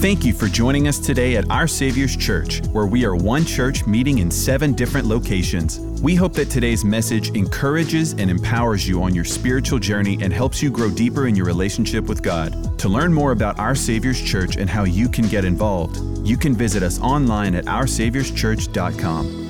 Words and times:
Thank 0.00 0.24
you 0.24 0.32
for 0.32 0.46
joining 0.46 0.86
us 0.86 1.00
today 1.00 1.34
at 1.34 1.50
Our 1.50 1.66
Savior's 1.66 2.16
Church, 2.16 2.64
where 2.68 2.86
we 2.86 3.04
are 3.04 3.16
one 3.16 3.44
church 3.44 3.84
meeting 3.84 4.18
in 4.18 4.30
seven 4.30 4.72
different 4.72 5.08
locations. 5.08 5.80
We 6.00 6.14
hope 6.14 6.34
that 6.34 6.50
today's 6.50 6.84
message 6.84 7.30
encourages 7.30 8.12
and 8.12 8.30
empowers 8.30 8.86
you 8.86 9.02
on 9.02 9.12
your 9.12 9.24
spiritual 9.24 9.80
journey 9.80 10.16
and 10.22 10.32
helps 10.32 10.62
you 10.62 10.70
grow 10.70 10.88
deeper 10.88 11.26
in 11.26 11.34
your 11.34 11.46
relationship 11.46 12.04
with 12.04 12.22
God. 12.22 12.78
To 12.78 12.88
learn 12.88 13.12
more 13.12 13.32
about 13.32 13.58
Our 13.58 13.74
Savior's 13.74 14.22
Church 14.22 14.56
and 14.56 14.70
how 14.70 14.84
you 14.84 15.08
can 15.08 15.26
get 15.26 15.44
involved, 15.44 15.98
you 16.24 16.36
can 16.36 16.54
visit 16.54 16.84
us 16.84 17.00
online 17.00 17.56
at 17.56 17.64
OurSaviour'sChurch.com. 17.64 19.46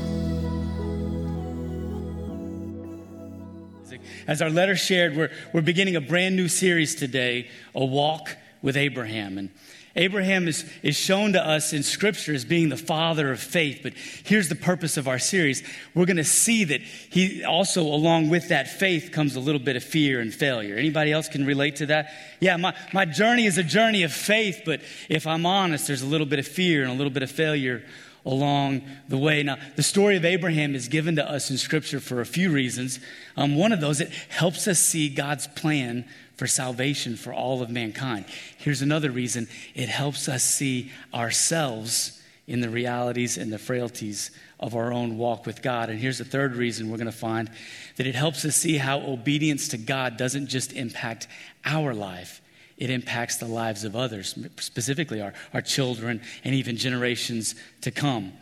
As 4.26 4.40
our 4.40 4.48
letter 4.48 4.76
shared, 4.76 5.14
we're, 5.14 5.30
we're 5.52 5.60
beginning 5.60 5.96
a 5.96 6.00
brand 6.00 6.36
new 6.36 6.48
series 6.48 6.94
today, 6.94 7.48
A 7.74 7.84
Walk 7.84 8.34
with 8.62 8.78
Abraham. 8.78 9.36
And 9.38 9.50
Abraham 9.96 10.46
is, 10.46 10.64
is 10.82 10.96
shown 10.96 11.32
to 11.32 11.44
us 11.44 11.72
in 11.72 11.82
Scripture 11.82 12.34
as 12.34 12.44
being 12.44 12.68
the 12.68 12.76
father 12.76 13.32
of 13.32 13.40
faith, 13.40 13.80
but 13.82 13.94
here's 13.94 14.48
the 14.48 14.54
purpose 14.54 14.96
of 14.96 15.08
our 15.08 15.18
series. 15.18 15.62
We're 15.94 16.06
going 16.06 16.18
to 16.18 16.24
see 16.24 16.64
that 16.64 16.80
he 16.82 17.44
also, 17.44 17.82
along 17.82 18.28
with 18.28 18.48
that 18.48 18.68
faith, 18.68 19.10
comes 19.12 19.34
a 19.34 19.40
little 19.40 19.60
bit 19.60 19.76
of 19.76 19.82
fear 19.82 20.20
and 20.20 20.32
failure. 20.32 20.76
Anybody 20.76 21.12
else 21.12 21.28
can 21.28 21.44
relate 21.46 21.76
to 21.76 21.86
that? 21.86 22.12
Yeah, 22.40 22.56
my, 22.56 22.74
my 22.92 23.04
journey 23.04 23.46
is 23.46 23.58
a 23.58 23.64
journey 23.64 24.02
of 24.02 24.12
faith, 24.12 24.62
but 24.64 24.80
if 25.08 25.26
I'm 25.26 25.46
honest, 25.46 25.86
there's 25.86 26.02
a 26.02 26.06
little 26.06 26.26
bit 26.26 26.38
of 26.38 26.46
fear 26.46 26.82
and 26.82 26.90
a 26.90 26.94
little 26.94 27.12
bit 27.12 27.22
of 27.22 27.30
failure 27.30 27.82
along 28.24 28.82
the 29.08 29.16
way. 29.16 29.42
Now, 29.42 29.56
the 29.76 29.82
story 29.82 30.16
of 30.16 30.24
Abraham 30.24 30.74
is 30.74 30.88
given 30.88 31.16
to 31.16 31.28
us 31.28 31.50
in 31.50 31.56
Scripture 31.56 31.98
for 31.98 32.20
a 32.20 32.26
few 32.26 32.52
reasons. 32.52 33.00
Um, 33.36 33.56
one 33.56 33.72
of 33.72 33.80
those, 33.80 34.00
it 34.00 34.10
helps 34.28 34.68
us 34.68 34.78
see 34.78 35.08
God's 35.08 35.46
plan 35.46 36.04
for 36.38 36.46
salvation 36.46 37.16
for 37.16 37.34
all 37.34 37.60
of 37.60 37.68
mankind. 37.68 38.24
Here's 38.56 38.80
another 38.80 39.10
reason 39.10 39.48
it 39.74 39.88
helps 39.88 40.28
us 40.28 40.42
see 40.42 40.90
ourselves 41.12 42.22
in 42.46 42.60
the 42.60 42.70
realities 42.70 43.36
and 43.36 43.52
the 43.52 43.58
frailties 43.58 44.30
of 44.58 44.74
our 44.74 44.92
own 44.92 45.18
walk 45.18 45.44
with 45.44 45.60
God. 45.60 45.90
And 45.90 45.98
here's 45.98 46.18
the 46.18 46.24
third 46.24 46.54
reason 46.54 46.90
we're 46.90 46.96
going 46.96 47.06
to 47.06 47.12
find 47.12 47.50
that 47.96 48.06
it 48.06 48.14
helps 48.14 48.44
us 48.44 48.56
see 48.56 48.78
how 48.78 49.00
obedience 49.00 49.68
to 49.68 49.78
God 49.78 50.16
doesn't 50.16 50.46
just 50.46 50.72
impact 50.72 51.26
our 51.64 51.92
life, 51.92 52.40
it 52.78 52.88
impacts 52.88 53.36
the 53.36 53.46
lives 53.46 53.82
of 53.82 53.96
others, 53.96 54.38
specifically 54.60 55.20
our, 55.20 55.34
our 55.52 55.60
children 55.60 56.22
and 56.44 56.54
even 56.54 56.76
generations 56.76 57.56
to 57.82 57.90
come. 57.90 58.32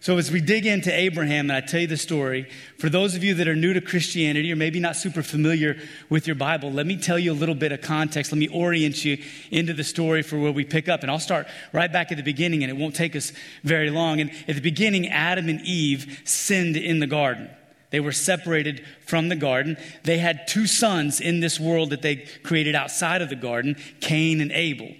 So, 0.00 0.18
as 0.18 0.30
we 0.30 0.40
dig 0.40 0.66
into 0.66 0.92
Abraham, 0.92 1.50
and 1.50 1.56
I 1.56 1.66
tell 1.66 1.80
you 1.80 1.86
the 1.86 1.96
story, 1.96 2.48
for 2.78 2.88
those 2.88 3.14
of 3.14 3.24
you 3.24 3.34
that 3.34 3.48
are 3.48 3.56
new 3.56 3.72
to 3.72 3.80
Christianity 3.80 4.52
or 4.52 4.56
maybe 4.56 4.78
not 4.78 4.94
super 4.94 5.22
familiar 5.22 5.78
with 6.10 6.26
your 6.26 6.36
Bible, 6.36 6.70
let 6.70 6.86
me 6.86 6.96
tell 6.96 7.18
you 7.18 7.32
a 7.32 7.34
little 7.34 7.54
bit 7.54 7.72
of 7.72 7.80
context. 7.80 8.30
Let 8.30 8.38
me 8.38 8.48
orient 8.48 9.04
you 9.04 9.18
into 9.50 9.72
the 9.72 9.84
story 9.84 10.22
for 10.22 10.38
where 10.38 10.52
we 10.52 10.64
pick 10.64 10.88
up. 10.88 11.02
And 11.02 11.10
I'll 11.10 11.18
start 11.18 11.46
right 11.72 11.90
back 11.90 12.12
at 12.12 12.18
the 12.18 12.22
beginning, 12.22 12.62
and 12.62 12.70
it 12.70 12.76
won't 12.76 12.94
take 12.94 13.16
us 13.16 13.32
very 13.64 13.90
long. 13.90 14.20
And 14.20 14.30
at 14.46 14.54
the 14.54 14.60
beginning, 14.60 15.08
Adam 15.08 15.48
and 15.48 15.60
Eve 15.62 16.20
sinned 16.24 16.76
in 16.76 16.98
the 16.98 17.06
garden. 17.06 17.48
They 17.90 18.00
were 18.00 18.12
separated 18.12 18.84
from 19.06 19.28
the 19.28 19.36
garden. 19.36 19.76
They 20.04 20.18
had 20.18 20.46
two 20.46 20.66
sons 20.66 21.20
in 21.20 21.40
this 21.40 21.58
world 21.58 21.90
that 21.90 22.02
they 22.02 22.16
created 22.42 22.74
outside 22.74 23.22
of 23.22 23.30
the 23.30 23.36
garden 23.36 23.76
Cain 24.00 24.40
and 24.40 24.52
Abel. 24.52 24.94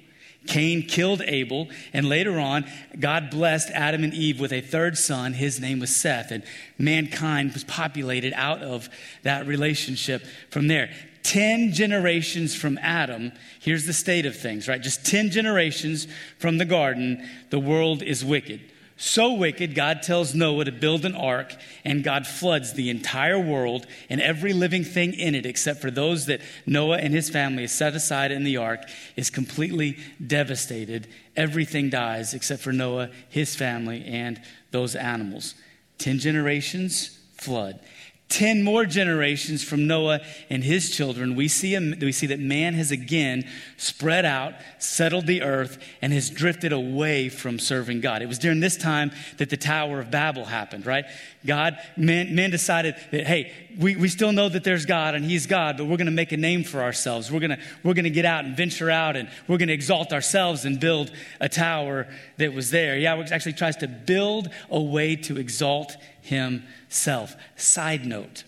Cain 0.47 0.83
killed 0.83 1.23
Abel, 1.27 1.69
and 1.93 2.09
later 2.09 2.39
on, 2.39 2.65
God 2.99 3.31
blessed 3.31 3.71
Adam 3.71 4.05
and 4.05 4.15
Eve 4.15 4.41
with 4.41 4.53
a 4.53 4.61
third 4.61 4.97
son. 4.97 5.33
His 5.33 5.61
name 5.61 5.81
was 5.81 5.95
Seth, 5.95 6.31
and 6.31 6.43
mankind 6.79 7.53
was 7.53 7.65
populated 7.65 8.33
out 8.35 8.63
of 8.63 8.89
that 9.23 9.47
relationship 9.47 10.25
from 10.51 10.69
there. 10.69 10.91
10 11.23 11.73
generations 11.73 12.55
from 12.55 12.79
Adam, 12.79 13.33
here's 13.61 13.85
the 13.87 13.93
state 13.93 14.27
of 14.27 14.37
things, 14.37 14.69
right? 14.69 14.81
Just 14.81 15.05
10 15.05 15.31
generations 15.31 16.07
from 16.39 16.59
the 16.59 16.65
garden, 16.65 17.29
the 17.51 17.59
world 17.59 18.03
is 18.03 18.25
wicked. 18.25 18.61
So 18.99 19.35
wicked, 19.35 19.75
God 19.75 20.03
tells 20.03 20.35
Noah 20.35 20.65
to 20.65 20.73
build 20.73 21.05
an 21.05 21.15
ark, 21.15 21.55
and 21.85 22.03
God 22.03 22.27
floods 22.27 22.73
the 22.73 22.89
entire 22.89 23.39
world 23.39 23.87
and 24.09 24.23
every 24.23 24.55
living 24.55 24.85
thing 24.85 25.13
in 25.13 25.35
it, 25.35 25.45
except 25.45 25.83
for 25.83 25.91
those 25.91 26.27
that 26.27 26.41
Noah 26.65 26.97
and 26.99 27.13
his 27.13 27.29
family 27.29 27.67
set 27.67 27.95
aside 27.95 28.33
in 28.33 28.43
the 28.43 28.57
ark, 28.57 28.81
is 29.15 29.29
completely 29.29 29.99
devastated. 30.27 31.09
Everything 31.37 31.91
dies 31.91 32.33
except 32.33 32.63
for 32.63 32.73
Noah, 32.73 33.11
his 33.29 33.55
family, 33.55 34.03
and 34.07 34.41
those 34.71 34.97
animals. 34.97 35.55
Ten 35.99 36.19
generations, 36.19 37.19
flood. 37.35 37.79
10 38.29 38.65
more 38.65 38.85
generations 38.85 39.63
from 39.63 39.87
Noah 39.87 40.21
and 40.51 40.65
his 40.65 40.91
children, 40.91 41.37
we 41.37 41.47
see, 41.47 41.79
we 41.79 42.11
see 42.11 42.27
that 42.27 42.41
man 42.41 42.75
has 42.75 42.91
again 42.91 43.49
spread 43.77 44.25
out, 44.25 44.55
settled 44.79 45.27
the 45.27 45.43
earth, 45.43 45.79
and 46.03 46.13
has 46.13 46.29
drifted 46.29 46.73
away 46.73 47.29
from 47.29 47.61
serving 47.61 48.01
God. 48.01 48.23
It 48.23 48.27
was 48.27 48.41
during 48.41 48.59
this 48.59 48.77
time 48.77 49.13
that 49.39 49.49
the 49.49 49.57
Tower 49.57 50.01
of 50.01 50.11
Babel 50.11 50.45
happened, 50.45 50.87
right? 50.87 51.05
God, 51.47 51.79
men, 51.97 52.35
men 52.35 52.51
decided 52.51 52.97
that, 53.13 53.27
hey, 53.27 53.53
we, 53.79 53.97
we 53.97 54.09
still 54.09 54.33
know 54.33 54.49
that 54.49 54.65
there's 54.65 54.87
God 54.87 55.15
and 55.15 55.25
He's 55.25 55.47
God, 55.47 55.77
but 55.77 55.85
we're 55.85 55.97
going 55.97 56.07
to 56.07 56.13
make 56.13 56.33
a 56.33 56.37
name 56.37 56.65
for 56.65 56.83
ourselves. 56.83 57.31
We're 57.31 57.41
going 57.41 57.59
we're 57.83 57.95
to 57.95 58.11
get 58.11 58.25
out 58.25 58.45
and 58.45 58.57
venture 58.57 58.91
out 58.91 59.17
and 59.17 59.29
we're 59.49 59.59
going 59.59 59.69
to 59.69 59.75
exalt 59.75 60.13
ourselves 60.13 60.65
and 60.65 60.81
build 60.81 61.11
a 61.41 61.49
tower 61.49 62.09
that 62.39 62.55
was 62.55 62.71
there. 62.71 62.97
Yahweh 62.97 63.29
actually 63.31 63.53
tries 63.53 63.77
to 63.77 63.89
build 63.89 64.49
a 64.71 64.81
way 64.81 65.17
to 65.17 65.37
exalt 65.39 65.97
himself. 66.23 67.37
Side 67.57 68.07
note, 68.07 68.45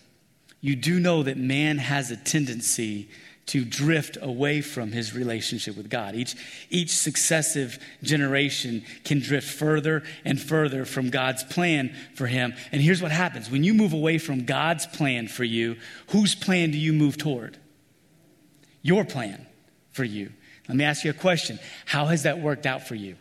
you 0.61 0.77
do 0.77 0.99
know 0.99 1.23
that 1.23 1.37
man 1.37 1.79
has 1.79 2.11
a 2.11 2.17
tendency 2.17 3.09
to 3.49 3.65
drift 3.65 4.19
away 4.21 4.61
from 4.61 4.93
his 4.93 5.15
relationship 5.15 5.77
with 5.77 5.89
God. 5.91 6.15
Each, 6.15 6.37
each 6.71 6.95
successive 6.95 7.79
generation 8.03 8.85
can 9.05 9.21
drift 9.21 9.49
further 9.49 10.03
and 10.25 10.41
further 10.41 10.85
from 10.85 11.11
God's 11.11 11.45
plan 11.45 11.95
for 12.15 12.27
him. 12.27 12.55
And 12.73 12.83
here's 12.83 13.03
what 13.03 13.11
happens 13.11 13.51
when 13.51 13.65
you 13.65 13.75
move 13.75 13.93
away 13.93 14.19
from 14.19 14.45
God's 14.45 14.87
plan 14.87 15.29
for 15.29 15.45
you, 15.45 15.77
whose 16.09 16.35
plan 16.35 16.71
do 16.71 16.79
you 16.79 16.93
move 16.93 17.17
toward? 17.17 17.59
Your 18.83 19.05
plan 19.05 19.47
for 19.93 20.05
you. 20.05 20.33
Let 20.69 20.77
me 20.77 20.85
ask 20.85 21.05
you 21.05 21.11
a 21.11 21.15
question 21.15 21.59
How 21.87 22.07
has 22.07 22.25
that 22.25 22.41
worked 22.41 22.67
out 22.67 22.87
for 22.87 22.95
you? 22.95 23.17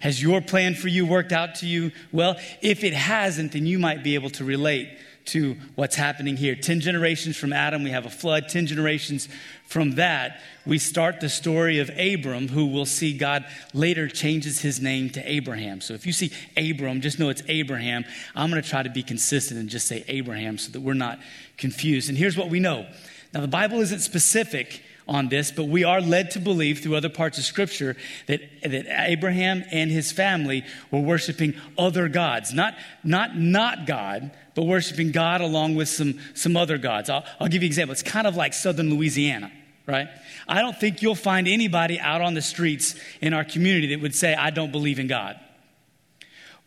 Has 0.00 0.20
your 0.20 0.40
plan 0.40 0.74
for 0.74 0.88
you 0.88 1.06
worked 1.06 1.30
out 1.30 1.56
to 1.56 1.66
you 1.66 1.92
well? 2.10 2.36
If 2.60 2.82
it 2.82 2.92
hasn't, 2.92 3.52
then 3.52 3.66
you 3.66 3.78
might 3.78 4.02
be 4.02 4.16
able 4.16 4.30
to 4.30 4.44
relate 4.44 4.88
to 5.24 5.56
what's 5.74 5.96
happening 5.96 6.36
here. 6.36 6.54
10 6.54 6.80
generations 6.80 7.36
from 7.36 7.52
Adam, 7.52 7.84
we 7.84 7.90
have 7.90 8.06
a 8.06 8.10
flood. 8.10 8.48
10 8.48 8.66
generations 8.66 9.28
from 9.66 9.92
that, 9.92 10.40
we 10.66 10.78
start 10.78 11.20
the 11.20 11.28
story 11.28 11.78
of 11.78 11.90
Abram, 11.98 12.48
who 12.48 12.66
we'll 12.66 12.86
see 12.86 13.16
God 13.16 13.44
later 13.72 14.08
changes 14.08 14.60
his 14.60 14.80
name 14.80 15.10
to 15.10 15.30
Abraham. 15.30 15.80
So 15.80 15.94
if 15.94 16.06
you 16.06 16.12
see 16.12 16.32
Abram, 16.56 17.00
just 17.00 17.18
know 17.18 17.28
it's 17.28 17.42
Abraham. 17.48 18.04
I'm 18.34 18.50
going 18.50 18.62
to 18.62 18.68
try 18.68 18.82
to 18.82 18.90
be 18.90 19.02
consistent 19.02 19.58
and 19.58 19.68
just 19.68 19.86
say 19.86 20.04
Abraham 20.08 20.58
so 20.58 20.72
that 20.72 20.80
we're 20.80 20.94
not 20.94 21.18
confused. 21.56 22.08
And 22.08 22.18
here's 22.18 22.36
what 22.36 22.50
we 22.50 22.60
know. 22.60 22.86
Now, 23.32 23.40
the 23.40 23.48
Bible 23.48 23.80
isn't 23.80 24.00
specific 24.00 24.82
on 25.08 25.28
this, 25.28 25.50
but 25.50 25.64
we 25.64 25.84
are 25.84 26.00
led 26.00 26.30
to 26.32 26.38
believe 26.38 26.80
through 26.80 26.96
other 26.96 27.08
parts 27.08 27.38
of 27.38 27.44
Scripture 27.44 27.96
that, 28.26 28.40
that 28.62 28.86
Abraham 29.08 29.64
and 29.70 29.90
his 29.90 30.12
family 30.12 30.64
were 30.90 31.00
worshiping 31.00 31.54
other 31.76 32.08
gods. 32.08 32.52
Not, 32.52 32.74
not, 33.02 33.36
not 33.36 33.86
God, 33.86 34.30
but 34.54 34.64
worshiping 34.64 35.10
God 35.10 35.40
along 35.40 35.74
with 35.74 35.88
some, 35.88 36.18
some 36.34 36.56
other 36.56 36.78
gods. 36.78 37.10
I'll, 37.10 37.24
I'll 37.40 37.48
give 37.48 37.62
you 37.62 37.66
an 37.66 37.72
example. 37.72 37.92
It's 37.92 38.02
kind 38.02 38.26
of 38.26 38.36
like 38.36 38.54
southern 38.54 38.90
Louisiana, 38.90 39.50
right? 39.86 40.08
I 40.46 40.60
don't 40.60 40.78
think 40.78 41.02
you'll 41.02 41.14
find 41.14 41.48
anybody 41.48 41.98
out 41.98 42.20
on 42.20 42.34
the 42.34 42.42
streets 42.42 42.94
in 43.20 43.34
our 43.34 43.44
community 43.44 43.94
that 43.94 44.02
would 44.02 44.14
say, 44.14 44.34
I 44.34 44.50
don't 44.50 44.72
believe 44.72 44.98
in 44.98 45.08
God. 45.08 45.38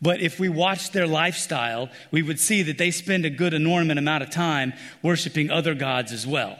But 0.02 0.20
if 0.20 0.38
we 0.38 0.50
watched 0.50 0.92
their 0.92 1.06
lifestyle, 1.06 1.88
we 2.10 2.22
would 2.22 2.38
see 2.38 2.62
that 2.64 2.76
they 2.76 2.90
spend 2.90 3.24
a 3.24 3.30
good, 3.30 3.54
enormous 3.54 3.96
amount 3.96 4.22
of 4.22 4.30
time 4.30 4.74
worshiping 5.02 5.50
other 5.50 5.74
gods 5.74 6.12
as 6.12 6.26
well 6.26 6.58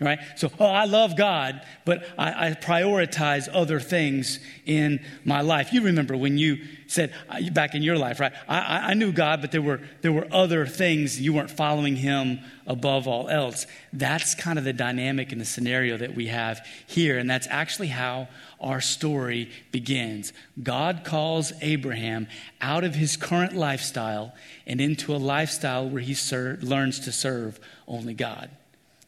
right? 0.00 0.18
So, 0.36 0.50
oh, 0.60 0.66
I 0.66 0.84
love 0.84 1.16
God, 1.16 1.60
but 1.84 2.06
I, 2.16 2.48
I, 2.48 2.52
prioritize 2.52 3.48
other 3.52 3.80
things 3.80 4.38
in 4.64 5.04
my 5.24 5.40
life. 5.40 5.72
You 5.72 5.82
remember 5.82 6.16
when 6.16 6.38
you 6.38 6.64
said 6.86 7.12
uh, 7.28 7.50
back 7.50 7.74
in 7.74 7.82
your 7.82 7.98
life, 7.98 8.20
right? 8.20 8.32
I, 8.48 8.90
I 8.90 8.94
knew 8.94 9.12
God, 9.12 9.40
but 9.40 9.50
there 9.50 9.62
were, 9.62 9.80
there 10.02 10.12
were 10.12 10.28
other 10.30 10.66
things. 10.66 11.20
You 11.20 11.32
weren't 11.32 11.50
following 11.50 11.96
Him 11.96 12.40
above 12.66 13.08
all 13.08 13.28
else. 13.28 13.66
That's 13.92 14.34
kind 14.36 14.58
of 14.58 14.64
the 14.64 14.72
dynamic 14.72 15.32
and 15.32 15.40
the 15.40 15.46
scenario 15.46 15.96
that 15.96 16.14
we 16.14 16.28
have 16.28 16.64
here. 16.86 17.18
And 17.18 17.28
that's 17.28 17.48
actually 17.50 17.88
how 17.88 18.28
our 18.60 18.80
story 18.80 19.50
begins. 19.72 20.32
God 20.62 21.02
calls 21.04 21.52
Abraham 21.60 22.28
out 22.60 22.84
of 22.84 22.94
his 22.94 23.16
current 23.16 23.54
lifestyle 23.54 24.34
and 24.66 24.80
into 24.80 25.14
a 25.14 25.18
lifestyle 25.18 25.88
where 25.88 26.02
he 26.02 26.14
ser- 26.14 26.58
learns 26.60 27.00
to 27.00 27.12
serve 27.12 27.58
only 27.86 28.14
God. 28.14 28.50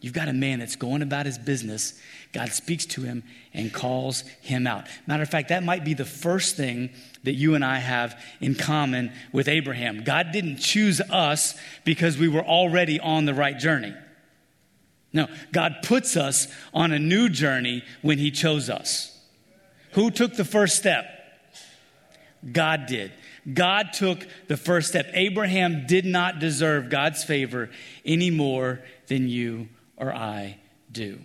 You've 0.01 0.15
got 0.15 0.29
a 0.29 0.33
man 0.33 0.61
that's 0.61 0.77
going 0.77 1.03
about 1.03 1.27
his 1.27 1.37
business. 1.37 1.93
God 2.33 2.51
speaks 2.51 2.87
to 2.87 3.03
him 3.03 3.23
and 3.53 3.73
calls 3.73 4.23
him 4.41 4.67
out. 4.67 4.87
Matter 5.07 5.23
of 5.23 5.29
fact, 5.29 5.51
that 5.51 5.63
might 5.63 5.85
be 5.85 5.93
the 5.93 6.07
first 6.07 6.57
thing 6.57 6.91
that 7.25 7.35
you 7.35 7.55
and 7.55 7.65
I 7.65 7.79
have 7.79 8.19
in 8.41 8.55
common 8.55 9.13
with 9.31 9.47
Abraham. 9.47 10.03
God 10.03 10.33
didn't 10.33 10.57
choose 10.57 11.03
us 11.03 11.55
because 11.85 12.17
we 12.17 12.29
were 12.29 12.45
already 12.45 12.99
on 12.99 13.27
the 13.27 13.35
right 13.35 13.59
journey. 13.59 13.95
No, 15.13 15.27
God 15.53 15.77
puts 15.83 16.17
us 16.17 16.49
on 16.73 16.93
a 16.93 16.99
new 16.99 17.29
journey 17.29 17.83
when 18.01 18.17
he 18.17 18.31
chose 18.31 18.71
us. 18.71 19.19
Who 19.93 20.11
took 20.11 20.35
the 20.35 20.45
first 20.45 20.77
step? 20.77 21.05
God 22.53 22.87
did. 22.87 23.13
God 23.53 23.93
took 23.93 24.27
the 24.49 24.57
first 24.57 24.89
step. 24.89 25.07
Abraham 25.13 25.85
did 25.87 26.07
not 26.07 26.39
deserve 26.39 26.89
God's 26.89 27.23
favor 27.23 27.69
any 28.05 28.31
more 28.31 28.81
than 29.09 29.29
you 29.29 29.69
or 30.01 30.13
I 30.13 30.59
do. 30.91 31.19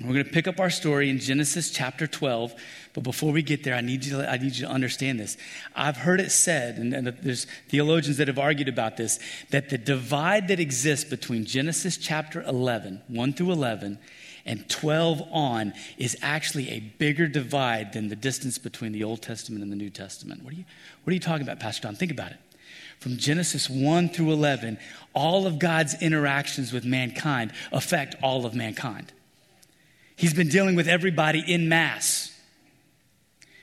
We're 0.00 0.12
going 0.12 0.26
to 0.26 0.30
pick 0.30 0.46
up 0.46 0.60
our 0.60 0.70
story 0.70 1.10
in 1.10 1.18
Genesis 1.18 1.72
chapter 1.72 2.06
12. 2.06 2.54
But 2.94 3.02
before 3.02 3.32
we 3.32 3.42
get 3.42 3.64
there, 3.64 3.74
I 3.74 3.80
need 3.80 4.04
you 4.04 4.18
to, 4.18 4.30
I 4.30 4.36
need 4.36 4.54
you 4.54 4.66
to 4.66 4.70
understand 4.70 5.18
this. 5.18 5.36
I've 5.74 5.96
heard 5.96 6.20
it 6.20 6.30
said, 6.30 6.78
and, 6.78 6.94
and 6.94 7.08
there's 7.20 7.46
theologians 7.68 8.18
that 8.18 8.28
have 8.28 8.38
argued 8.38 8.68
about 8.68 8.96
this, 8.96 9.18
that 9.50 9.70
the 9.70 9.78
divide 9.78 10.46
that 10.48 10.60
exists 10.60 11.04
between 11.04 11.44
Genesis 11.44 11.96
chapter 11.96 12.42
11, 12.42 13.02
1 13.08 13.32
through 13.32 13.50
11, 13.50 13.98
and 14.46 14.68
12 14.68 15.22
on 15.32 15.74
is 15.98 16.16
actually 16.22 16.70
a 16.70 16.78
bigger 16.78 17.26
divide 17.26 17.92
than 17.92 18.08
the 18.08 18.16
distance 18.16 18.56
between 18.56 18.92
the 18.92 19.02
Old 19.02 19.20
Testament 19.20 19.64
and 19.64 19.72
the 19.72 19.76
New 19.76 19.90
Testament. 19.90 20.44
What 20.44 20.52
are 20.52 20.56
you, 20.56 20.64
what 21.02 21.10
are 21.10 21.14
you 21.14 21.20
talking 21.20 21.42
about, 21.42 21.58
Pastor 21.58 21.82
Don? 21.82 21.96
Think 21.96 22.12
about 22.12 22.30
it. 22.30 22.38
From 23.00 23.16
Genesis 23.16 23.70
1 23.70 24.08
through 24.10 24.32
11, 24.32 24.78
all 25.14 25.46
of 25.46 25.58
God's 25.58 26.00
interactions 26.02 26.72
with 26.72 26.84
mankind 26.84 27.52
affect 27.72 28.16
all 28.22 28.44
of 28.44 28.54
mankind. 28.54 29.12
He's 30.16 30.34
been 30.34 30.48
dealing 30.48 30.74
with 30.74 30.88
everybody 30.88 31.44
in 31.46 31.68
mass. 31.68 32.34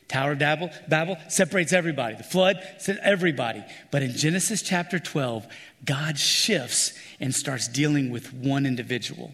Tower 0.07 0.33
of 0.33 0.39
Babel, 0.39 0.69
Babel 0.87 1.17
separates 1.27 1.73
everybody. 1.73 2.15
The 2.15 2.23
flood 2.23 2.61
everybody. 3.01 3.63
But 3.91 4.03
in 4.03 4.11
Genesis 4.11 4.61
chapter 4.61 4.99
12, 4.99 5.47
God 5.83 6.17
shifts 6.17 6.93
and 7.19 7.33
starts 7.33 7.67
dealing 7.67 8.11
with 8.11 8.33
one 8.33 8.65
individual. 8.65 9.33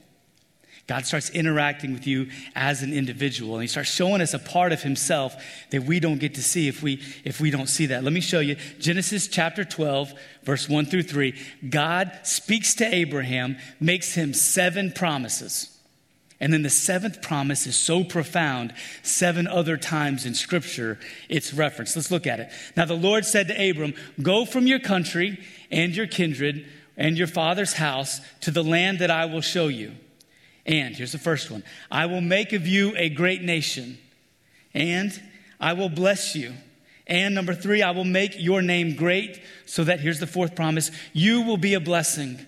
God 0.88 1.06
starts 1.06 1.30
interacting 1.30 1.94
with 1.94 2.06
you 2.06 2.30
as 2.56 2.84
an 2.84 2.94
individual, 2.94 3.56
and 3.56 3.62
He 3.62 3.68
starts 3.68 3.92
showing 3.92 4.22
us 4.22 4.34
a 4.34 4.40
part 4.40 4.72
of 4.72 4.82
Himself 4.82 5.36
that 5.70 5.84
we 5.84 6.00
don't 6.00 6.20
get 6.20 6.36
to 6.36 6.44
see 6.44 6.68
if 6.68 6.84
we, 6.84 7.02
if 7.24 7.40
we 7.40 7.52
don't 7.52 7.70
see 7.70 7.88
that. 7.88 8.04
Let 8.04 8.14
me 8.14 8.22
show 8.22 8.40
you 8.40 8.56
Genesis 8.80 9.28
chapter 9.28 9.64
12, 9.64 10.14
verse 10.44 10.68
1 10.68 10.86
through 10.86 11.04
3. 11.04 11.34
God 11.70 12.12
speaks 12.24 12.76
to 12.76 12.86
Abraham, 12.86 13.58
makes 13.80 14.16
him 14.16 14.34
seven 14.34 14.92
promises. 14.92 15.72
And 16.42 16.52
then 16.52 16.64
the 16.64 16.72
seventh 16.72 17.22
promise 17.22 17.68
is 17.68 17.78
so 17.78 18.04
profound, 18.04 18.74
seven 19.04 19.46
other 19.46 19.78
times 19.78 20.26
in 20.26 20.34
Scripture 20.34 20.98
it's 21.30 21.54
referenced. 21.54 21.96
Let's 21.96 22.10
look 22.10 22.26
at 22.26 22.40
it. 22.40 22.50
Now, 22.76 22.86
the 22.86 22.96
Lord 22.96 23.26
said 23.26 23.48
to 23.48 23.70
Abram, 23.70 23.94
Go 24.22 24.46
from 24.46 24.66
your 24.66 24.80
country 24.80 25.40
and 25.70 25.96
your 25.96 26.08
kindred 26.08 26.66
and 26.98 27.16
your 27.16 27.28
father's 27.28 27.74
house 27.74 28.22
to 28.42 28.50
the 28.50 28.64
land 28.64 29.00
that 29.00 29.12
I 29.12 29.26
will 29.26 29.42
show 29.42 29.68
you. 29.68 29.92
And 30.66 30.96
here's 30.96 31.12
the 31.12 31.18
first 31.18 31.50
one 31.50 31.64
I 31.90 32.06
will 32.06 32.22
make 32.22 32.54
of 32.54 32.68
you 32.68 32.94
a 32.96 33.10
great 33.10 33.42
nation, 33.42 33.98
and 34.74 35.12
I 35.60 35.74
will 35.74 35.90
bless 35.90 36.36
you. 36.36 36.54
And 37.08 37.36
number 37.36 37.54
three, 37.54 37.82
I 37.82 37.92
will 37.92 38.06
make 38.06 38.36
your 38.38 38.62
name 38.62 38.96
great, 38.96 39.42
so 39.66 39.84
that 39.84 40.00
here's 40.00 40.20
the 40.20 40.28
fourth 40.28 40.56
promise 40.56 40.92
you 41.14 41.42
will 41.42 41.58
be 41.58 41.74
a 41.74 41.80
blessing. 41.80 42.46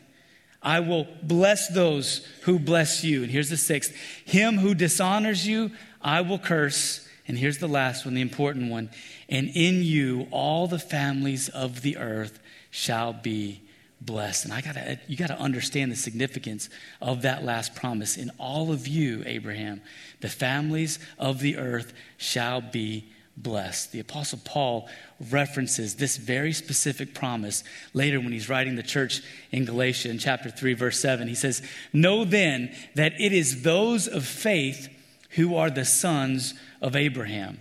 I 0.61 0.79
will 0.79 1.07
bless 1.21 1.67
those 1.67 2.25
who 2.43 2.57
bless 2.57 3.03
you. 3.03 3.23
And 3.23 3.31
here's 3.31 3.49
the 3.49 3.57
sixth 3.57 3.93
Him 4.25 4.57
who 4.57 4.73
dishonors 4.73 5.45
you, 5.45 5.71
I 6.01 6.21
will 6.21 6.39
curse. 6.39 7.07
And 7.27 7.37
here's 7.37 7.57
the 7.57 7.67
last 7.67 8.05
one, 8.05 8.13
the 8.13 8.21
important 8.21 8.69
one. 8.69 8.89
And 9.29 9.49
in 9.53 9.83
you, 9.83 10.27
all 10.31 10.67
the 10.67 10.79
families 10.79 11.49
of 11.49 11.81
the 11.81 11.97
earth 11.97 12.39
shall 12.69 13.13
be 13.13 13.61
blessed. 14.05 14.45
And 14.45 14.53
I 14.53 14.61
gotta, 14.61 14.99
you 15.07 15.17
got 15.17 15.27
to 15.27 15.39
understand 15.39 15.91
the 15.91 15.95
significance 15.95 16.69
of 17.01 17.21
that 17.23 17.43
last 17.43 17.75
promise. 17.75 18.17
In 18.17 18.31
all 18.37 18.71
of 18.71 18.87
you, 18.87 19.23
Abraham, 19.25 19.81
the 20.21 20.29
families 20.29 20.99
of 21.17 21.39
the 21.39 21.57
earth 21.57 21.93
shall 22.17 22.61
be 22.61 23.05
blessed. 23.35 23.91
The 23.91 23.99
Apostle 23.99 24.39
Paul 24.43 24.87
references 25.31 25.95
this 25.95 26.17
very 26.17 26.53
specific 26.53 27.13
promise 27.13 27.63
later 27.93 28.19
when 28.19 28.31
he's 28.31 28.49
writing 28.49 28.75
the 28.75 28.83
church 28.83 29.21
in 29.51 29.65
Galatia 29.65 30.09
in 30.09 30.19
chapter 30.19 30.49
3, 30.49 30.73
verse 30.73 30.99
7. 30.99 31.27
He 31.27 31.35
says, 31.35 31.61
Know 31.91 32.25
then 32.25 32.75
that 32.95 33.19
it 33.19 33.33
is 33.33 33.63
those 33.63 34.07
of 34.07 34.25
faith 34.25 34.89
who 35.31 35.55
are 35.55 35.69
the 35.69 35.85
sons 35.85 36.53
of 36.81 36.95
Abraham. 36.95 37.59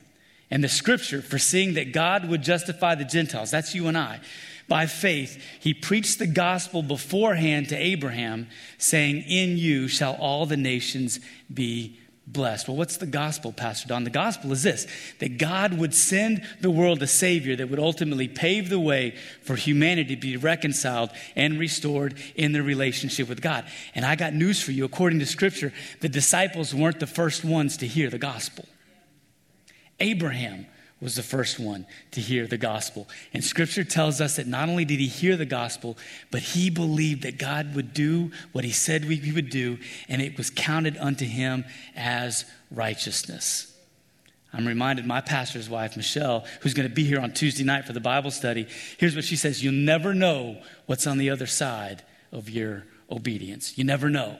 And 0.50 0.62
the 0.62 0.68
scripture, 0.68 1.22
foreseeing 1.22 1.74
that 1.74 1.94
God 1.94 2.28
would 2.28 2.42
justify 2.42 2.94
the 2.94 3.06
Gentiles, 3.06 3.50
that's 3.50 3.74
you 3.74 3.88
and 3.88 3.96
I, 3.96 4.20
by 4.68 4.86
faith, 4.86 5.42
he 5.60 5.74
preached 5.74 6.18
the 6.18 6.26
gospel 6.26 6.82
beforehand 6.82 7.68
to 7.70 7.76
Abraham, 7.76 8.48
saying, 8.78 9.24
In 9.26 9.56
you 9.56 9.88
shall 9.88 10.14
all 10.14 10.46
the 10.46 10.56
nations 10.56 11.20
be 11.52 11.98
blessed. 12.26 12.68
Well, 12.68 12.76
what's 12.76 12.96
the 12.96 13.06
gospel, 13.06 13.52
Pastor 13.52 13.88
Don? 13.88 14.04
The 14.04 14.10
gospel 14.10 14.52
is 14.52 14.62
this 14.62 14.86
that 15.18 15.38
God 15.38 15.78
would 15.78 15.94
send 15.94 16.42
the 16.60 16.70
world 16.70 17.02
a 17.02 17.06
Savior 17.06 17.56
that 17.56 17.68
would 17.68 17.78
ultimately 17.78 18.28
pave 18.28 18.68
the 18.68 18.80
way 18.80 19.16
for 19.42 19.56
humanity 19.56 20.14
to 20.14 20.20
be 20.20 20.36
reconciled 20.36 21.10
and 21.36 21.58
restored 21.58 22.14
in 22.34 22.52
their 22.52 22.62
relationship 22.62 23.28
with 23.28 23.40
God. 23.40 23.64
And 23.94 24.04
I 24.04 24.14
got 24.14 24.34
news 24.34 24.62
for 24.62 24.72
you. 24.72 24.84
According 24.84 25.18
to 25.18 25.26
Scripture, 25.26 25.72
the 26.00 26.08
disciples 26.08 26.74
weren't 26.74 27.00
the 27.00 27.06
first 27.06 27.44
ones 27.44 27.76
to 27.78 27.86
hear 27.86 28.08
the 28.08 28.18
gospel. 28.18 28.66
Abraham 30.00 30.66
was 31.02 31.16
the 31.16 31.22
first 31.22 31.58
one 31.58 31.84
to 32.12 32.20
hear 32.20 32.46
the 32.46 32.56
gospel. 32.56 33.08
And 33.34 33.43
scripture 33.43 33.82
tells 33.82 34.20
us 34.20 34.37
that 34.37 34.46
not 34.46 34.69
only 34.69 34.84
did 34.84 35.00
he 35.00 35.08
hear 35.08 35.37
the 35.37 35.44
gospel, 35.44 35.99
but 36.31 36.40
he 36.40 36.70
believed 36.70 37.25
that 37.25 37.38
God 37.38 37.75
would 37.75 37.93
do 37.93 38.31
what 38.52 38.64
he 38.64 38.70
said 38.70 39.04
he 39.04 39.32
would 39.32 39.50
do, 39.50 39.78
and 40.08 40.22
it 40.22 40.38
was 40.38 40.49
counted 40.49 40.96
unto 40.96 41.25
him 41.25 41.64
as 41.96 42.44
righteousness. 42.70 43.69
I'm 44.52 44.66
reminded 44.66 45.06
my 45.06 45.20
pastor's 45.20 45.69
wife, 45.69 45.96
Michelle, 45.96 46.44
who's 46.60 46.75
going 46.75 46.88
to 46.88 46.94
be 46.94 47.05
here 47.05 47.19
on 47.19 47.32
Tuesday 47.32 47.64
night 47.64 47.87
for 47.87 47.94
the 47.94 48.00
Bible 48.00 48.31
study. 48.31 48.69
Here's 48.98 49.16
what 49.16 49.25
she 49.25 49.37
says 49.37 49.62
You'll 49.62 49.72
never 49.72 50.14
know 50.14 50.62
what's 50.87 51.06
on 51.06 51.19
the 51.19 51.31
other 51.31 51.46
side 51.46 52.05
of 52.31 52.48
your 52.48 52.84
obedience. 53.10 53.76
You 53.76 53.84
never 53.84 54.08
know. 54.08 54.38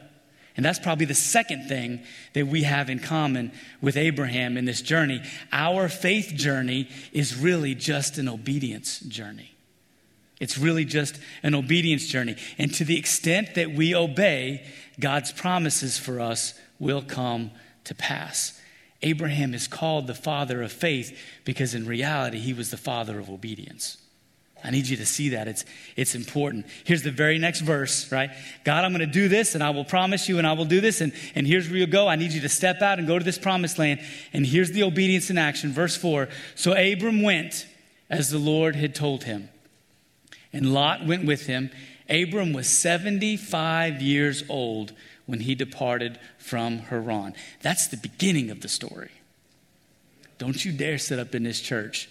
And 0.57 0.65
that's 0.65 0.79
probably 0.79 1.07
the 1.07 1.15
second 1.15 1.67
thing 1.67 2.03
that 2.35 2.47
we 2.47 2.65
have 2.65 2.91
in 2.91 2.99
common 2.99 3.53
with 3.81 3.97
Abraham 3.97 4.57
in 4.57 4.67
this 4.67 4.83
journey. 4.83 5.23
Our 5.51 5.89
faith 5.89 6.33
journey 6.35 6.89
is 7.13 7.37
really 7.37 7.75
just 7.75 8.19
an 8.19 8.29
obedience 8.29 9.01
journey. 9.01 9.55
It's 10.41 10.59
really 10.59 10.85
just 10.85 11.19
an 11.43 11.55
obedience 11.55 12.07
journey. 12.07 12.37
And 12.59 12.75
to 12.75 12.85
the 12.85 12.99
extent 12.99 13.55
that 13.55 13.71
we 13.71 13.95
obey, 13.95 14.67
God's 14.99 15.33
promises 15.33 15.99
for 15.99 16.21
us 16.21 16.55
will 16.79 17.03
come 17.03 17.53
to 17.85 17.95
pass. 17.95 18.61
Abraham 19.03 19.55
is 19.55 19.69
called 19.69 20.07
the 20.07 20.15
father 20.15 20.63
of 20.63 20.73
faith 20.73 21.17
because 21.45 21.75
in 21.75 21.87
reality, 21.87 22.39
he 22.39 22.53
was 22.53 22.71
the 22.71 22.77
father 22.77 23.19
of 23.19 23.31
obedience. 23.31 24.02
I 24.65 24.71
need 24.71 24.87
you 24.87 24.97
to 24.99 25.07
see 25.07 25.31
that. 25.31 25.49
It's, 25.49 25.65
it's 25.97 26.15
important. 26.15 26.67
Here's 26.85 27.03
the 27.03 27.11
very 27.11 27.39
next 27.39 27.61
verse, 27.61 28.11
right? 28.13 28.31
God, 28.65 28.85
I'm 28.85 28.93
going 28.93 29.01
to 29.01 29.07
do 29.07 29.29
this 29.29 29.55
and 29.55 29.63
I 29.63 29.71
will 29.71 29.85
promise 29.85 30.29
you 30.29 30.39
and 30.39 30.47
I 30.47 30.53
will 30.53 30.65
do 30.65 30.81
this. 30.81 31.01
And, 31.01 31.13
and 31.35 31.47
here's 31.47 31.69
where 31.69 31.79
you 31.79 31.87
go. 31.87 32.07
I 32.07 32.17
need 32.17 32.33
you 32.33 32.41
to 32.43 32.49
step 32.49 32.81
out 32.81 32.99
and 32.99 33.09
go 33.09 33.19
to 33.19 33.25
this 33.25 33.39
promised 33.39 33.79
land. 33.79 34.01
And 34.33 34.47
here's 34.47 34.71
the 34.71 34.85
obedience 34.85 35.31
in 35.31 35.39
action. 35.39 35.73
Verse 35.73 35.97
4 35.97 36.29
So 36.55 36.73
Abram 36.73 37.23
went 37.23 37.67
as 38.09 38.31
the 38.31 38.39
Lord 38.39 38.77
had 38.77 38.95
told 38.95 39.25
him, 39.25 39.49
and 40.53 40.73
Lot 40.73 41.07
went 41.07 41.27
with 41.27 41.47
him. 41.47 41.71
Abram 42.09 42.53
was 42.53 42.69
75 42.69 44.03
years 44.03 44.45
old 44.49 44.93
when 45.27 45.41
he 45.41 45.55
departed 45.55 46.19
from 46.39 46.79
Haran. 46.79 47.35
That's 47.63 47.89
the 47.89 47.97
beginning 47.97 48.51
of 48.51 48.61
the 48.61 48.69
story. 48.69 49.11
Don't 50.39 50.65
you 50.65 50.73
dare 50.73 50.99
sit 50.99 51.19
up 51.19 51.35
in 51.35 51.43
this 51.43 51.61
church 51.61 52.09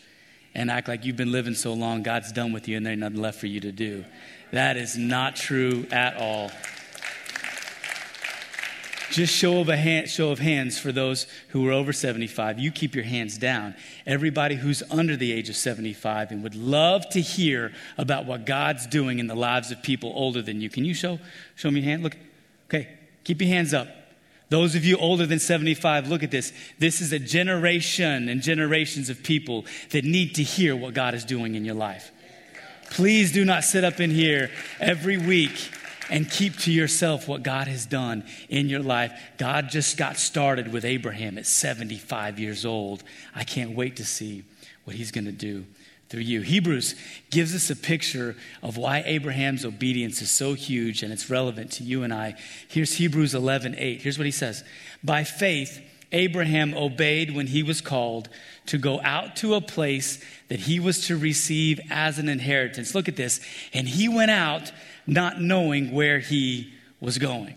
and 0.53 0.69
act 0.69 0.87
like 0.87 1.05
you've 1.05 1.17
been 1.17 1.31
living 1.31 1.55
so 1.55 1.73
long, 1.73 2.03
God's 2.03 2.31
done 2.31 2.53
with 2.53 2.67
you 2.67 2.77
and 2.77 2.85
there's 2.85 2.97
nothing 2.97 3.21
left 3.21 3.39
for 3.39 3.47
you 3.47 3.59
to 3.61 3.71
do. 3.71 4.05
That 4.51 4.77
is 4.77 4.97
not 4.97 5.35
true 5.35 5.87
at 5.91 6.17
all. 6.17 6.51
Just 9.11 9.35
show 9.35 9.59
of 9.59 9.67
a 9.67 9.75
hand, 9.75 10.09
show 10.09 10.31
of 10.31 10.39
hands 10.39 10.79
for 10.79 10.93
those 10.93 11.27
who 11.49 11.67
are 11.67 11.73
over 11.73 11.91
75. 11.91 12.59
You 12.59 12.71
keep 12.71 12.95
your 12.95 13.03
hands 13.03 13.37
down. 13.37 13.75
Everybody 14.05 14.55
who's 14.55 14.83
under 14.89 15.17
the 15.17 15.33
age 15.33 15.49
of 15.49 15.57
75 15.57 16.31
and 16.31 16.43
would 16.43 16.55
love 16.55 17.09
to 17.09 17.19
hear 17.19 17.73
about 17.97 18.25
what 18.25 18.45
God's 18.45 18.87
doing 18.87 19.19
in 19.19 19.27
the 19.27 19.35
lives 19.35 19.69
of 19.69 19.83
people 19.83 20.13
older 20.15 20.41
than 20.41 20.61
you. 20.61 20.69
Can 20.69 20.85
you 20.85 20.93
show 20.93 21.19
show 21.55 21.69
me 21.69 21.81
your 21.81 21.89
hand? 21.89 22.03
Look. 22.03 22.15
Okay. 22.69 22.87
Keep 23.25 23.41
your 23.41 23.49
hands 23.49 23.73
up. 23.73 23.89
Those 24.51 24.75
of 24.75 24.83
you 24.83 24.97
older 24.97 25.25
than 25.25 25.39
75, 25.39 26.09
look 26.09 26.23
at 26.23 26.29
this. 26.29 26.51
This 26.77 26.99
is 26.99 27.13
a 27.13 27.19
generation 27.19 28.27
and 28.27 28.41
generations 28.41 29.09
of 29.09 29.23
people 29.23 29.63
that 29.91 30.03
need 30.03 30.35
to 30.35 30.43
hear 30.43 30.75
what 30.75 30.93
God 30.93 31.13
is 31.13 31.23
doing 31.23 31.55
in 31.55 31.63
your 31.63 31.73
life. 31.73 32.11
Please 32.89 33.31
do 33.31 33.45
not 33.45 33.63
sit 33.63 33.85
up 33.85 34.01
in 34.01 34.11
here 34.11 34.51
every 34.81 35.17
week 35.17 35.71
and 36.09 36.29
keep 36.29 36.57
to 36.57 36.71
yourself 36.73 37.29
what 37.29 37.43
God 37.43 37.69
has 37.69 37.85
done 37.85 38.25
in 38.49 38.67
your 38.67 38.81
life. 38.81 39.17
God 39.37 39.69
just 39.69 39.95
got 39.95 40.17
started 40.17 40.73
with 40.73 40.83
Abraham 40.83 41.37
at 41.37 41.45
75 41.45 42.37
years 42.37 42.65
old. 42.65 43.05
I 43.33 43.45
can't 43.45 43.73
wait 43.73 43.95
to 43.95 44.05
see 44.05 44.43
what 44.83 44.97
he's 44.97 45.11
going 45.11 45.25
to 45.25 45.31
do 45.31 45.65
through 46.11 46.21
you. 46.21 46.41
Hebrews 46.41 46.93
gives 47.29 47.55
us 47.55 47.69
a 47.69 47.75
picture 47.75 48.35
of 48.61 48.75
why 48.75 49.01
Abraham's 49.05 49.63
obedience 49.63 50.21
is 50.21 50.29
so 50.29 50.53
huge 50.53 51.03
and 51.03 51.13
it's 51.13 51.29
relevant 51.29 51.71
to 51.73 51.83
you 51.83 52.03
and 52.03 52.13
I. 52.13 52.35
Here's 52.67 52.95
Hebrews 52.95 53.33
11 53.33 53.75
8. 53.77 54.01
Here's 54.01 54.17
what 54.17 54.25
he 54.25 54.31
says 54.31 54.63
By 55.03 55.23
faith, 55.23 55.81
Abraham 56.11 56.73
obeyed 56.73 57.33
when 57.33 57.47
he 57.47 57.63
was 57.63 57.79
called 57.79 58.27
to 58.65 58.77
go 58.77 58.99
out 59.01 59.37
to 59.37 59.53
a 59.53 59.61
place 59.61 60.21
that 60.49 60.59
he 60.59 60.81
was 60.81 61.07
to 61.07 61.17
receive 61.17 61.79
as 61.89 62.19
an 62.19 62.27
inheritance. 62.27 62.93
Look 62.93 63.07
at 63.07 63.15
this. 63.15 63.39
And 63.73 63.87
he 63.87 64.09
went 64.09 64.31
out 64.31 64.73
not 65.07 65.41
knowing 65.41 65.93
where 65.93 66.19
he 66.19 66.73
was 66.99 67.17
going. 67.17 67.55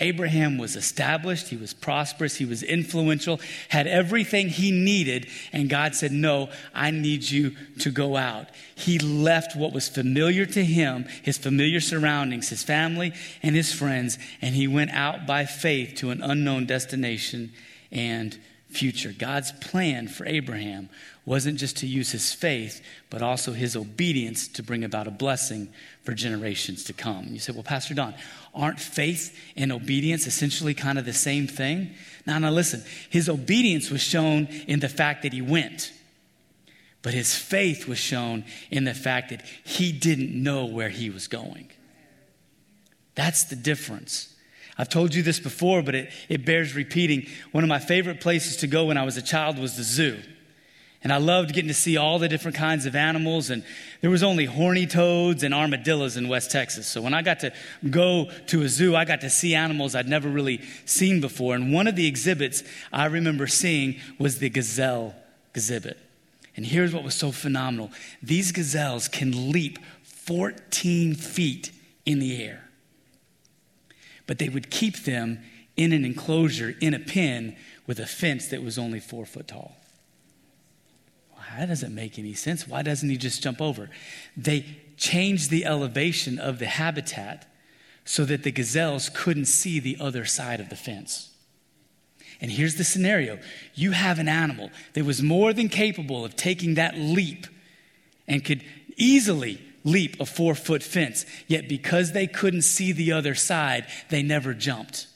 Abraham 0.00 0.58
was 0.58 0.76
established, 0.76 1.48
he 1.48 1.56
was 1.56 1.72
prosperous, 1.72 2.36
he 2.36 2.44
was 2.44 2.62
influential, 2.62 3.40
had 3.68 3.86
everything 3.86 4.48
he 4.48 4.70
needed, 4.70 5.26
and 5.52 5.68
God 5.68 5.94
said, 5.94 6.12
No, 6.12 6.50
I 6.74 6.90
need 6.90 7.24
you 7.24 7.56
to 7.80 7.90
go 7.90 8.16
out. 8.16 8.48
He 8.74 8.98
left 8.98 9.56
what 9.56 9.72
was 9.72 9.88
familiar 9.88 10.46
to 10.46 10.64
him, 10.64 11.06
his 11.22 11.38
familiar 11.38 11.80
surroundings, 11.80 12.48
his 12.48 12.62
family, 12.62 13.12
and 13.42 13.54
his 13.54 13.72
friends, 13.72 14.18
and 14.40 14.54
he 14.54 14.66
went 14.66 14.90
out 14.90 15.26
by 15.26 15.44
faith 15.44 15.94
to 15.96 16.10
an 16.10 16.22
unknown 16.22 16.66
destination 16.66 17.52
and 17.90 18.38
future. 18.68 19.14
God's 19.16 19.52
plan 19.52 20.08
for 20.08 20.26
Abraham 20.26 20.88
wasn't 21.24 21.58
just 21.58 21.78
to 21.78 21.86
use 21.86 22.12
his 22.12 22.32
faith, 22.32 22.82
but 23.08 23.22
also 23.22 23.52
his 23.52 23.76
obedience 23.76 24.48
to 24.48 24.62
bring 24.62 24.84
about 24.84 25.06
a 25.06 25.12
blessing 25.12 25.72
for 26.04 26.12
generations 26.12 26.84
to 26.84 26.92
come. 26.92 27.28
You 27.30 27.38
say, 27.38 27.52
Well, 27.52 27.62
Pastor 27.62 27.94
Don, 27.94 28.14
aren't 28.54 28.78
faith 28.78 29.36
and 29.56 29.72
obedience 29.72 30.26
essentially 30.26 30.74
kind 30.74 30.98
of 30.98 31.04
the 31.04 31.12
same 31.12 31.46
thing? 31.46 31.94
Now, 32.26 32.38
now 32.38 32.50
listen, 32.50 32.82
his 33.10 33.28
obedience 33.28 33.90
was 33.90 34.02
shown 34.02 34.46
in 34.68 34.80
the 34.80 34.88
fact 34.88 35.22
that 35.22 35.32
he 35.32 35.42
went. 35.42 35.92
But 37.02 37.12
his 37.12 37.34
faith 37.34 37.86
was 37.86 37.98
shown 37.98 38.44
in 38.70 38.84
the 38.84 38.94
fact 38.94 39.30
that 39.30 39.42
he 39.62 39.92
didn't 39.92 40.30
know 40.30 40.64
where 40.64 40.88
he 40.88 41.10
was 41.10 41.28
going. 41.28 41.70
That's 43.14 43.44
the 43.44 43.56
difference. 43.56 44.34
I've 44.78 44.88
told 44.88 45.14
you 45.14 45.22
this 45.22 45.38
before, 45.38 45.82
but 45.82 45.94
it, 45.94 46.10
it 46.28 46.44
bears 46.44 46.74
repeating. 46.74 47.26
One 47.52 47.62
of 47.62 47.68
my 47.68 47.78
favorite 47.78 48.20
places 48.20 48.56
to 48.58 48.66
go 48.66 48.86
when 48.86 48.96
I 48.96 49.04
was 49.04 49.16
a 49.16 49.22
child 49.22 49.58
was 49.58 49.76
the 49.76 49.82
zoo. 49.82 50.20
And 51.04 51.12
I 51.12 51.18
loved 51.18 51.52
getting 51.52 51.68
to 51.68 51.74
see 51.74 51.98
all 51.98 52.18
the 52.18 52.28
different 52.30 52.56
kinds 52.56 52.86
of 52.86 52.96
animals. 52.96 53.50
And 53.50 53.62
there 54.00 54.08
was 54.08 54.22
only 54.22 54.46
horny 54.46 54.86
toads 54.86 55.42
and 55.42 55.52
armadillos 55.52 56.16
in 56.16 56.28
West 56.28 56.50
Texas. 56.50 56.86
So 56.86 57.02
when 57.02 57.12
I 57.12 57.20
got 57.20 57.40
to 57.40 57.52
go 57.90 58.30
to 58.46 58.62
a 58.62 58.68
zoo, 58.70 58.96
I 58.96 59.04
got 59.04 59.20
to 59.20 59.28
see 59.28 59.54
animals 59.54 59.94
I'd 59.94 60.08
never 60.08 60.30
really 60.30 60.62
seen 60.86 61.20
before. 61.20 61.54
And 61.54 61.74
one 61.74 61.86
of 61.86 61.94
the 61.94 62.06
exhibits 62.06 62.64
I 62.90 63.04
remember 63.04 63.46
seeing 63.46 64.00
was 64.18 64.38
the 64.38 64.48
gazelle 64.48 65.14
exhibit. 65.54 65.98
And 66.56 66.64
here's 66.64 66.94
what 66.94 67.04
was 67.04 67.14
so 67.14 67.32
phenomenal 67.32 67.90
these 68.22 68.50
gazelles 68.50 69.06
can 69.06 69.52
leap 69.52 69.78
14 70.04 71.14
feet 71.16 71.70
in 72.06 72.18
the 72.18 72.42
air. 72.42 72.70
But 74.26 74.38
they 74.38 74.48
would 74.48 74.70
keep 74.70 75.04
them 75.04 75.40
in 75.76 75.92
an 75.92 76.06
enclosure, 76.06 76.74
in 76.80 76.94
a 76.94 76.98
pen, 76.98 77.56
with 77.86 78.00
a 78.00 78.06
fence 78.06 78.48
that 78.48 78.62
was 78.62 78.78
only 78.78 79.00
four 79.00 79.26
foot 79.26 79.48
tall 79.48 79.76
that 81.58 81.68
doesn't 81.68 81.94
make 81.94 82.18
any 82.18 82.34
sense. 82.34 82.66
Why 82.66 82.82
doesn't 82.82 83.08
he 83.08 83.16
just 83.16 83.42
jump 83.42 83.60
over? 83.60 83.90
They 84.36 84.64
changed 84.96 85.50
the 85.50 85.64
elevation 85.64 86.38
of 86.38 86.58
the 86.58 86.66
habitat 86.66 87.46
so 88.04 88.24
that 88.24 88.42
the 88.42 88.52
gazelles 88.52 89.08
couldn't 89.08 89.46
see 89.46 89.80
the 89.80 89.96
other 90.00 90.24
side 90.24 90.60
of 90.60 90.68
the 90.68 90.76
fence. 90.76 91.30
And 92.40 92.50
here's 92.50 92.76
the 92.76 92.84
scenario 92.84 93.38
you 93.74 93.92
have 93.92 94.18
an 94.18 94.28
animal 94.28 94.70
that 94.92 95.04
was 95.04 95.22
more 95.22 95.52
than 95.52 95.68
capable 95.68 96.24
of 96.24 96.36
taking 96.36 96.74
that 96.74 96.96
leap 96.96 97.46
and 98.26 98.44
could 98.44 98.62
easily 98.96 99.60
leap 99.84 100.18
a 100.20 100.26
four 100.26 100.54
foot 100.54 100.82
fence, 100.82 101.26
yet 101.46 101.68
because 101.68 102.12
they 102.12 102.26
couldn't 102.26 102.62
see 102.62 102.92
the 102.92 103.12
other 103.12 103.34
side, 103.34 103.86
they 104.08 104.22
never 104.22 104.54
jumped. 104.54 105.06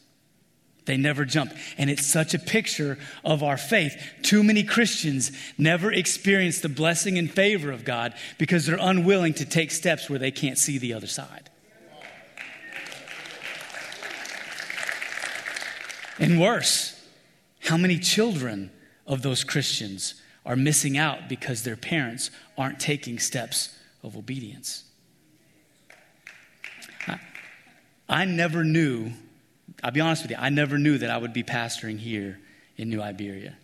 They 0.89 0.97
never 0.97 1.27
jump. 1.27 1.53
And 1.77 1.91
it's 1.91 2.07
such 2.07 2.33
a 2.33 2.39
picture 2.39 2.97
of 3.23 3.43
our 3.43 3.59
faith. 3.59 3.95
Too 4.23 4.43
many 4.43 4.65
Christians 4.65 5.31
never 5.59 5.93
experience 5.93 6.61
the 6.61 6.71
blessing 6.71 7.19
and 7.19 7.31
favor 7.31 7.71
of 7.71 7.85
God 7.85 8.15
because 8.39 8.65
they're 8.65 8.79
unwilling 8.81 9.35
to 9.35 9.45
take 9.45 9.71
steps 9.71 10.09
where 10.09 10.19
they 10.19 10.31
can't 10.31 10.57
see 10.57 10.79
the 10.79 10.95
other 10.95 11.07
side. 11.07 11.51
And 16.19 16.41
worse, 16.41 16.99
how 17.61 17.77
many 17.77 17.99
children 17.99 18.71
of 19.07 19.21
those 19.21 19.45
Christians 19.45 20.15
are 20.47 20.57
missing 20.57 20.97
out 20.97 21.29
because 21.29 21.65
their 21.65 21.77
parents 21.77 22.31
aren't 22.57 22.81
taking 22.81 23.19
steps 23.19 23.77
of 24.03 24.17
obedience? 24.17 24.85
I, 27.07 27.21
I 28.09 28.25
never 28.25 28.65
knew 28.65 29.13
I'll 29.83 29.91
be 29.91 30.01
honest 30.01 30.23
with 30.23 30.31
you, 30.33 30.37
I 30.39 30.49
never 30.49 30.79
knew 30.79 30.99
that 30.99 31.11
I 31.11 31.19
would 31.19 31.33
be 31.33 31.43
pastoring 31.43 31.99
here 31.99 32.39
in 32.77 32.91
New 32.91 33.01
Iberia. 33.01 33.57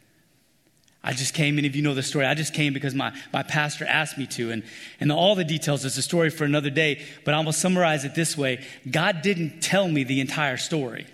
I 1.06 1.12
just 1.12 1.34
came, 1.34 1.56
many 1.56 1.68
of 1.68 1.76
you 1.76 1.82
know 1.82 1.92
the 1.92 2.02
story. 2.02 2.24
I 2.24 2.32
just 2.32 2.54
came 2.54 2.72
because 2.72 2.94
my, 2.94 3.14
my 3.30 3.42
pastor 3.42 3.84
asked 3.84 4.16
me 4.16 4.26
to. 4.28 4.50
And, 4.50 4.62
and 5.00 5.12
all 5.12 5.34
the 5.34 5.44
details 5.44 5.84
is 5.84 5.98
a 5.98 6.02
story 6.02 6.30
for 6.30 6.44
another 6.44 6.70
day, 6.70 7.04
but 7.26 7.34
I'm 7.34 7.44
going 7.44 7.52
to 7.52 7.58
summarize 7.58 8.06
it 8.06 8.14
this 8.14 8.38
way 8.38 8.64
God 8.90 9.20
didn't 9.20 9.60
tell 9.60 9.86
me 9.86 10.04
the 10.04 10.20
entire 10.20 10.56
story, 10.56 11.06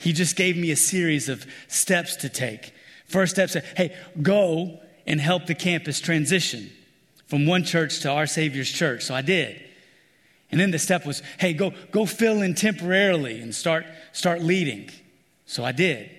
He 0.00 0.12
just 0.12 0.34
gave 0.34 0.56
me 0.56 0.72
a 0.72 0.76
series 0.76 1.28
of 1.28 1.46
steps 1.68 2.16
to 2.16 2.28
take. 2.28 2.72
First 3.06 3.36
step 3.36 3.50
said, 3.50 3.64
hey, 3.76 3.96
go 4.20 4.80
and 5.06 5.20
help 5.20 5.46
the 5.46 5.54
campus 5.54 6.00
transition 6.00 6.70
from 7.26 7.46
one 7.46 7.64
church 7.64 8.00
to 8.00 8.10
our 8.10 8.26
Savior's 8.26 8.70
church. 8.70 9.04
So 9.04 9.14
I 9.14 9.22
did. 9.22 9.64
And 10.50 10.60
then 10.60 10.70
the 10.70 10.78
step 10.78 11.04
was, 11.04 11.22
hey, 11.38 11.52
go, 11.52 11.72
go 11.90 12.06
fill 12.06 12.42
in 12.42 12.54
temporarily 12.54 13.40
and 13.40 13.54
start, 13.54 13.84
start 14.12 14.42
leading. 14.42 14.90
So 15.46 15.64
I 15.64 15.72
did. 15.72 16.10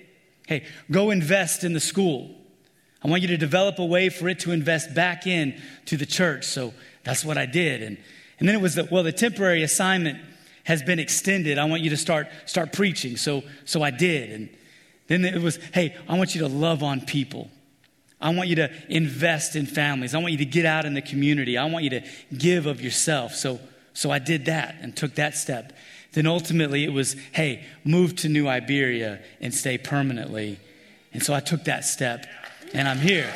Hey, 0.48 0.66
go 0.92 1.10
invest 1.10 1.64
in 1.64 1.74
the 1.74 1.80
school. 1.80 2.36
I 3.04 3.08
want 3.08 3.22
you 3.22 3.28
to 3.30 3.38
develop 3.38 3.80
a 3.80 3.86
way 3.86 4.10
for 4.10 4.28
it 4.28 4.40
to 4.42 4.52
invest 4.52 4.94
back 4.94 5.26
in 5.26 5.60
to 5.86 5.98
the 5.98 6.06
church. 6.06 6.46
So 6.46 6.74
that's 7.04 7.24
what 7.24 7.38
I 7.38 7.46
did. 7.46 7.82
And, 7.82 7.98
and 8.40 8.48
then 8.48 8.56
it 8.56 8.62
was, 8.62 8.76
the, 8.76 8.88
well, 8.92 9.04
the 9.04 9.12
temporary 9.12 9.64
assignment 9.64 10.20
has 10.64 10.84
been 10.84 11.00
extended. 11.00 11.58
I 11.58 11.66
want 11.66 11.82
you 11.82 11.90
to 11.92 11.98
start, 11.98 12.28
start 12.46 12.74
preaching. 12.74 13.18
So, 13.18 13.44
so 13.66 13.82
I 13.82 13.92
did. 13.92 14.32
And 14.32 14.50
then 15.08 15.26
it 15.26 15.42
was, 15.42 15.58
hey, 15.74 15.96
I 16.08 16.18
want 16.18 16.36
you 16.36 16.42
to 16.42 16.48
love 16.48 16.84
on 16.84 17.02
people. 17.02 17.50
I 18.22 18.34
want 18.34 18.50
you 18.50 18.56
to 18.58 18.72
invest 18.90 19.56
in 19.56 19.66
families. 19.66 20.14
I 20.14 20.20
want 20.20 20.34
you 20.34 20.38
to 20.40 20.46
get 20.46 20.66
out 20.66 20.86
in 20.86 20.94
the 20.94 21.02
community. 21.02 21.58
I 21.58 21.66
want 21.66 21.86
you 21.86 21.90
to 21.92 22.04
give 22.38 22.66
of 22.66 22.82
yourself. 22.82 23.34
So, 23.34 23.60
so 23.94 24.12
I 24.12 24.20
did 24.20 24.46
that 24.46 24.76
and 24.82 24.96
took 24.96 25.16
that 25.16 25.36
step. 25.36 25.74
Then 26.14 26.26
ultimately 26.26 26.84
it 26.84 26.94
was, 26.94 27.16
hey, 27.32 27.64
move 27.84 28.16
to 28.18 28.30
New 28.30 28.48
Iberia 28.48 29.20
and 29.42 29.54
stay 29.54 29.78
permanently. 29.78 30.60
And 31.14 31.22
so 31.24 31.34
I 31.34 31.40
took 31.40 31.66
that 31.66 31.86
step 31.86 32.26
and 32.74 32.88
I'm 32.88 33.00
here. 33.00 33.32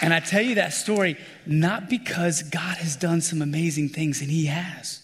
And 0.00 0.14
I 0.14 0.20
tell 0.20 0.42
you 0.42 0.56
that 0.56 0.72
story 0.72 1.16
not 1.44 1.88
because 1.88 2.42
God 2.42 2.76
has 2.76 2.94
done 2.94 3.20
some 3.20 3.42
amazing 3.42 3.88
things, 3.88 4.20
and 4.20 4.30
He 4.30 4.46
has. 4.46 5.02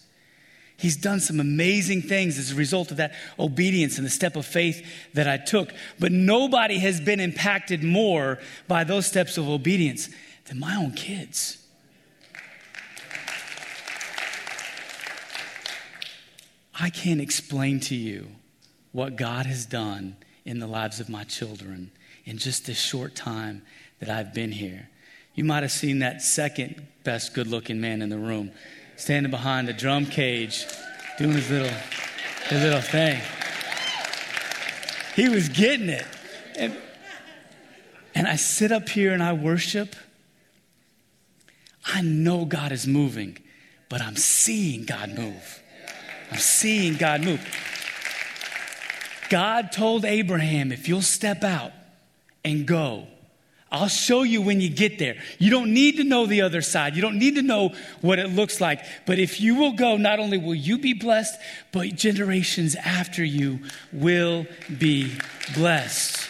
He's 0.77 0.97
done 0.97 1.21
some 1.21 1.41
amazing 1.41 2.03
things 2.03 2.39
as 2.39 2.53
a 2.53 2.55
result 2.55 2.91
of 2.91 2.99
that 2.99 3.15
obedience 3.39 3.97
and 3.97 4.07
the 4.07 4.11
step 4.11 4.37
of 4.37 4.45
faith 4.45 4.85
that 5.15 5.29
I 5.29 5.37
took. 5.37 5.73
But 5.99 6.13
nobody 6.13 6.79
has 6.79 7.01
been 7.01 7.21
impacted 7.21 7.83
more 7.83 8.39
by 8.69 8.85
those 8.85 9.07
steps 9.07 9.39
of 9.39 9.49
obedience 9.49 10.11
than 10.47 10.59
my 10.59 10.77
own 10.77 10.93
kids. 10.93 11.59
I 16.79 16.91
can't 16.91 17.21
explain 17.21 17.81
to 17.81 17.95
you 17.95 18.27
what 18.93 19.17
God 19.17 19.47
has 19.47 19.65
done 19.65 20.17
in 20.45 20.59
the 20.59 20.67
lives 20.67 21.01
of 21.01 21.09
my 21.09 21.25
children 21.25 21.91
in 22.25 22.39
just 22.39 22.67
this 22.67 22.79
short 22.79 23.15
time 23.15 23.63
that 24.01 24.09
I've 24.09 24.35
been 24.35 24.53
here. 24.53 24.89
You 25.35 25.45
might 25.45 25.63
have 25.63 25.73
seen 25.73 26.01
that 26.01 26.23
second 26.23 26.87
best 27.03 27.35
good 27.35 27.47
looking 27.47 27.81
man 27.81 28.03
in 28.03 28.09
the 28.09 28.19
room 28.19 28.51
standing 28.97 29.31
behind 29.31 29.69
the 29.69 29.73
drum 29.73 30.07
cage 30.07 30.67
doing 31.19 31.33
his 31.33 31.51
little, 31.51 31.77
his 32.49 32.63
little 32.63 32.81
thing. 32.81 33.21
He 35.15 35.29
was 35.29 35.49
getting 35.49 35.89
it. 35.89 36.07
And, 36.57 36.77
and 38.15 38.27
I 38.27 38.37
sit 38.37 38.73
up 38.73 38.89
here 38.89 39.13
and 39.13 39.23
I 39.23 39.33
worship 39.33 39.95
I 41.95 42.01
know 42.01 42.45
God 42.45 42.73
is 42.73 42.89
moving, 42.89 43.39
but 43.89 44.03
I'm 44.03 44.17
seeing 44.17 44.85
God 44.85 45.17
move. 45.17 45.63
I'm 46.33 46.41
seeing 46.41 46.97
God 46.97 47.25
move. 47.25 47.41
God 49.31 49.71
told 49.71 50.05
Abraham, 50.05 50.73
if 50.73 50.89
you'll 50.89 51.03
step 51.03 51.45
out 51.45 51.71
and 52.45 52.67
go, 52.67 53.07
I'll 53.71 53.87
show 53.87 54.25
you 54.25 54.43
when 54.43 54.61
you 54.61 54.71
get 54.71 54.99
there. 54.99 55.17
You 55.39 55.51
don't 55.51 55.73
need 55.73 55.99
to 55.99 56.05
know 56.05 56.27
the 56.27 56.43
other 56.43 56.63
side. 56.63 56.97
You 56.97 57.03
don't 57.03 57.19
need 57.19 57.37
to 57.37 57.43
know 57.43 57.73
what 58.01 58.19
it 58.19 58.29
looks 58.29 58.61
like. 58.61 58.85
But 59.07 59.21
if 59.21 59.41
you 59.41 59.55
will 59.55 59.73
go, 59.73 59.97
not 59.97 60.19
only 60.19 60.39
will 60.39 60.55
you 60.55 60.79
be 60.79 60.95
blessed, 60.95 61.41
but 61.71 61.95
generations 61.95 62.75
after 62.75 63.25
you 63.25 63.61
will 63.93 64.47
be 64.79 65.17
blessed. 65.55 66.29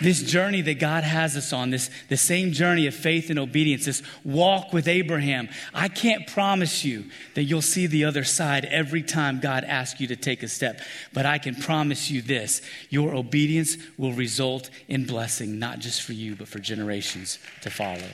This 0.00 0.22
journey 0.22 0.60
that 0.62 0.78
God 0.78 1.04
has 1.04 1.36
us 1.36 1.52
on, 1.52 1.70
this 1.70 1.90
the 2.08 2.16
same 2.16 2.52
journey 2.52 2.86
of 2.86 2.94
faith 2.94 3.30
and 3.30 3.38
obedience, 3.38 3.86
this 3.86 4.02
walk 4.24 4.72
with 4.72 4.88
Abraham, 4.88 5.48
I 5.74 5.88
can't 5.88 6.26
promise 6.26 6.84
you 6.84 7.06
that 7.34 7.44
you'll 7.44 7.62
see 7.62 7.86
the 7.86 8.04
other 8.04 8.24
side 8.24 8.64
every 8.66 9.02
time 9.02 9.40
God 9.40 9.64
asks 9.64 10.00
you 10.00 10.06
to 10.08 10.16
take 10.16 10.42
a 10.42 10.48
step. 10.48 10.80
But 11.12 11.26
I 11.26 11.38
can 11.38 11.54
promise 11.54 12.10
you 12.10 12.22
this 12.22 12.62
your 12.90 13.14
obedience 13.14 13.76
will 13.96 14.12
result 14.12 14.70
in 14.88 15.06
blessing, 15.06 15.58
not 15.58 15.78
just 15.78 16.02
for 16.02 16.12
you, 16.12 16.36
but 16.36 16.48
for 16.48 16.58
generations 16.58 17.38
to 17.62 17.70
follow. 17.70 18.08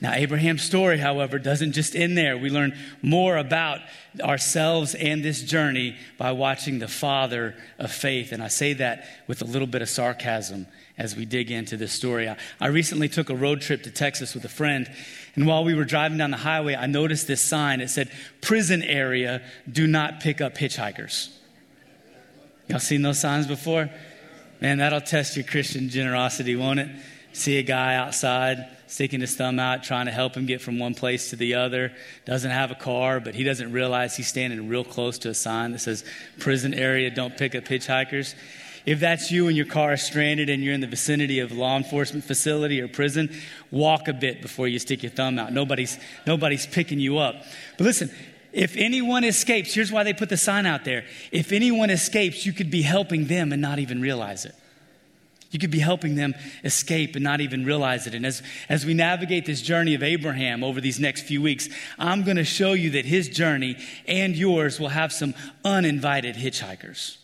Now, 0.00 0.12
Abraham's 0.12 0.62
story, 0.62 0.98
however, 0.98 1.38
doesn't 1.38 1.72
just 1.72 1.94
end 1.94 2.18
there. 2.18 2.36
We 2.36 2.50
learn 2.50 2.76
more 3.00 3.36
about 3.36 3.80
ourselves 4.20 4.94
and 4.94 5.24
this 5.24 5.42
journey 5.42 5.96
by 6.18 6.32
watching 6.32 6.78
the 6.78 6.88
father 6.88 7.54
of 7.78 7.90
faith. 7.90 8.32
And 8.32 8.42
I 8.42 8.48
say 8.48 8.74
that 8.74 9.06
with 9.28 9.40
a 9.40 9.44
little 9.44 9.68
bit 9.68 9.82
of 9.82 9.88
sarcasm 9.88 10.66
as 10.98 11.16
we 11.16 11.24
dig 11.24 11.50
into 11.50 11.76
this 11.76 11.92
story. 11.92 12.28
I, 12.28 12.36
I 12.60 12.66
recently 12.66 13.08
took 13.08 13.30
a 13.30 13.34
road 13.34 13.60
trip 13.60 13.82
to 13.84 13.90
Texas 13.90 14.34
with 14.34 14.44
a 14.44 14.48
friend. 14.48 14.90
And 15.36 15.46
while 15.46 15.64
we 15.64 15.74
were 15.74 15.84
driving 15.84 16.18
down 16.18 16.30
the 16.30 16.36
highway, 16.36 16.74
I 16.74 16.86
noticed 16.86 17.26
this 17.26 17.40
sign. 17.40 17.80
It 17.80 17.88
said, 17.88 18.10
Prison 18.40 18.82
area, 18.82 19.42
do 19.70 19.86
not 19.86 20.20
pick 20.20 20.40
up 20.40 20.56
hitchhikers. 20.56 21.30
Y'all 22.68 22.78
seen 22.78 23.02
those 23.02 23.20
signs 23.20 23.46
before? 23.46 23.90
Man, 24.60 24.78
that'll 24.78 25.00
test 25.00 25.36
your 25.36 25.44
Christian 25.44 25.88
generosity, 25.88 26.56
won't 26.56 26.80
it? 26.80 26.88
See 27.34 27.58
a 27.58 27.62
guy 27.62 27.96
outside 27.96 28.68
sticking 28.86 29.20
his 29.20 29.34
thumb 29.34 29.58
out, 29.58 29.82
trying 29.82 30.06
to 30.06 30.12
help 30.12 30.36
him 30.36 30.46
get 30.46 30.60
from 30.60 30.78
one 30.78 30.94
place 30.94 31.30
to 31.30 31.36
the 31.36 31.54
other. 31.54 31.92
Doesn't 32.24 32.50
have 32.50 32.70
a 32.70 32.76
car, 32.76 33.18
but 33.18 33.34
he 33.34 33.42
doesn't 33.42 33.72
realize 33.72 34.16
he's 34.16 34.28
standing 34.28 34.68
real 34.68 34.84
close 34.84 35.18
to 35.18 35.30
a 35.30 35.34
sign 35.34 35.72
that 35.72 35.80
says, 35.80 36.04
Prison 36.38 36.72
area, 36.72 37.10
don't 37.10 37.36
pick 37.36 37.56
up 37.56 37.64
hitchhikers. 37.64 38.34
If 38.86 39.00
that's 39.00 39.32
you 39.32 39.48
and 39.48 39.56
your 39.56 39.66
car 39.66 39.94
is 39.94 40.02
stranded 40.02 40.48
and 40.48 40.62
you're 40.62 40.74
in 40.74 40.80
the 40.80 40.86
vicinity 40.86 41.40
of 41.40 41.50
law 41.50 41.76
enforcement 41.76 42.24
facility 42.24 42.80
or 42.80 42.86
prison, 42.86 43.34
walk 43.70 44.06
a 44.06 44.12
bit 44.12 44.40
before 44.40 44.68
you 44.68 44.78
stick 44.78 45.02
your 45.02 45.10
thumb 45.10 45.38
out. 45.38 45.52
Nobody's, 45.52 45.98
nobody's 46.26 46.66
picking 46.66 47.00
you 47.00 47.18
up. 47.18 47.34
But 47.78 47.84
listen, 47.84 48.10
if 48.52 48.76
anyone 48.76 49.24
escapes, 49.24 49.74
here's 49.74 49.90
why 49.90 50.04
they 50.04 50.12
put 50.12 50.28
the 50.28 50.36
sign 50.36 50.66
out 50.66 50.84
there. 50.84 51.04
If 51.32 51.50
anyone 51.50 51.90
escapes, 51.90 52.46
you 52.46 52.52
could 52.52 52.70
be 52.70 52.82
helping 52.82 53.26
them 53.26 53.52
and 53.52 53.60
not 53.60 53.80
even 53.80 54.00
realize 54.00 54.44
it. 54.44 54.54
You 55.54 55.60
could 55.60 55.70
be 55.70 55.78
helping 55.78 56.16
them 56.16 56.34
escape 56.64 57.14
and 57.14 57.22
not 57.22 57.40
even 57.40 57.64
realize 57.64 58.08
it. 58.08 58.14
And 58.14 58.26
as, 58.26 58.42
as 58.68 58.84
we 58.84 58.92
navigate 58.92 59.46
this 59.46 59.62
journey 59.62 59.94
of 59.94 60.02
Abraham 60.02 60.64
over 60.64 60.80
these 60.80 60.98
next 60.98 61.22
few 61.22 61.40
weeks, 61.40 61.68
I'm 61.96 62.24
going 62.24 62.38
to 62.38 62.44
show 62.44 62.72
you 62.72 62.90
that 62.90 63.04
his 63.04 63.28
journey 63.28 63.76
and 64.08 64.34
yours 64.34 64.80
will 64.80 64.88
have 64.88 65.12
some 65.12 65.32
uninvited 65.64 66.34
hitchhikers. 66.34 67.18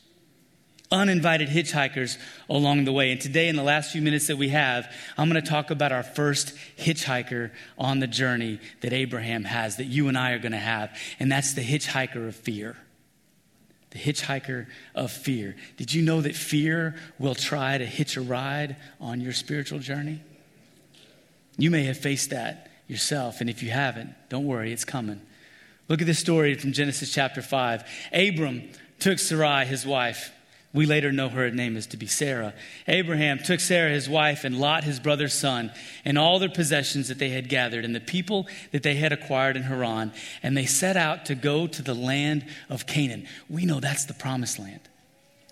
Uninvited 0.92 1.48
hitchhikers 1.48 2.18
along 2.48 2.84
the 2.84 2.92
way. 2.92 3.10
And 3.10 3.20
today, 3.20 3.48
in 3.48 3.56
the 3.56 3.64
last 3.64 3.90
few 3.90 4.00
minutes 4.00 4.28
that 4.28 4.36
we 4.36 4.50
have, 4.50 4.88
I'm 5.18 5.28
going 5.28 5.42
to 5.42 5.50
talk 5.50 5.72
about 5.72 5.90
our 5.90 6.04
first 6.04 6.54
hitchhiker 6.78 7.50
on 7.78 7.98
the 7.98 8.06
journey 8.06 8.60
that 8.82 8.92
Abraham 8.92 9.42
has, 9.42 9.76
that 9.78 9.86
you 9.86 10.06
and 10.06 10.16
I 10.16 10.30
are 10.30 10.38
going 10.38 10.52
to 10.52 10.58
have. 10.58 10.96
And 11.18 11.32
that's 11.32 11.54
the 11.54 11.62
hitchhiker 11.62 12.28
of 12.28 12.36
fear 12.36 12.76
the 13.90 13.98
hitchhiker 13.98 14.66
of 14.94 15.10
fear. 15.10 15.56
Did 15.76 15.92
you 15.92 16.02
know 16.02 16.20
that 16.20 16.36
fear 16.36 16.94
will 17.18 17.34
try 17.34 17.76
to 17.78 17.84
hitch 17.84 18.16
a 18.16 18.20
ride 18.20 18.76
on 19.00 19.20
your 19.20 19.32
spiritual 19.32 19.80
journey? 19.80 20.20
You 21.58 21.70
may 21.70 21.84
have 21.84 21.98
faced 21.98 22.30
that 22.30 22.70
yourself, 22.86 23.40
and 23.40 23.50
if 23.50 23.62
you 23.62 23.70
haven't, 23.70 24.14
don't 24.28 24.46
worry, 24.46 24.72
it's 24.72 24.84
coming. 24.84 25.20
Look 25.88 26.00
at 26.00 26.06
this 26.06 26.18
story 26.18 26.54
from 26.54 26.72
Genesis 26.72 27.12
chapter 27.12 27.42
5. 27.42 27.84
Abram 28.12 28.70
took 29.00 29.18
Sarai, 29.18 29.66
his 29.66 29.84
wife, 29.84 30.32
we 30.72 30.86
later 30.86 31.10
know 31.10 31.28
her 31.28 31.50
name 31.50 31.76
is 31.76 31.88
to 31.88 31.96
be 31.96 32.06
Sarah. 32.06 32.54
Abraham 32.86 33.38
took 33.38 33.58
Sarah, 33.58 33.90
his 33.90 34.08
wife, 34.08 34.44
and 34.44 34.60
Lot, 34.60 34.84
his 34.84 35.00
brother's 35.00 35.34
son, 35.34 35.72
and 36.04 36.16
all 36.16 36.38
their 36.38 36.48
possessions 36.48 37.08
that 37.08 37.18
they 37.18 37.30
had 37.30 37.48
gathered, 37.48 37.84
and 37.84 37.94
the 37.94 38.00
people 38.00 38.46
that 38.70 38.84
they 38.84 38.94
had 38.94 39.12
acquired 39.12 39.56
in 39.56 39.64
Haran, 39.64 40.12
and 40.42 40.56
they 40.56 40.66
set 40.66 40.96
out 40.96 41.26
to 41.26 41.34
go 41.34 41.66
to 41.66 41.82
the 41.82 41.94
land 41.94 42.46
of 42.68 42.86
Canaan. 42.86 43.26
We 43.48 43.64
know 43.64 43.80
that's 43.80 44.04
the 44.04 44.14
promised 44.14 44.60
land. 44.60 44.80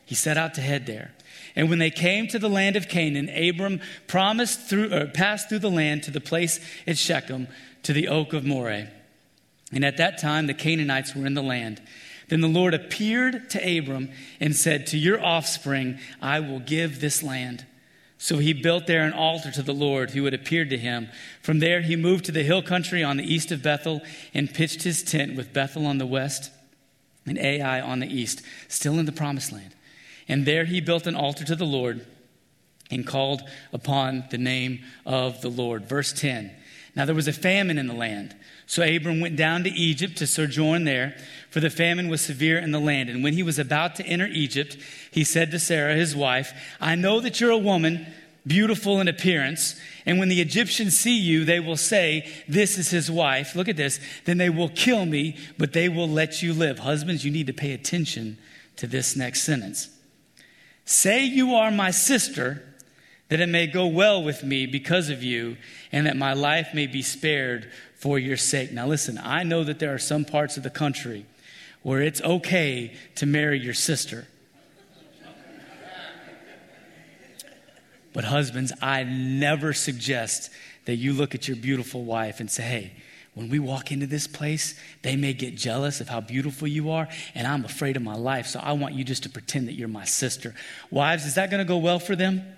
He 0.04 0.14
set 0.14 0.38
out 0.38 0.54
to 0.54 0.60
head 0.60 0.86
there. 0.86 1.12
And 1.56 1.68
when 1.68 1.80
they 1.80 1.90
came 1.90 2.28
to 2.28 2.38
the 2.38 2.48
land 2.48 2.76
of 2.76 2.88
Canaan, 2.88 3.28
Abram 3.28 3.80
promised 4.06 4.68
through, 4.68 5.08
passed 5.08 5.48
through 5.48 5.58
the 5.58 5.70
land 5.70 6.04
to 6.04 6.12
the 6.12 6.20
place 6.20 6.60
at 6.86 6.96
Shechem, 6.96 7.48
to 7.82 7.92
the 7.92 8.06
oak 8.06 8.32
of 8.32 8.44
Moreh. 8.44 8.88
And 9.72 9.84
at 9.84 9.96
that 9.96 10.18
time, 10.18 10.46
the 10.46 10.54
Canaanites 10.54 11.14
were 11.14 11.26
in 11.26 11.34
the 11.34 11.42
land. 11.42 11.82
Then 12.28 12.40
the 12.40 12.48
Lord 12.48 12.74
appeared 12.74 13.50
to 13.50 13.78
Abram 13.78 14.10
and 14.38 14.54
said, 14.54 14.86
To 14.86 14.98
your 14.98 15.22
offspring 15.24 15.98
I 16.20 16.40
will 16.40 16.60
give 16.60 17.00
this 17.00 17.22
land. 17.22 17.64
So 18.18 18.38
he 18.38 18.52
built 18.52 18.86
there 18.86 19.04
an 19.04 19.12
altar 19.12 19.50
to 19.52 19.62
the 19.62 19.72
Lord 19.72 20.10
who 20.10 20.24
had 20.24 20.34
appeared 20.34 20.70
to 20.70 20.78
him. 20.78 21.08
From 21.40 21.60
there 21.60 21.82
he 21.82 21.94
moved 21.94 22.24
to 22.24 22.32
the 22.32 22.42
hill 22.42 22.62
country 22.62 23.02
on 23.02 23.16
the 23.16 23.32
east 23.32 23.52
of 23.52 23.62
Bethel 23.62 24.02
and 24.34 24.52
pitched 24.52 24.82
his 24.82 25.02
tent 25.04 25.36
with 25.36 25.52
Bethel 25.52 25.86
on 25.86 25.98
the 25.98 26.06
west 26.06 26.50
and 27.24 27.38
Ai 27.38 27.80
on 27.80 28.00
the 28.00 28.12
east, 28.12 28.42
still 28.66 28.98
in 28.98 29.06
the 29.06 29.12
promised 29.12 29.52
land. 29.52 29.74
And 30.28 30.44
there 30.44 30.64
he 30.64 30.80
built 30.80 31.06
an 31.06 31.14
altar 31.14 31.44
to 31.44 31.56
the 31.56 31.64
Lord 31.64 32.04
and 32.90 33.06
called 33.06 33.42
upon 33.72 34.24
the 34.30 34.38
name 34.38 34.80
of 35.06 35.40
the 35.40 35.48
Lord. 35.48 35.88
Verse 35.88 36.12
10. 36.12 36.50
Now 36.96 37.04
there 37.04 37.14
was 37.14 37.28
a 37.28 37.32
famine 37.32 37.78
in 37.78 37.86
the 37.86 37.94
land. 37.94 38.34
So 38.66 38.82
Abram 38.82 39.20
went 39.20 39.36
down 39.36 39.64
to 39.64 39.70
Egypt 39.70 40.18
to 40.18 40.26
sojourn 40.26 40.84
there, 40.84 41.16
for 41.58 41.62
the 41.62 41.70
famine 41.70 42.06
was 42.06 42.20
severe 42.20 42.56
in 42.56 42.70
the 42.70 42.78
land. 42.78 43.10
And 43.10 43.24
when 43.24 43.32
he 43.32 43.42
was 43.42 43.58
about 43.58 43.96
to 43.96 44.06
enter 44.06 44.28
Egypt, 44.28 44.76
he 45.10 45.24
said 45.24 45.50
to 45.50 45.58
Sarah, 45.58 45.96
his 45.96 46.14
wife, 46.14 46.52
I 46.80 46.94
know 46.94 47.18
that 47.18 47.40
you're 47.40 47.50
a 47.50 47.58
woman 47.58 48.06
beautiful 48.46 49.00
in 49.00 49.08
appearance. 49.08 49.74
And 50.06 50.20
when 50.20 50.28
the 50.28 50.40
Egyptians 50.40 50.96
see 50.96 51.18
you, 51.18 51.44
they 51.44 51.58
will 51.58 51.76
say, 51.76 52.30
This 52.46 52.78
is 52.78 52.90
his 52.90 53.10
wife. 53.10 53.56
Look 53.56 53.66
at 53.66 53.76
this. 53.76 53.98
Then 54.24 54.38
they 54.38 54.50
will 54.50 54.68
kill 54.68 55.04
me, 55.04 55.36
but 55.58 55.72
they 55.72 55.88
will 55.88 56.08
let 56.08 56.44
you 56.44 56.52
live. 56.52 56.78
Husbands, 56.78 57.24
you 57.24 57.32
need 57.32 57.48
to 57.48 57.52
pay 57.52 57.72
attention 57.72 58.38
to 58.76 58.86
this 58.86 59.16
next 59.16 59.42
sentence. 59.42 59.90
Say 60.84 61.24
you 61.24 61.56
are 61.56 61.72
my 61.72 61.90
sister, 61.90 62.62
that 63.30 63.40
it 63.40 63.48
may 63.48 63.66
go 63.66 63.88
well 63.88 64.22
with 64.22 64.44
me 64.44 64.66
because 64.66 65.10
of 65.10 65.24
you, 65.24 65.56
and 65.90 66.06
that 66.06 66.16
my 66.16 66.34
life 66.34 66.68
may 66.72 66.86
be 66.86 67.02
spared 67.02 67.68
for 67.96 68.16
your 68.16 68.36
sake. 68.36 68.70
Now, 68.70 68.86
listen, 68.86 69.18
I 69.20 69.42
know 69.42 69.64
that 69.64 69.80
there 69.80 69.92
are 69.92 69.98
some 69.98 70.24
parts 70.24 70.56
of 70.56 70.62
the 70.62 70.70
country 70.70 71.26
where 71.88 72.02
it's 72.02 72.20
okay 72.20 72.92
to 73.14 73.24
marry 73.24 73.58
your 73.58 73.72
sister. 73.72 74.26
But, 78.12 78.24
husbands, 78.24 78.74
I 78.82 79.04
never 79.04 79.72
suggest 79.72 80.50
that 80.84 80.96
you 80.96 81.14
look 81.14 81.34
at 81.34 81.48
your 81.48 81.56
beautiful 81.56 82.04
wife 82.04 82.40
and 82.40 82.50
say, 82.50 82.62
hey, 82.62 82.92
when 83.32 83.48
we 83.48 83.58
walk 83.58 83.90
into 83.90 84.06
this 84.06 84.26
place, 84.26 84.78
they 85.00 85.16
may 85.16 85.32
get 85.32 85.54
jealous 85.54 86.02
of 86.02 86.10
how 86.10 86.20
beautiful 86.20 86.68
you 86.68 86.90
are, 86.90 87.08
and 87.34 87.46
I'm 87.46 87.64
afraid 87.64 87.96
of 87.96 88.02
my 88.02 88.16
life, 88.16 88.46
so 88.48 88.60
I 88.60 88.72
want 88.72 88.92
you 88.92 89.02
just 89.02 89.22
to 89.22 89.30
pretend 89.30 89.66
that 89.68 89.72
you're 89.72 89.88
my 89.88 90.04
sister. 90.04 90.54
Wives, 90.90 91.24
is 91.24 91.36
that 91.36 91.48
to 91.48 91.64
go 91.64 91.78
well 91.78 92.00
for 92.00 92.14
them? 92.14 92.57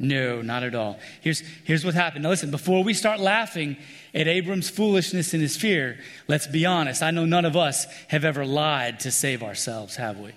No, 0.00 0.40
not 0.40 0.62
at 0.62 0.74
all. 0.74 0.98
Here's, 1.20 1.42
here's 1.64 1.84
what 1.84 1.92
happened. 1.92 2.22
Now, 2.22 2.30
listen, 2.30 2.50
before 2.50 2.82
we 2.82 2.94
start 2.94 3.20
laughing 3.20 3.76
at 4.14 4.26
Abram's 4.26 4.70
foolishness 4.70 5.34
and 5.34 5.42
his 5.42 5.58
fear, 5.58 5.98
let's 6.26 6.46
be 6.46 6.64
honest. 6.64 7.02
I 7.02 7.10
know 7.10 7.26
none 7.26 7.44
of 7.44 7.54
us 7.54 7.84
have 8.08 8.24
ever 8.24 8.46
lied 8.46 9.00
to 9.00 9.10
save 9.10 9.42
ourselves, 9.42 9.96
have 9.96 10.18
we? 10.18 10.32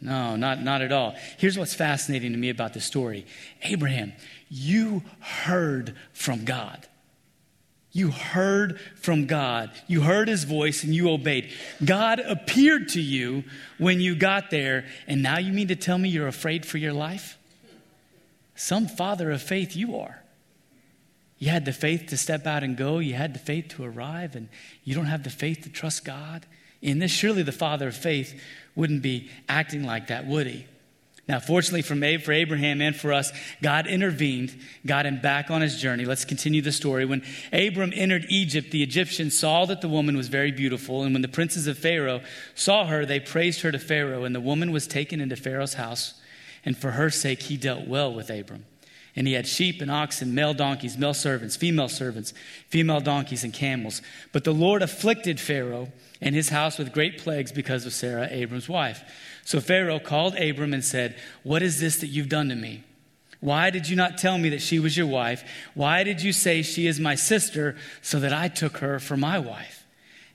No, 0.00 0.34
not, 0.34 0.60
not 0.60 0.82
at 0.82 0.90
all. 0.90 1.14
Here's 1.38 1.56
what's 1.56 1.72
fascinating 1.72 2.32
to 2.32 2.38
me 2.38 2.50
about 2.50 2.74
this 2.74 2.84
story 2.84 3.26
Abraham, 3.62 4.12
you 4.50 5.04
heard 5.20 5.94
from 6.12 6.44
God. 6.44 6.88
You 7.92 8.10
heard 8.10 8.80
from 8.96 9.26
God. 9.26 9.70
You 9.86 10.02
heard 10.02 10.26
his 10.26 10.44
voice 10.44 10.82
and 10.82 10.92
you 10.92 11.10
obeyed. 11.10 11.50
God 11.82 12.18
appeared 12.18 12.88
to 12.90 13.00
you 13.00 13.44
when 13.78 14.00
you 14.00 14.16
got 14.16 14.50
there, 14.50 14.84
and 15.06 15.22
now 15.22 15.38
you 15.38 15.52
mean 15.52 15.68
to 15.68 15.76
tell 15.76 15.96
me 15.96 16.08
you're 16.08 16.26
afraid 16.26 16.66
for 16.66 16.76
your 16.76 16.92
life? 16.92 17.35
Some 18.56 18.88
father 18.88 19.30
of 19.30 19.42
faith 19.42 19.76
you 19.76 19.98
are. 19.98 20.22
You 21.38 21.50
had 21.50 21.66
the 21.66 21.72
faith 21.72 22.06
to 22.08 22.16
step 22.16 22.46
out 22.46 22.62
and 22.62 22.76
go. 22.76 22.98
You 22.98 23.14
had 23.14 23.34
the 23.34 23.38
faith 23.38 23.68
to 23.76 23.84
arrive, 23.84 24.34
and 24.34 24.48
you 24.84 24.94
don't 24.94 25.06
have 25.06 25.22
the 25.22 25.30
faith 25.30 25.62
to 25.62 25.68
trust 25.68 26.04
God. 26.04 26.46
In 26.80 26.98
this, 26.98 27.10
surely 27.10 27.42
the 27.42 27.52
father 27.52 27.88
of 27.88 27.96
faith 27.96 28.40
wouldn't 28.74 29.02
be 29.02 29.30
acting 29.48 29.84
like 29.84 30.06
that, 30.08 30.26
would 30.26 30.46
he? 30.46 30.66
Now, 31.28 31.40
fortunately 31.40 31.82
for, 31.82 31.96
for 32.20 32.32
Abraham 32.32 32.80
and 32.80 32.94
for 32.94 33.12
us, 33.12 33.32
God 33.60 33.88
intervened, 33.88 34.56
got 34.86 35.06
him 35.06 35.20
back 35.20 35.50
on 35.50 35.60
his 35.60 35.80
journey. 35.80 36.04
Let's 36.04 36.24
continue 36.24 36.62
the 36.62 36.70
story. 36.70 37.04
When 37.04 37.24
Abram 37.52 37.92
entered 37.94 38.26
Egypt, 38.28 38.70
the 38.70 38.84
Egyptians 38.84 39.36
saw 39.36 39.66
that 39.66 39.80
the 39.80 39.88
woman 39.88 40.16
was 40.16 40.28
very 40.28 40.52
beautiful. 40.52 41.02
And 41.02 41.12
when 41.12 41.22
the 41.22 41.28
princes 41.28 41.66
of 41.66 41.78
Pharaoh 41.78 42.20
saw 42.54 42.86
her, 42.86 43.04
they 43.04 43.18
praised 43.18 43.62
her 43.62 43.72
to 43.72 43.78
Pharaoh. 43.78 44.22
And 44.22 44.36
the 44.36 44.40
woman 44.40 44.70
was 44.70 44.86
taken 44.86 45.20
into 45.20 45.34
Pharaoh's 45.34 45.74
house 45.74 46.14
and 46.66 46.76
for 46.76 46.90
her 46.90 47.08
sake 47.08 47.44
he 47.44 47.56
dealt 47.56 47.86
well 47.86 48.12
with 48.12 48.28
Abram. 48.28 48.66
And 49.18 49.26
he 49.26 49.32
had 49.32 49.46
sheep 49.46 49.80
and 49.80 49.90
oxen, 49.90 50.34
male 50.34 50.52
donkeys, 50.52 50.98
male 50.98 51.14
servants, 51.14 51.56
female 51.56 51.88
servants, 51.88 52.34
female 52.68 53.00
donkeys, 53.00 53.44
and 53.44 53.54
camels. 53.54 54.02
But 54.32 54.44
the 54.44 54.52
Lord 54.52 54.82
afflicted 54.82 55.40
Pharaoh 55.40 55.90
and 56.20 56.34
his 56.34 56.50
house 56.50 56.76
with 56.76 56.92
great 56.92 57.16
plagues 57.16 57.50
because 57.50 57.86
of 57.86 57.94
Sarah, 57.94 58.28
Abram's 58.30 58.68
wife. 58.68 59.02
So 59.42 59.60
Pharaoh 59.60 60.00
called 60.00 60.36
Abram 60.36 60.74
and 60.74 60.84
said, 60.84 61.16
What 61.44 61.62
is 61.62 61.80
this 61.80 61.96
that 62.00 62.08
you've 62.08 62.28
done 62.28 62.50
to 62.50 62.56
me? 62.56 62.84
Why 63.40 63.70
did 63.70 63.88
you 63.88 63.96
not 63.96 64.18
tell 64.18 64.36
me 64.36 64.50
that 64.50 64.60
she 64.60 64.78
was 64.78 64.96
your 64.96 65.06
wife? 65.06 65.44
Why 65.74 66.02
did 66.02 66.20
you 66.20 66.32
say 66.32 66.60
she 66.60 66.86
is 66.86 67.00
my 67.00 67.14
sister 67.14 67.76
so 68.02 68.20
that 68.20 68.32
I 68.34 68.48
took 68.48 68.78
her 68.78 68.98
for 68.98 69.16
my 69.16 69.38
wife? 69.38 69.86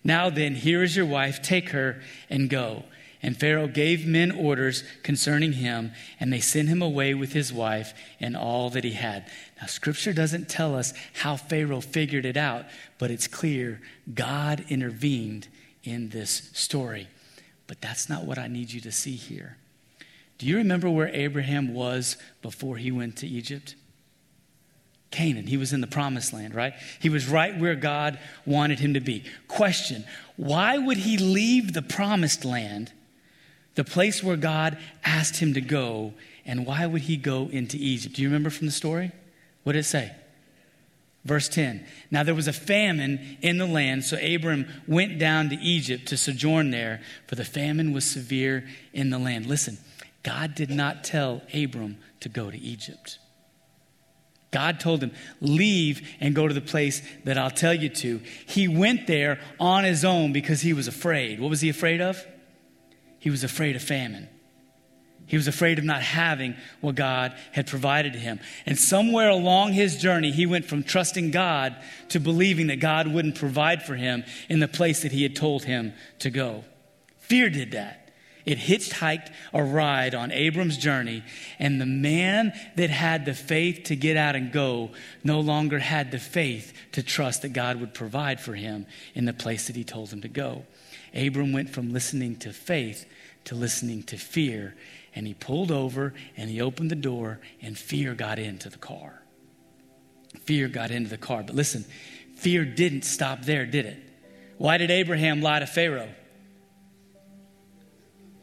Now 0.04 0.30
then, 0.30 0.56
here 0.56 0.82
is 0.82 0.96
your 0.96 1.06
wife, 1.06 1.42
take 1.42 1.70
her 1.70 2.02
and 2.30 2.50
go. 2.50 2.84
And 3.24 3.40
Pharaoh 3.40 3.68
gave 3.68 4.06
men 4.06 4.32
orders 4.32 4.84
concerning 5.04 5.54
him, 5.54 5.92
and 6.20 6.34
they 6.34 6.40
sent 6.40 6.70
him 6.70 6.82
away 6.82 7.14
with 7.14 7.34
his 7.34 7.54
wife 7.54 7.94
and 8.20 8.36
all 8.36 8.70
that 8.72 8.84
he 8.84 8.94
had. 8.94 9.30
Now, 9.60 9.68
scripture 9.68 10.14
doesn't 10.14 10.50
tell 10.50 10.76
us 10.76 10.94
how 11.14 11.36
Pharaoh 11.36 11.82
figured 11.82 12.26
it 12.26 12.38
out, 12.38 12.66
but 12.98 13.12
it's 13.12 13.28
clear 13.28 13.80
God 14.14 14.66
intervened 14.70 15.48
in 15.84 16.10
this 16.10 16.50
story. 16.54 17.08
But 17.68 17.80
that's 17.80 18.10
not 18.10 18.26
what 18.26 18.40
I 18.40 18.48
need 18.48 18.72
you 18.72 18.82
to 18.82 18.92
see 18.92 19.16
here. 19.16 19.58
Do 20.40 20.48
you 20.48 20.58
remember 20.58 20.90
where 20.90 21.10
Abraham 21.10 21.74
was 21.74 22.18
before 22.42 22.78
he 22.78 22.92
went 22.92 23.18
to 23.18 23.28
Egypt? 23.28 23.76
Canaan. 25.12 25.46
He 25.46 25.58
was 25.58 25.74
in 25.74 25.82
the 25.82 25.88
promised 25.88 26.34
land, 26.34 26.56
right? 26.56 26.74
He 27.00 27.10
was 27.10 27.28
right 27.28 27.58
where 27.60 27.76
God 27.76 28.18
wanted 28.46 28.80
him 28.80 28.94
to 28.96 29.02
be. 29.02 29.26
Question 29.48 30.06
Why 30.38 30.78
would 30.78 30.98
he 30.98 31.18
leave 31.18 31.74
the 31.74 31.82
promised 31.82 32.46
land, 32.46 32.92
the 33.76 33.84
place 33.84 34.24
where 34.24 34.36
God 34.36 34.78
asked 35.04 35.38
him 35.38 35.54
to 35.54 35.62
go, 35.62 36.14
and 36.46 36.66
why 36.66 36.86
would 36.86 37.04
he 37.04 37.18
go 37.18 37.48
into 37.52 37.78
Egypt? 37.78 38.16
Do 38.16 38.22
you 38.22 38.28
remember 38.28 38.50
from 38.50 38.68
the 38.68 38.72
story? 38.72 39.12
What 39.64 39.74
did 39.74 39.80
it 39.80 39.84
say? 39.84 40.12
Verse 41.24 41.48
10 41.50 41.86
Now 42.10 42.24
there 42.24 42.36
was 42.36 42.48
a 42.48 42.54
famine 42.54 43.38
in 43.42 43.58
the 43.58 43.66
land, 43.66 44.04
so 44.04 44.18
Abram 44.18 44.66
went 44.88 45.20
down 45.20 45.50
to 45.50 45.56
Egypt 45.56 46.08
to 46.08 46.18
sojourn 46.18 46.72
there, 46.72 47.02
for 47.28 47.36
the 47.36 47.46
famine 47.46 47.94
was 47.94 48.06
severe 48.06 48.68
in 48.94 49.10
the 49.10 49.20
land. 49.20 49.46
Listen, 49.46 49.78
God 50.24 50.56
did 50.56 50.70
not 50.70 51.04
tell 51.04 51.42
Abram 51.54 51.98
to 52.22 52.30
go 52.30 52.52
to 52.52 52.58
Egypt. 52.58 53.20
God 54.52 54.80
told 54.82 55.02
him, 55.02 55.12
Leave 55.40 56.08
and 56.20 56.36
go 56.36 56.48
to 56.48 56.54
the 56.54 56.60
place 56.62 57.02
that 57.24 57.38
I'll 57.38 57.50
tell 57.52 57.74
you 57.74 57.90
to. 57.90 58.20
He 58.46 58.68
went 58.68 59.08
there 59.08 59.40
on 59.60 59.86
his 59.86 60.04
own 60.04 60.34
because 60.34 60.62
he 60.62 60.74
was 60.74 60.88
afraid. 60.88 61.40
What 61.40 61.50
was 61.50 61.62
he 61.62 61.70
afraid 61.70 62.02
of? 62.02 62.26
He 63.22 63.30
was 63.30 63.44
afraid 63.44 63.76
of 63.76 63.84
famine. 63.84 64.28
He 65.28 65.38
was 65.38 65.48
afraid 65.48 65.78
of 65.78 65.86
not 65.86 66.02
having 66.02 66.56
what 66.82 66.96
God 66.96 67.34
had 67.52 67.68
provided 67.68 68.16
him. 68.16 68.40
And 68.66 68.78
somewhere 68.78 69.30
along 69.30 69.74
his 69.74 69.96
journey, 70.02 70.32
he 70.32 70.48
went 70.48 70.66
from 70.66 70.84
trusting 70.84 71.30
God 71.30 71.76
to 72.10 72.20
believing 72.20 72.68
that 72.68 72.80
God 72.80 73.08
wouldn't 73.08 73.36
provide 73.36 73.84
for 73.84 73.96
him 73.96 74.26
in 74.50 74.60
the 74.60 74.68
place 74.68 75.04
that 75.04 75.12
he 75.12 75.22
had 75.22 75.36
told 75.36 75.64
him 75.64 75.94
to 76.20 76.32
go. 76.32 76.66
Fear 77.20 77.52
did 77.52 77.72
that. 77.72 78.10
It 78.44 78.58
hitchhiked 78.58 79.32
a 79.54 79.64
ride 79.64 80.16
on 80.16 80.32
Abram's 80.32 80.78
journey, 80.78 81.24
and 81.60 81.80
the 81.80 81.86
man 81.86 82.54
that 82.76 82.90
had 82.90 83.26
the 83.26 83.36
faith 83.36 83.84
to 83.86 83.96
get 83.96 84.18
out 84.18 84.36
and 84.36 84.52
go 84.52 84.90
no 85.24 85.40
longer 85.42 85.78
had 85.78 86.10
the 86.10 86.18
faith 86.18 86.74
to 86.94 87.04
trust 87.04 87.44
that 87.44 87.54
God 87.54 87.80
would 87.80 87.94
provide 87.94 88.42
for 88.42 88.56
him 88.56 88.88
in 89.14 89.26
the 89.26 89.34
place 89.34 89.68
that 89.68 89.76
he 89.76 89.84
told 89.84 90.10
him 90.10 90.22
to 90.22 90.28
go. 90.28 90.66
Abram 91.14 91.52
went 91.52 91.70
from 91.70 91.92
listening 91.92 92.36
to 92.38 92.54
faith 92.54 93.06
to 93.46 93.56
listening 93.56 94.04
to 94.04 94.18
fear, 94.18 94.76
and 95.16 95.28
he 95.28 95.34
pulled 95.34 95.72
over 95.72 96.14
and 96.38 96.50
he 96.50 96.62
opened 96.62 96.92
the 96.92 96.96
door, 96.96 97.40
and 97.62 97.78
fear 97.78 98.14
got 98.14 98.40
into 98.40 98.70
the 98.70 98.78
car. 98.78 99.22
Fear 100.44 100.70
got 100.70 100.92
into 100.92 101.10
the 101.10 101.18
car. 101.18 101.44
But 101.44 101.56
listen, 101.56 101.86
fear 102.36 102.64
didn't 102.64 103.04
stop 103.04 103.44
there, 103.44 103.66
did 103.66 103.86
it? 103.86 104.00
Why 104.58 104.78
did 104.78 104.92
Abraham 104.92 105.42
lie 105.42 105.60
to 105.60 105.68
Pharaoh? 105.68 106.10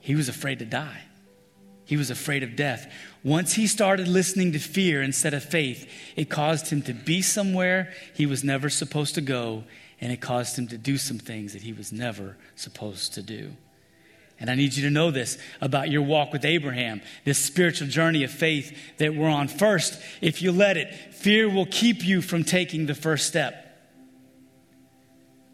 He 0.01 0.15
was 0.15 0.29
afraid 0.29 0.59
to 0.59 0.65
die. 0.65 1.03
He 1.85 1.97
was 1.97 2.11
afraid 2.11 2.43
of 2.43 2.55
death. 2.55 2.93
Once 3.25 3.55
he 3.55 3.67
started 3.67 4.07
listening 4.07 4.53
to 4.53 4.59
fear 4.59 5.03
instead 5.03 5.33
of 5.33 5.43
faith, 5.43 5.91
it 6.17 6.29
caused 6.29 6.69
him 6.69 6.83
to 6.83 6.93
be 6.93 7.23
somewhere 7.23 7.93
he 8.15 8.27
was 8.27 8.45
never 8.45 8.69
supposed 8.69 9.15
to 9.15 9.21
go, 9.23 9.65
and 10.01 10.13
it 10.13 10.21
caused 10.21 10.59
him 10.59 10.69
to 10.69 10.79
do 10.79 10.97
some 10.97 11.19
things 11.19 11.53
that 11.53 11.63
he 11.63 11.73
was 11.73 11.93
never 11.93 12.37
supposed 12.55 13.15
to 13.15 13.23
do. 13.23 13.53
And 14.41 14.49
I 14.51 14.55
need 14.55 14.75
you 14.75 14.85
to 14.85 14.91
know 14.91 15.11
this 15.11 15.37
about 15.61 15.91
your 15.91 16.03
walk 16.03 16.33
with 16.33 16.45
Abraham, 16.45 17.03
this 17.25 17.39
spiritual 17.39 17.89
journey 17.89 18.23
of 18.23 18.31
faith 18.31 18.77
that 18.99 19.15
we're 19.15 19.29
on. 19.29 19.49
First, 19.49 20.01
if 20.21 20.43
you 20.43 20.53
let 20.53 20.77
it, 20.77 20.95
fear 21.13 21.49
will 21.51 21.67
keep 21.67 22.05
you 22.05 22.23
from 22.23 22.45
taking 22.45 22.87
the 22.87 22.95
first 22.95 23.27
step. 23.27 23.65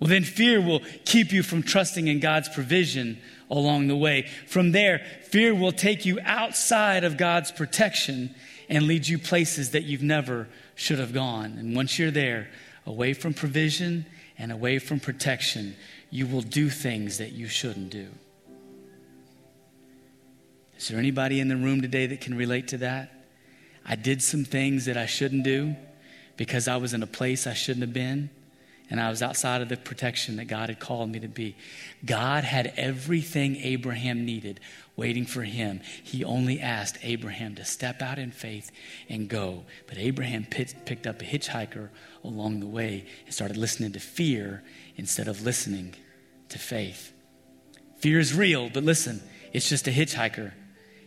Well, 0.01 0.11
then 0.11 0.25
fear 0.25 0.61
will 0.61 0.83
keep 1.07 1.33
you 1.33 1.43
from 1.43 1.63
trusting 1.63 2.09
in 2.09 2.21
God's 2.21 2.51
provision 2.51 3.19
along 3.51 3.87
the 3.87 3.97
way. 3.97 4.29
From 4.49 4.73
there, 4.73 5.01
fear 5.31 5.55
will 5.55 5.73
take 5.73 6.05
you 6.05 6.19
outside 6.23 7.05
of 7.05 7.17
God's 7.17 7.51
protection 7.51 8.35
and 8.69 8.87
lead 8.87 9.09
you 9.09 9.19
places 9.19 9.71
that 9.71 9.85
you've 9.85 10.03
never 10.03 10.49
should 10.75 10.99
have 10.99 11.15
gone. 11.15 11.57
And 11.59 11.75
once 11.75 11.99
you're 11.99 12.11
there, 12.11 12.51
away 12.85 13.15
from 13.15 13.33
provision 13.33 14.05
and 14.39 14.51
away 14.51 14.79
from 14.79 15.01
protection, 15.01 15.77
you 16.11 16.27
will 16.27 16.43
do 16.43 16.69
things 16.71 17.19
that 17.19 17.33
you 17.33 17.49
shouldn't 17.49 17.91
do. 17.91 18.09
Is 20.77 20.89
there 20.89 20.99
anybody 20.99 21.41
in 21.41 21.49
the 21.49 21.57
room 21.57 21.81
today 21.83 22.07
that 22.07 22.21
can 22.21 22.37
relate 22.37 22.69
to 22.69 22.79
that? 22.79 23.27
I 23.87 23.97
did 23.97 24.23
some 24.23 24.45
things 24.45 24.87
that 24.87 24.97
I 24.97 25.07
shouldn't 25.07 25.45
do 25.45 25.77
because 26.37 26.69
I 26.69 26.77
was 26.77 26.95
in 26.95 27.03
a 27.03 27.07
place 27.07 27.47
I 27.47 27.55
shouldn't 27.55 27.83
have 27.83 27.93
been 27.93 28.31
and 28.95 29.01
I 29.01 29.11
was 29.11 29.23
outside 29.23 29.61
of 29.61 29.69
the 29.69 29.77
protection 29.77 30.37
that 30.37 30.45
God 30.45 30.69
had 30.69 30.79
called 30.79 31.11
me 31.11 31.19
to 31.19 31.27
be. 31.27 31.57
God 32.05 32.45
had 32.45 32.73
everything 32.77 33.57
Abraham 33.57 34.25
needed 34.25 34.61
waiting 34.95 35.27
for 35.27 35.43
him. 35.43 35.81
He 36.05 36.23
only 36.23 36.61
asked 36.61 36.99
Abraham 37.03 37.57
to 37.57 37.65
step 37.65 38.01
out 38.01 38.21
in 38.21 38.31
faith 38.31 38.71
and 39.09 39.29
go. 39.29 39.65
But 39.89 39.99
Abraham 39.99 40.47
picked 40.49 41.09
up 41.09 41.21
a 41.21 41.25
hitchhiker 41.25 41.89
along 42.23 42.61
the 42.61 42.69
way 42.69 43.07
and 43.25 43.35
started 43.35 43.57
listening 43.57 43.91
to 43.91 43.99
fear 43.99 44.63
instead 44.95 45.27
of 45.27 45.43
listening 45.43 45.97
to 46.51 46.61
faith. 46.61 47.13
Fear 47.97 48.21
is 48.21 48.33
real, 48.33 48.71
but 48.71 48.85
listen, 48.85 49.21
it's 49.53 49.69
just 49.69 49.89
a 49.89 49.91
hitchhiker. 49.91 50.53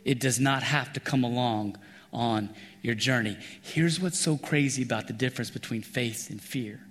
It 0.04 0.20
does 0.20 0.42
not 0.42 0.62
have 0.62 0.92
to 0.92 1.00
come 1.00 1.24
along 1.24 1.78
on 2.12 2.50
your 2.82 2.96
journey. 2.96 3.38
Here's 3.62 3.98
what's 3.98 4.20
so 4.20 4.38
crazy 4.38 4.84
about 4.84 5.08
the 5.08 5.14
difference 5.14 5.52
between 5.52 5.84
faith 5.84 6.30
and 6.30 6.42
fear. 6.42 6.82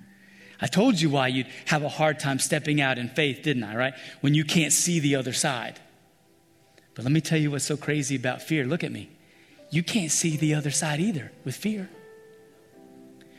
I 0.60 0.66
told 0.66 1.00
you 1.00 1.10
why 1.10 1.28
you'd 1.28 1.48
have 1.66 1.82
a 1.82 1.88
hard 1.88 2.18
time 2.18 2.38
stepping 2.38 2.80
out 2.80 2.98
in 2.98 3.08
faith, 3.08 3.42
didn't 3.42 3.64
I, 3.64 3.76
right? 3.76 3.94
When 4.20 4.34
you 4.34 4.44
can't 4.44 4.72
see 4.72 5.00
the 5.00 5.16
other 5.16 5.32
side. 5.32 5.78
But 6.94 7.04
let 7.04 7.12
me 7.12 7.20
tell 7.20 7.38
you 7.38 7.50
what's 7.50 7.64
so 7.64 7.76
crazy 7.76 8.16
about 8.16 8.40
fear. 8.40 8.64
Look 8.64 8.82
at 8.82 8.90
me. 8.90 9.10
You 9.70 9.82
can't 9.82 10.10
see 10.10 10.36
the 10.36 10.54
other 10.54 10.70
side 10.70 11.00
either 11.00 11.30
with 11.44 11.54
fear. 11.56 11.90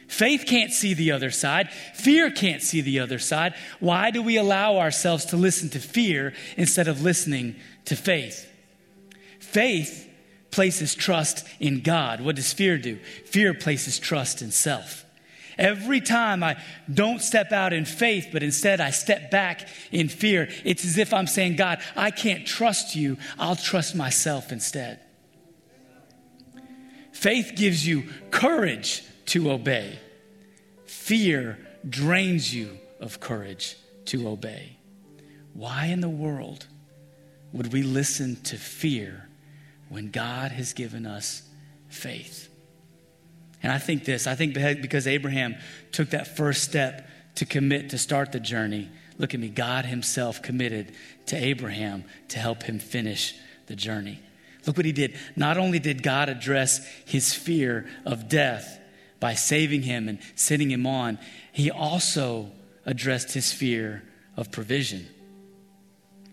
Faith 0.07 0.45
can't 0.47 0.71
see 0.71 0.93
the 0.93 1.11
other 1.11 1.31
side. 1.31 1.69
Fear 1.93 2.31
can't 2.31 2.61
see 2.61 2.81
the 2.81 2.99
other 2.99 3.19
side. 3.19 3.55
Why 3.79 4.11
do 4.11 4.21
we 4.21 4.37
allow 4.37 4.77
ourselves 4.77 5.25
to 5.25 5.37
listen 5.37 5.69
to 5.69 5.79
fear 5.79 6.33
instead 6.55 6.87
of 6.87 7.01
listening 7.01 7.55
to 7.85 7.95
faith? 7.95 8.49
Faith 9.39 10.07
places 10.51 10.95
trust 10.95 11.45
in 11.59 11.81
God. 11.81 12.21
What 12.21 12.35
does 12.35 12.53
fear 12.53 12.77
do? 12.77 12.97
Fear 13.25 13.55
places 13.55 13.99
trust 13.99 14.41
in 14.41 14.51
self. 14.51 15.03
Every 15.57 16.01
time 16.01 16.43
I 16.43 16.57
don't 16.91 17.21
step 17.21 17.51
out 17.51 17.73
in 17.73 17.85
faith, 17.85 18.29
but 18.31 18.43
instead 18.43 18.79
I 18.79 18.91
step 18.91 19.31
back 19.31 19.67
in 19.91 20.07
fear, 20.07 20.49
it's 20.63 20.85
as 20.85 20.97
if 20.97 21.13
I'm 21.13 21.27
saying, 21.27 21.55
God, 21.55 21.79
I 21.95 22.11
can't 22.11 22.45
trust 22.45 22.95
you. 22.95 23.17
I'll 23.39 23.55
trust 23.55 23.95
myself 23.95 24.51
instead. 24.51 24.99
Faith 27.11 27.53
gives 27.55 27.85
you 27.87 28.03
courage 28.29 29.03
to 29.27 29.51
obey, 29.51 29.97
fear 30.85 31.57
drains 31.87 32.53
you 32.53 32.77
of 32.99 33.19
courage 33.19 33.75
to 34.05 34.27
obey. 34.27 34.77
Why 35.53 35.87
in 35.87 36.01
the 36.01 36.09
world 36.09 36.67
would 37.51 37.73
we 37.73 37.81
listen 37.81 38.35
to 38.43 38.57
fear 38.57 39.27
when 39.89 40.11
God 40.11 40.51
has 40.51 40.73
given 40.73 41.07
us 41.07 41.41
faith? 41.89 42.49
And 43.63 43.71
I 43.71 43.77
think 43.77 44.05
this 44.05 44.27
I 44.27 44.35
think 44.35 44.53
because 44.53 45.07
Abraham 45.07 45.55
took 45.91 46.11
that 46.11 46.35
first 46.35 46.63
step 46.63 47.07
to 47.35 47.45
commit 47.45 47.89
to 47.91 47.97
start 47.97 48.31
the 48.31 48.39
journey, 48.39 48.89
look 49.17 49.33
at 49.33 49.39
me, 49.39 49.49
God 49.49 49.85
Himself 49.85 50.41
committed 50.41 50.91
to 51.27 51.35
Abraham 51.35 52.03
to 52.29 52.39
help 52.39 52.63
him 52.63 52.79
finish 52.79 53.35
the 53.67 53.75
journey. 53.75 54.19
Look 54.65 54.77
what 54.77 54.85
He 54.85 54.91
did. 54.91 55.15
Not 55.35 55.57
only 55.57 55.79
did 55.79 56.03
God 56.03 56.29
address 56.29 56.85
his 57.05 57.33
fear 57.33 57.87
of 58.05 58.27
death 58.27 58.79
by 59.19 59.33
saving 59.33 59.83
him 59.83 60.09
and 60.09 60.19
sending 60.35 60.69
him 60.69 60.85
on, 60.85 61.19
He 61.51 61.71
also 61.71 62.51
addressed 62.85 63.33
his 63.33 63.51
fear 63.51 64.03
of 64.35 64.51
provision. 64.51 65.07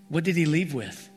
What 0.09 0.25
did 0.25 0.37
He 0.37 0.47
leave 0.47 0.75
with? 0.75 1.09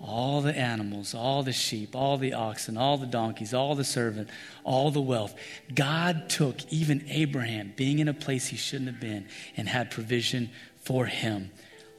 All 0.00 0.40
the 0.40 0.56
animals, 0.56 1.14
all 1.14 1.42
the 1.42 1.52
sheep, 1.52 1.94
all 1.94 2.16
the 2.16 2.32
oxen, 2.32 2.76
all 2.76 2.96
the 2.96 3.06
donkeys, 3.06 3.52
all 3.52 3.74
the 3.74 3.84
servant, 3.84 4.28
all 4.64 4.90
the 4.90 5.00
wealth. 5.00 5.34
God 5.74 6.30
took 6.30 6.56
even 6.72 7.04
Abraham, 7.08 7.74
being 7.76 7.98
in 7.98 8.08
a 8.08 8.14
place 8.14 8.46
he 8.46 8.56
shouldn't 8.56 8.90
have 8.90 9.00
been, 9.00 9.26
and 9.56 9.68
had 9.68 9.90
provision 9.90 10.50
for 10.82 11.06
him. 11.06 11.50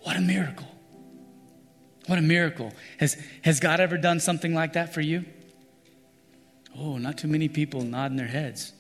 What 0.04 0.18
a 0.18 0.22
miracle! 0.22 0.68
What 2.08 2.18
a 2.18 2.22
miracle. 2.22 2.74
Has, 3.00 3.16
has 3.44 3.60
God 3.60 3.80
ever 3.80 3.98
done 3.98 4.20
something 4.20 4.56
like 4.56 4.74
that 4.74 4.94
for 4.94 5.02
you? 5.02 5.24
Oh, 6.76 6.98
not 6.98 7.20
too 7.20 7.28
many 7.28 7.48
people 7.48 7.84
nodding 7.84 8.18
their 8.18 8.28
heads. 8.28 8.74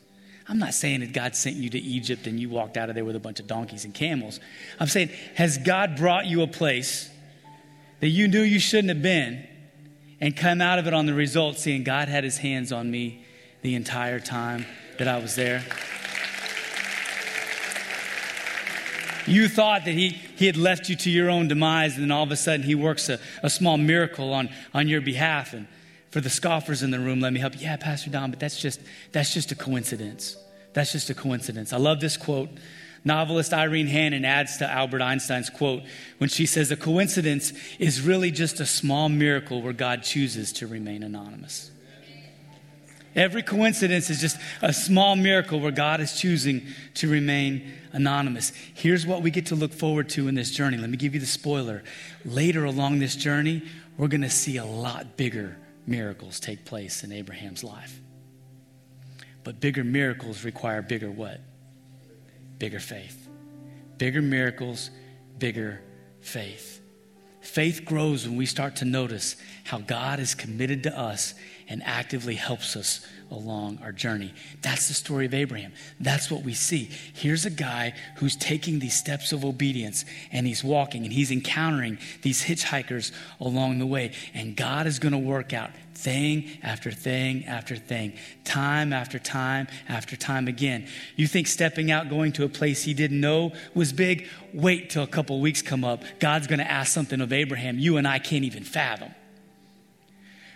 I'm 0.49 0.57
not 0.57 0.73
saying 0.73 1.01
that 1.01 1.13
God 1.13 1.36
sent 1.36 1.55
you 1.55 1.69
to 1.69 1.79
Egypt 1.79 2.25
and 2.25 2.39
you 2.39 2.49
walked 2.49 2.77
out 2.77 2.89
of 2.89 2.95
there 2.95 3.05
with 3.05 3.15
a 3.15 3.19
bunch 3.19 3.39
of 3.39 3.47
donkeys 3.47 3.86
and 3.86 3.93
camels. 3.93 4.39
I'm 4.79 4.88
saying, 4.88 5.12
has 5.36 5.60
God 5.60 5.95
brought 5.97 6.25
you 6.25 6.41
a 6.41 6.47
place 6.47 7.10
that 8.02 8.10
you 8.10 8.28
knew 8.28 8.42
you 8.42 8.60
shouldn't 8.60 8.90
have 8.90 9.02
been 9.02 9.48
and 10.20 10.36
come 10.36 10.62
out 10.62 10.78
of 10.78 10.88
it 10.88 10.94
on 10.94 11.06
the 11.06 11.14
result 11.14 11.58
seeing 11.58 11.84
God 11.84 12.10
had 12.10 12.24
his 12.24 12.38
hands 12.38 12.72
on 12.72 12.92
me 12.92 13.24
the 13.62 13.76
entire 13.76 14.20
time 14.20 14.66
that 14.98 15.08
I 15.08 15.18
was 15.20 15.36
there? 15.36 15.64
You 19.28 19.48
thought 19.48 19.86
that 19.86 19.92
he, 19.92 20.10
he 20.10 20.48
had 20.48 20.58
left 20.58 20.90
you 20.90 20.96
to 20.98 21.10
your 21.10 21.30
own 21.30 21.48
demise, 21.48 21.94
and 21.94 22.04
then 22.04 22.12
all 22.12 22.24
of 22.24 22.32
a 22.32 22.36
sudden 22.36 22.66
he 22.66 22.74
works 22.74 23.08
a, 23.08 23.20
a 23.44 23.50
small 23.50 23.78
miracle 23.78 24.34
on, 24.34 24.50
on 24.74 24.88
your 24.88 25.00
behalf. 25.00 25.54
And 25.54 25.68
for 26.10 26.22
the 26.22 26.30
scoffers 26.30 26.82
in 26.82 26.90
the 26.90 27.00
room, 27.00 27.20
let 27.20 27.32
me 27.32 27.40
help 27.40 27.54
you. 27.54 27.62
Yeah, 27.62 27.78
Pastor 27.78 28.10
Don, 28.10 28.32
but 28.32 28.40
that's 28.40 28.60
just, 28.60 28.82
that's 29.12 29.34
just 29.34 29.52
a 29.52 29.56
coincidence. 29.56 30.36
That's 30.74 30.92
just 30.92 31.10
a 31.12 31.14
coincidence. 31.14 31.72
I 31.72 31.78
love 31.78 32.00
this 32.00 32.18
quote. 32.18 32.50
Novelist 33.04 33.52
Irene 33.52 33.88
Hannon 33.88 34.26
adds 34.26 34.58
to 34.58 34.70
Albert 34.70 35.02
Einstein's 35.02 35.50
quote 35.50 35.84
when 36.20 36.30
she 36.30 36.46
says, 36.46 36.72
A 36.72 36.78
coincidence 36.78 37.52
is 37.80 38.02
really 38.02 38.30
just 38.30 38.60
a 38.60 38.66
small 38.66 39.10
miracle 39.10 39.62
where 39.62 39.74
God 39.74 40.04
chooses 40.04 40.54
to 40.54 40.68
remain 40.68 41.02
anonymous. 41.02 41.72
Every 43.16 43.44
coincidence 43.44 44.10
is 44.10 44.22
just 44.22 44.38
a 44.62 44.72
small 44.72 45.16
miracle 45.16 45.60
where 45.60 45.72
God 45.72 46.00
is 46.00 46.14
choosing 46.14 46.66
to 46.94 47.10
remain 47.10 47.74
anonymous. 47.92 48.54
Here's 48.74 49.06
what 49.06 49.22
we 49.22 49.32
get 49.32 49.48
to 49.48 49.56
look 49.56 49.74
forward 49.74 50.08
to 50.10 50.28
in 50.28 50.36
this 50.36 50.52
journey. 50.52 50.78
Let 50.78 50.90
me 50.90 50.98
give 50.98 51.14
you 51.14 51.20
the 51.20 51.26
spoiler. 51.26 51.84
Later 52.24 52.64
along 52.64 53.00
this 53.00 53.16
journey, 53.16 53.64
we're 53.98 54.08
going 54.08 54.22
to 54.22 54.30
see 54.30 54.58
a 54.58 54.66
lot 54.66 55.18
bigger 55.18 55.58
miracles 55.86 56.40
take 56.40 56.64
place 56.64 57.04
in 57.04 57.12
Abraham's 57.12 57.64
life. 57.64 58.00
But 59.44 59.60
bigger 59.60 59.84
miracles 59.84 60.46
require 60.46 60.82
bigger 60.82 61.12
what? 61.12 61.42
Bigger 62.62 62.80
faith. 62.80 63.28
Bigger 63.97 64.21
miracles, 64.21 64.91
bigger 65.39 65.82
faith. 66.19 66.80
Faith 67.39 67.86
grows 67.86 68.28
when 68.28 68.38
we 68.38 68.45
start 68.45 68.76
to 68.76 68.86
notice 68.86 69.36
how 69.63 69.80
God 69.80 70.19
is 70.19 70.36
committed 70.36 70.84
to 70.84 70.95
us 70.95 71.34
and 71.71 71.81
actively 71.86 72.36
helps 72.36 72.75
us 72.75 72.99
along 73.31 73.79
our 73.81 73.93
journey. 73.93 74.34
That's 74.62 74.89
the 74.89 74.93
story 74.93 75.25
of 75.25 75.34
Abraham. 75.34 75.71
That's 76.01 76.29
what 76.29 76.43
we 76.43 76.53
see. 76.53 76.89
Here's 77.13 77.45
a 77.45 77.49
guy 77.49 77.93
who's 78.17 78.36
taking 78.36 78.79
these 78.79 78.93
steps 78.93 79.31
of 79.31 79.45
obedience 79.45 80.03
and 80.34 80.45
he's 80.45 80.65
walking 80.65 81.05
and 81.05 81.13
he's 81.13 81.31
encountering 81.31 81.97
these 82.23 82.43
hitchhikers 82.43 83.13
along 83.39 83.79
the 83.79 83.86
way. 83.86 84.12
And 84.34 84.57
God 84.57 84.86
is 84.86 84.99
going 84.99 85.13
to 85.13 85.17
work 85.17 85.53
out 85.53 85.69
thing 85.95 86.49
after 86.62 86.91
thing 86.91 87.45
after 87.45 87.77
thing, 87.77 88.17
time 88.43 88.91
after 88.91 89.17
time 89.17 89.69
after 89.88 90.17
time 90.17 90.49
again. 90.49 90.89
You 91.15 91.25
think 91.25 91.47
stepping 91.47 91.89
out, 91.89 92.10
going 92.10 92.34
to 92.34 92.43
a 92.43 92.49
place 92.49 92.84
he 92.84 92.93
didn't 92.93 93.21
know 93.21 93.53
was 93.73 93.93
big? 93.93 94.27
Wait 94.53 94.89
till 94.89 95.03
a 95.03 95.07
couple 95.07 95.39
weeks 95.39 95.62
come 95.62 95.86
up. 95.86 96.03
God's 96.19 96.47
going 96.47 96.60
to 96.60 96.69
ask 96.69 96.91
something 96.91 97.21
of 97.21 97.31
Abraham 97.31 97.79
you 97.79 97.95
and 97.95 98.05
I 98.05 98.19
can't 98.19 98.43
even 98.43 98.65
fathom. 98.65 99.15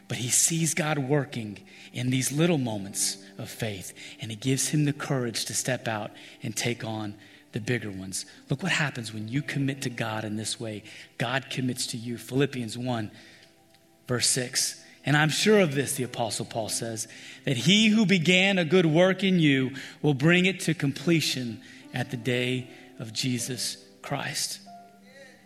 But 0.07 0.17
he 0.17 0.29
sees 0.29 0.73
God 0.73 0.99
working 0.99 1.59
in 1.93 2.09
these 2.09 2.31
little 2.31 2.57
moments 2.57 3.17
of 3.37 3.49
faith, 3.49 3.93
and 4.21 4.31
it 4.31 4.39
gives 4.39 4.69
him 4.69 4.85
the 4.85 4.93
courage 4.93 5.45
to 5.45 5.53
step 5.53 5.87
out 5.87 6.11
and 6.43 6.55
take 6.55 6.83
on 6.83 7.15
the 7.53 7.59
bigger 7.59 7.89
ones. 7.89 8.25
Look 8.49 8.61
what 8.61 8.73
happens 8.73 9.13
when 9.13 9.27
you 9.27 9.41
commit 9.41 9.81
to 9.83 9.89
God 9.89 10.25
in 10.25 10.35
this 10.35 10.59
way. 10.59 10.83
God 11.17 11.49
commits 11.49 11.87
to 11.87 11.97
you. 11.97 12.17
Philippians 12.17 12.77
1, 12.77 13.11
verse 14.07 14.27
6. 14.27 14.83
And 15.05 15.15
I'm 15.15 15.29
sure 15.29 15.59
of 15.59 15.73
this, 15.73 15.93
the 15.93 16.03
Apostle 16.03 16.45
Paul 16.45 16.67
says, 16.67 17.07
that 17.45 17.57
he 17.57 17.87
who 17.87 18.05
began 18.05 18.57
a 18.57 18.65
good 18.65 18.85
work 18.85 19.23
in 19.23 19.39
you 19.39 19.71
will 20.01 20.13
bring 20.13 20.45
it 20.45 20.59
to 20.61 20.73
completion 20.73 21.61
at 21.93 22.11
the 22.11 22.17
day 22.17 22.69
of 22.99 23.13
Jesus 23.13 23.77
Christ. 24.01 24.59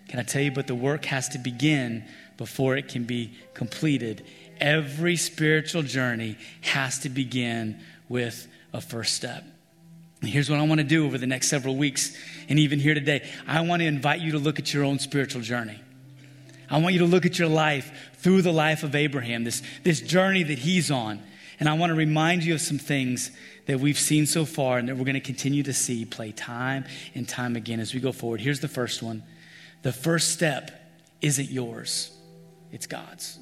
Can 0.08 0.19
I 0.19 0.24
tell 0.24 0.41
you, 0.41 0.52
but 0.52 0.67
the 0.67 0.76
work 0.76 1.06
has 1.06 1.30
to 1.30 1.38
begin 1.38 2.06
before 2.38 2.76
it 2.76 2.88
can 2.88 3.04
be 3.04 3.34
completed 3.54 4.26
every 4.60 5.15
spiritual 5.15 5.84
journey 5.84 6.38
has 6.62 7.00
to 7.00 7.10
begin 7.10 7.80
with 8.08 8.48
a 8.74 8.82
first 8.82 9.15
step. 9.15 9.43
And 10.22 10.30
here's 10.30 10.50
what 10.50 10.60
I 10.60 10.63
want 10.63 10.80
to 10.80 10.86
do 10.86 11.06
over 11.06 11.17
the 11.17 11.28
next 11.28 11.48
several 11.48 11.76
weeks, 11.76 12.15
and 12.50 12.60
even 12.60 12.80
here 12.80 12.93
today. 12.93 13.28
I 13.48 13.62
want 13.62 13.82
to 13.82 13.86
invite 13.86 14.19
you 14.19 14.34
to 14.34 14.39
look 14.39 14.60
at 14.60 14.74
your 14.74 14.84
own 14.84 15.00
spiritual 15.00 15.41
journey. 15.41 15.80
I 16.69 16.80
want 16.80 16.93
you 16.93 17.00
to 17.00 17.06
look 17.06 17.26
at 17.26 17.39
your 17.39 17.48
life 17.48 17.91
through 18.17 18.41
the 18.41 18.52
life 18.52 18.84
of 18.84 18.95
Abraham, 18.95 19.43
this, 19.43 19.63
this 19.84 20.02
journey 20.02 20.43
that 20.43 20.60
he's 20.60 20.91
on. 20.91 21.22
And 21.60 21.67
I 21.67 21.74
want 21.74 21.89
to 21.89 21.95
remind 21.95 22.43
you 22.43 22.54
of 22.54 22.62
some 22.62 22.78
things 22.78 23.32
that 23.65 23.80
we've 23.80 24.00
seen 24.00 24.26
so 24.26 24.45
far 24.45 24.78
and 24.78 24.88
that 24.88 24.95
we're 24.95 25.04
going 25.04 25.15
to 25.15 25.19
continue 25.19 25.63
to 25.63 25.74
see 25.74 26.06
play 26.06 26.32
time 26.32 26.86
and 27.15 27.28
time 27.28 27.56
again 27.56 27.80
as 27.80 27.93
we 27.93 28.00
go 28.00 28.12
forward. 28.12 28.39
Here's 28.41 28.60
the 28.60 28.67
first 28.67 29.02
one 29.02 29.24
the 29.82 29.93
first 29.93 30.30
step 30.30 30.72
isn't 31.22 31.50
yours, 31.50 32.12
it's 32.72 32.88
God's. 32.88 33.38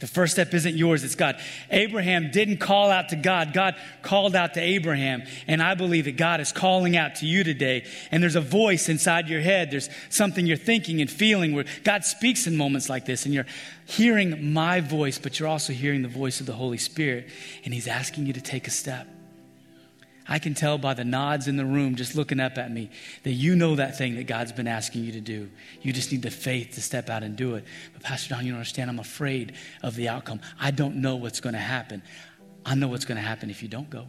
The 0.00 0.06
first 0.06 0.34
step 0.34 0.54
isn't 0.54 0.76
yours, 0.76 1.02
it's 1.02 1.16
God. 1.16 1.40
Abraham 1.70 2.30
didn't 2.30 2.58
call 2.58 2.90
out 2.90 3.08
to 3.08 3.16
God, 3.16 3.52
God 3.52 3.74
called 4.02 4.36
out 4.36 4.54
to 4.54 4.60
Abraham. 4.60 5.24
And 5.48 5.60
I 5.60 5.74
believe 5.74 6.04
that 6.04 6.16
God 6.16 6.40
is 6.40 6.52
calling 6.52 6.96
out 6.96 7.16
to 7.16 7.26
you 7.26 7.42
today. 7.42 7.84
And 8.12 8.22
there's 8.22 8.36
a 8.36 8.40
voice 8.40 8.88
inside 8.88 9.28
your 9.28 9.40
head, 9.40 9.72
there's 9.72 9.88
something 10.08 10.46
you're 10.46 10.56
thinking 10.56 11.00
and 11.00 11.10
feeling 11.10 11.52
where 11.52 11.64
God 11.82 12.04
speaks 12.04 12.46
in 12.46 12.56
moments 12.56 12.88
like 12.88 13.06
this. 13.06 13.24
And 13.24 13.34
you're 13.34 13.46
hearing 13.86 14.52
my 14.52 14.80
voice, 14.80 15.18
but 15.18 15.40
you're 15.40 15.48
also 15.48 15.72
hearing 15.72 16.02
the 16.02 16.08
voice 16.08 16.38
of 16.38 16.46
the 16.46 16.52
Holy 16.52 16.78
Spirit. 16.78 17.28
And 17.64 17.74
He's 17.74 17.88
asking 17.88 18.26
you 18.26 18.32
to 18.34 18.40
take 18.40 18.68
a 18.68 18.70
step. 18.70 19.17
I 20.28 20.38
can 20.38 20.54
tell 20.54 20.76
by 20.76 20.92
the 20.92 21.04
nods 21.04 21.48
in 21.48 21.56
the 21.56 21.64
room 21.64 21.96
just 21.96 22.14
looking 22.14 22.38
up 22.38 22.58
at 22.58 22.70
me 22.70 22.90
that 23.22 23.32
you 23.32 23.56
know 23.56 23.76
that 23.76 23.96
thing 23.96 24.16
that 24.16 24.26
God's 24.26 24.52
been 24.52 24.68
asking 24.68 25.04
you 25.04 25.12
to 25.12 25.20
do. 25.20 25.48
You 25.80 25.92
just 25.92 26.12
need 26.12 26.20
the 26.20 26.30
faith 26.30 26.74
to 26.74 26.82
step 26.82 27.08
out 27.08 27.22
and 27.22 27.34
do 27.34 27.54
it. 27.54 27.64
But, 27.94 28.02
Pastor 28.02 28.34
Don, 28.34 28.44
you 28.44 28.52
don't 28.52 28.58
understand. 28.58 28.90
I'm 28.90 28.98
afraid 28.98 29.54
of 29.82 29.96
the 29.96 30.08
outcome. 30.08 30.40
I 30.60 30.70
don't 30.70 30.96
know 30.96 31.16
what's 31.16 31.40
going 31.40 31.54
to 31.54 31.58
happen. 31.58 32.02
I 32.66 32.74
know 32.74 32.88
what's 32.88 33.06
going 33.06 33.16
to 33.16 33.26
happen 33.26 33.48
if 33.48 33.62
you 33.62 33.68
don't 33.68 33.88
go. 33.88 34.06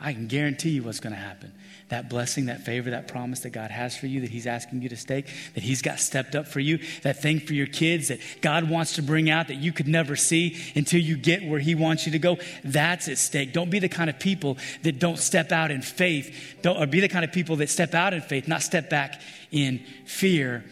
I 0.00 0.12
can 0.12 0.26
guarantee 0.26 0.70
you 0.70 0.82
what's 0.82 1.00
going 1.00 1.14
to 1.14 1.20
happen 1.20 1.52
that 1.90 2.08
blessing, 2.08 2.46
that 2.46 2.64
favor, 2.64 2.90
that 2.90 3.08
promise 3.08 3.40
that 3.40 3.50
God 3.50 3.70
has 3.72 3.96
for 3.96 4.06
you, 4.06 4.20
that 4.20 4.30
He's 4.30 4.46
asking 4.46 4.80
you 4.80 4.88
to 4.88 4.96
stake, 4.96 5.26
that 5.54 5.62
He's 5.62 5.82
got 5.82 5.98
stepped 5.98 6.34
up 6.34 6.46
for 6.46 6.60
you, 6.60 6.78
that 7.02 7.20
thing 7.20 7.40
for 7.40 7.52
your 7.52 7.66
kids 7.66 8.08
that 8.08 8.20
God 8.40 8.70
wants 8.70 8.94
to 8.94 9.02
bring 9.02 9.28
out 9.28 9.48
that 9.48 9.56
you 9.56 9.72
could 9.72 9.88
never 9.88 10.16
see 10.16 10.56
until 10.74 11.00
you 11.00 11.16
get 11.16 11.44
where 11.44 11.58
He 11.58 11.74
wants 11.74 12.06
you 12.06 12.12
to 12.12 12.18
go, 12.18 12.38
that's 12.64 13.08
at 13.08 13.18
stake. 13.18 13.52
Don't 13.52 13.70
be 13.70 13.80
the 13.80 13.88
kind 13.88 14.08
of 14.08 14.18
people 14.18 14.56
that 14.82 14.98
don't 14.98 15.18
step 15.18 15.52
out 15.52 15.70
in 15.72 15.82
faith, 15.82 16.58
don't, 16.62 16.80
or 16.80 16.86
be 16.86 17.00
the 17.00 17.08
kind 17.08 17.24
of 17.24 17.32
people 17.32 17.56
that 17.56 17.68
step 17.68 17.92
out 17.92 18.14
in 18.14 18.22
faith, 18.22 18.46
not 18.46 18.62
step 18.62 18.88
back 18.88 19.20
in 19.50 19.84
fear. 20.06 20.64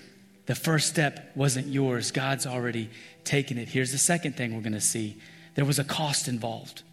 The 0.46 0.54
first 0.54 0.88
step 0.88 1.32
wasn't 1.34 1.66
yours, 1.66 2.12
God's 2.12 2.46
already 2.46 2.90
taken 3.24 3.58
it. 3.58 3.68
Here's 3.68 3.90
the 3.90 3.98
second 3.98 4.36
thing 4.36 4.54
we're 4.54 4.62
going 4.62 4.72
to 4.72 4.80
see 4.80 5.20
there 5.56 5.64
was 5.64 5.80
a 5.80 5.84
cost 5.84 6.28
involved. 6.28 6.84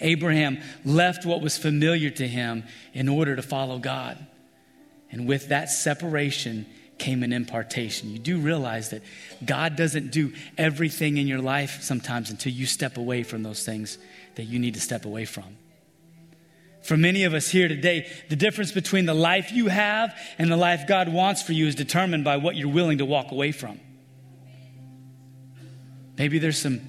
Abraham 0.00 0.58
left 0.84 1.26
what 1.26 1.42
was 1.42 1.58
familiar 1.58 2.10
to 2.10 2.26
him 2.26 2.64
in 2.94 3.08
order 3.08 3.36
to 3.36 3.42
follow 3.42 3.78
God. 3.78 4.18
And 5.10 5.28
with 5.28 5.48
that 5.48 5.70
separation 5.70 6.66
came 6.98 7.22
an 7.22 7.32
impartation. 7.32 8.10
You 8.10 8.18
do 8.18 8.38
realize 8.38 8.90
that 8.90 9.02
God 9.44 9.76
doesn't 9.76 10.12
do 10.12 10.32
everything 10.56 11.16
in 11.18 11.26
your 11.26 11.40
life 11.40 11.82
sometimes 11.82 12.30
until 12.30 12.52
you 12.52 12.64
step 12.64 12.96
away 12.96 13.22
from 13.22 13.42
those 13.42 13.64
things 13.64 13.98
that 14.36 14.44
you 14.44 14.58
need 14.58 14.74
to 14.74 14.80
step 14.80 15.04
away 15.04 15.24
from. 15.24 15.56
For 16.82 16.96
many 16.96 17.24
of 17.24 17.34
us 17.34 17.48
here 17.48 17.68
today, 17.68 18.10
the 18.28 18.36
difference 18.36 18.72
between 18.72 19.06
the 19.06 19.14
life 19.14 19.52
you 19.52 19.68
have 19.68 20.16
and 20.38 20.50
the 20.50 20.56
life 20.56 20.86
God 20.88 21.12
wants 21.12 21.42
for 21.42 21.52
you 21.52 21.66
is 21.66 21.74
determined 21.74 22.24
by 22.24 22.38
what 22.38 22.56
you're 22.56 22.72
willing 22.72 22.98
to 22.98 23.04
walk 23.04 23.30
away 23.30 23.52
from. 23.52 23.78
Maybe 26.18 26.38
there's 26.38 26.58
some 26.58 26.80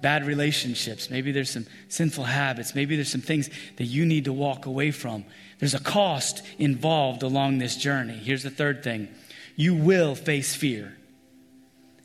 bad 0.00 0.26
relationships. 0.26 1.10
Maybe 1.10 1.32
there's 1.32 1.50
some 1.50 1.66
sinful 1.88 2.24
habits. 2.24 2.74
Maybe 2.74 2.96
there's 2.96 3.10
some 3.10 3.20
things 3.20 3.50
that 3.76 3.84
you 3.84 4.06
need 4.06 4.24
to 4.24 4.32
walk 4.32 4.66
away 4.66 4.90
from. 4.90 5.24
There's 5.58 5.74
a 5.74 5.80
cost 5.80 6.42
involved 6.58 7.22
along 7.22 7.58
this 7.58 7.76
journey. 7.76 8.14
Here's 8.14 8.42
the 8.42 8.50
third 8.50 8.82
thing 8.82 9.08
you 9.56 9.74
will 9.74 10.14
face 10.14 10.54
fear. 10.54 10.96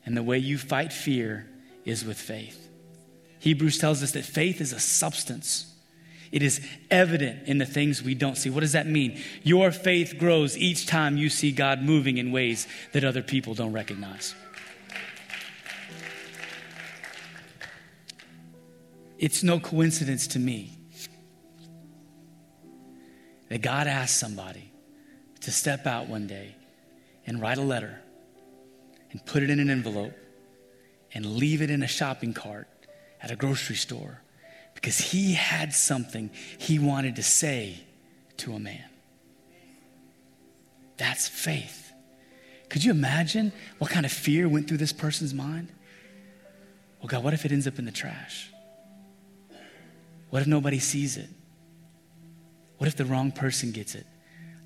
And 0.05 0.15
the 0.15 0.23
way 0.23 0.37
you 0.37 0.57
fight 0.57 0.93
fear 0.93 1.47
is 1.83 2.05
with 2.05 2.17
faith. 2.17 2.69
Hebrews 3.39 3.79
tells 3.79 4.03
us 4.03 4.11
that 4.11 4.25
faith 4.25 4.61
is 4.61 4.73
a 4.73 4.79
substance. 4.79 5.71
It 6.31 6.43
is 6.43 6.59
evident 6.91 7.47
in 7.47 7.59
the 7.59 7.65
things 7.65 8.03
we 8.03 8.13
don't 8.13 8.35
see. 8.35 8.49
What 8.49 8.59
does 8.59 8.73
that 8.73 8.87
mean? 8.87 9.21
Your 9.43 9.71
faith 9.71 10.15
grows 10.17 10.57
each 10.57 10.85
time 10.85 11.17
you 11.17 11.29
see 11.29 11.51
God 11.51 11.81
moving 11.81 12.17
in 12.17 12.31
ways 12.31 12.67
that 12.91 13.03
other 13.03 13.21
people 13.21 13.53
don't 13.53 13.71
recognize. 13.71 14.35
It's 19.17 19.43
no 19.43 19.59
coincidence 19.59 20.27
to 20.27 20.39
me 20.39 20.77
that 23.49 23.61
God 23.61 23.87
asked 23.87 24.17
somebody 24.17 24.71
to 25.41 25.51
step 25.51 25.85
out 25.85 26.07
one 26.07 26.27
day 26.27 26.55
and 27.25 27.41
write 27.41 27.57
a 27.57 27.61
letter 27.61 27.99
and 29.11 29.25
put 29.25 29.43
it 29.43 29.49
in 29.49 29.59
an 29.59 29.69
envelope 29.69 30.13
and 31.13 31.25
leave 31.25 31.61
it 31.61 31.69
in 31.69 31.81
a 31.83 31.87
shopping 31.87 32.33
cart 32.33 32.67
at 33.21 33.31
a 33.31 33.35
grocery 33.35 33.75
store 33.75 34.21
because 34.73 34.99
he 34.99 35.33
had 35.33 35.73
something 35.73 36.29
he 36.57 36.79
wanted 36.79 37.15
to 37.15 37.23
say 37.23 37.79
to 38.37 38.53
a 38.53 38.59
man. 38.59 38.83
That's 40.97 41.27
faith. 41.27 41.93
Could 42.69 42.83
you 42.83 42.91
imagine 42.91 43.53
what 43.77 43.89
kind 43.89 44.05
of 44.05 44.11
fear 44.11 44.49
went 44.49 44.67
through 44.67 44.77
this 44.77 44.93
person's 44.93 45.33
mind? 45.33 45.69
Well, 46.99 47.07
God, 47.07 47.23
what 47.23 47.33
if 47.33 47.45
it 47.45 47.51
ends 47.51 47.67
up 47.67 47.79
in 47.79 47.85
the 47.85 47.91
trash? 47.91 48.51
What 50.35 50.41
if 50.41 50.49
nobody 50.49 50.79
sees 50.79 51.15
it? 51.15 51.29
What 52.77 52.89
if 52.89 52.97
the 52.97 53.05
wrong 53.05 53.31
person 53.31 53.71
gets 53.71 53.95
it? 53.95 54.05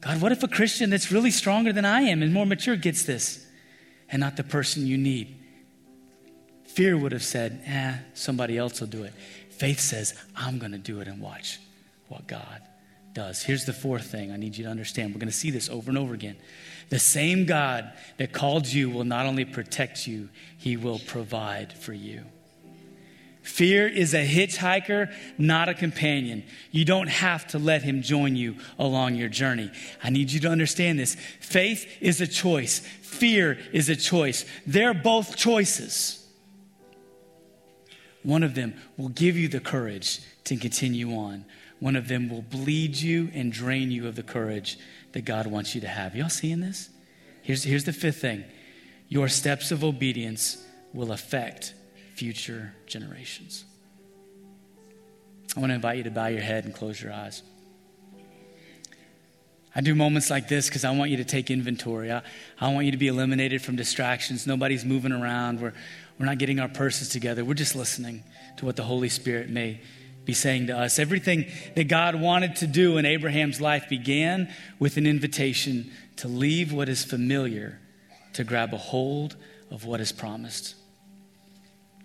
God, 0.02 0.20
what 0.20 0.32
if 0.32 0.42
a 0.42 0.48
Christian 0.48 0.90
that's 0.90 1.12
really 1.12 1.30
stronger 1.30 1.72
than 1.72 1.86
I 1.86 2.02
am 2.02 2.24
and 2.24 2.34
more 2.34 2.48
mature 2.48 2.76
gets 2.76 3.04
this 3.04 3.46
and 4.10 4.20
not 4.20 4.36
the 4.36 4.44
person 4.44 4.88
you 4.88 4.98
need? 4.98 5.38
Fear 6.64 6.98
would 6.98 7.12
have 7.12 7.22
said, 7.22 7.62
eh, 7.68 7.98
somebody 8.16 8.58
else 8.58 8.80
will 8.82 8.88
do 8.88 9.04
it. 9.04 9.14
Faith 9.52 9.80
says, 9.80 10.16
I'm 10.36 10.58
going 10.58 10.72
to 10.72 10.80
do 10.80 11.02
it 11.02 11.08
and 11.08 11.22
watch 11.22 11.60
what 12.08 12.26
God 12.26 12.64
does. 13.14 13.44
Here's 13.44 13.66
the 13.66 13.72
fourth 13.72 14.08
thing 14.08 14.32
I 14.32 14.38
need 14.38 14.58
you 14.58 14.64
to 14.64 14.72
understand. 14.72 15.14
We're 15.14 15.20
going 15.20 15.32
to 15.32 15.38
see 15.38 15.52
this 15.52 15.70
over 15.70 15.92
and 15.92 16.00
over 16.00 16.16
again. 16.16 16.38
The 16.90 16.98
same 16.98 17.46
God 17.46 17.94
that 18.18 18.34
called 18.34 18.66
you 18.66 18.90
will 18.90 19.04
not 19.04 19.28
only 19.28 19.46
protect 19.46 20.08
you, 20.08 20.30
he 20.58 20.78
will 20.78 20.98
provide 20.98 21.74
for 21.74 21.94
you. 21.94 22.24
Fear 23.50 23.88
is 23.88 24.14
a 24.14 24.26
hitchhiker, 24.26 25.12
not 25.40 25.70
a 25.70 25.74
companion. 25.74 26.44
You 26.70 26.86
don't 26.86 27.10
have 27.10 27.48
to 27.48 27.58
let 27.58 27.82
him 27.82 28.04
join 28.04 28.36
you 28.36 28.58
along 28.78 29.16
your 29.16 29.28
journey. 29.28 29.72
I 30.04 30.12
need 30.12 30.32
you 30.32 30.40
to 30.42 30.50
understand 30.50 31.00
this. 31.00 31.16
Faith 31.42 31.98
is 32.00 32.22
a 32.22 32.28
choice, 32.28 32.80
fear 32.80 33.58
is 33.74 33.90
a 33.90 33.96
choice. 33.96 34.46
They're 34.68 34.94
both 34.94 35.36
choices. 35.36 36.26
One 38.22 38.44
of 38.44 38.54
them 38.54 38.76
will 38.98 39.10
give 39.10 39.36
you 39.36 39.48
the 39.48 39.60
courage 39.60 40.22
to 40.44 40.56
continue 40.56 41.12
on. 41.16 41.44
One 41.80 41.96
of 41.96 42.08
them 42.08 42.30
will 42.30 42.44
bleed 42.44 42.98
you 42.98 43.32
and 43.34 43.52
drain 43.52 43.90
you 43.90 44.08
of 44.08 44.16
the 44.16 44.24
courage 44.24 44.78
that 45.14 45.26
God 45.26 45.48
wants 45.48 45.74
you 45.74 45.82
to 45.82 45.88
have. 45.88 46.16
Y'all 46.16 46.30
seeing 46.30 46.60
this? 46.60 46.90
Here's, 47.42 47.64
here's 47.64 47.86
the 47.86 47.94
fifth 47.94 48.22
thing 48.22 48.46
your 49.08 49.28
steps 49.28 49.72
of 49.72 49.84
obedience 49.84 50.64
will 50.94 51.12
affect 51.12 51.74
future 52.20 52.74
generations. 52.86 53.64
I 55.56 55.62
want 55.62 55.70
to 55.70 55.76
invite 55.76 56.00
you 56.00 56.04
to 56.04 56.12
bow 56.12 56.28
your 56.28 56.42
head 56.42 56.66
and 56.66 56.76
close 56.76 57.02
your 57.02 57.14
eyes. 57.14 57.44
I 59.74 59.80
do 59.80 59.96
moments 59.96 60.30
like 60.30 60.50
this 60.50 60.68
because 60.68 60.84
I 60.84 60.92
want 60.92 61.12
you 61.12 61.18
to 61.18 61.24
take 61.24 61.50
inventory. 61.50 62.12
I, 62.12 62.22
I 62.60 62.74
want 62.74 62.88
you 62.88 62.92
to 62.92 62.98
be 62.98 63.08
eliminated 63.08 63.62
from 63.62 63.78
distractions. 63.78 64.46
Nobody's 64.46 64.84
moving 64.84 65.14
around. 65.14 65.62
We're, 65.62 65.72
we're 66.20 66.26
not 66.26 66.40
getting 66.40 66.60
our 66.60 66.68
purses 66.68 67.08
together. 67.08 67.46
We're 67.46 67.54
just 67.54 67.74
listening 67.74 68.26
to 68.58 68.66
what 68.66 68.76
the 68.76 68.84
Holy 68.84 69.08
Spirit 69.08 69.50
may 69.50 69.80
be 70.26 70.34
saying 70.34 70.68
to 70.68 70.78
us. 70.78 71.00
Everything 71.00 71.46
that 71.78 71.88
God 71.88 72.16
wanted 72.16 72.58
to 72.58 72.68
do 72.68 72.98
in 72.98 73.06
Abraham's 73.06 73.62
life 73.62 73.88
began 73.88 74.54
with 74.78 74.98
an 74.98 75.08
invitation 75.08 75.90
to 76.18 76.28
leave 76.28 76.74
what 76.74 76.90
is 76.90 77.06
familiar 77.06 77.80
to 78.34 78.44
grab 78.44 78.74
a 78.74 78.78
hold 78.78 79.38
of 79.72 79.86
what 79.86 80.02
is 80.02 80.12
promised. 80.12 80.76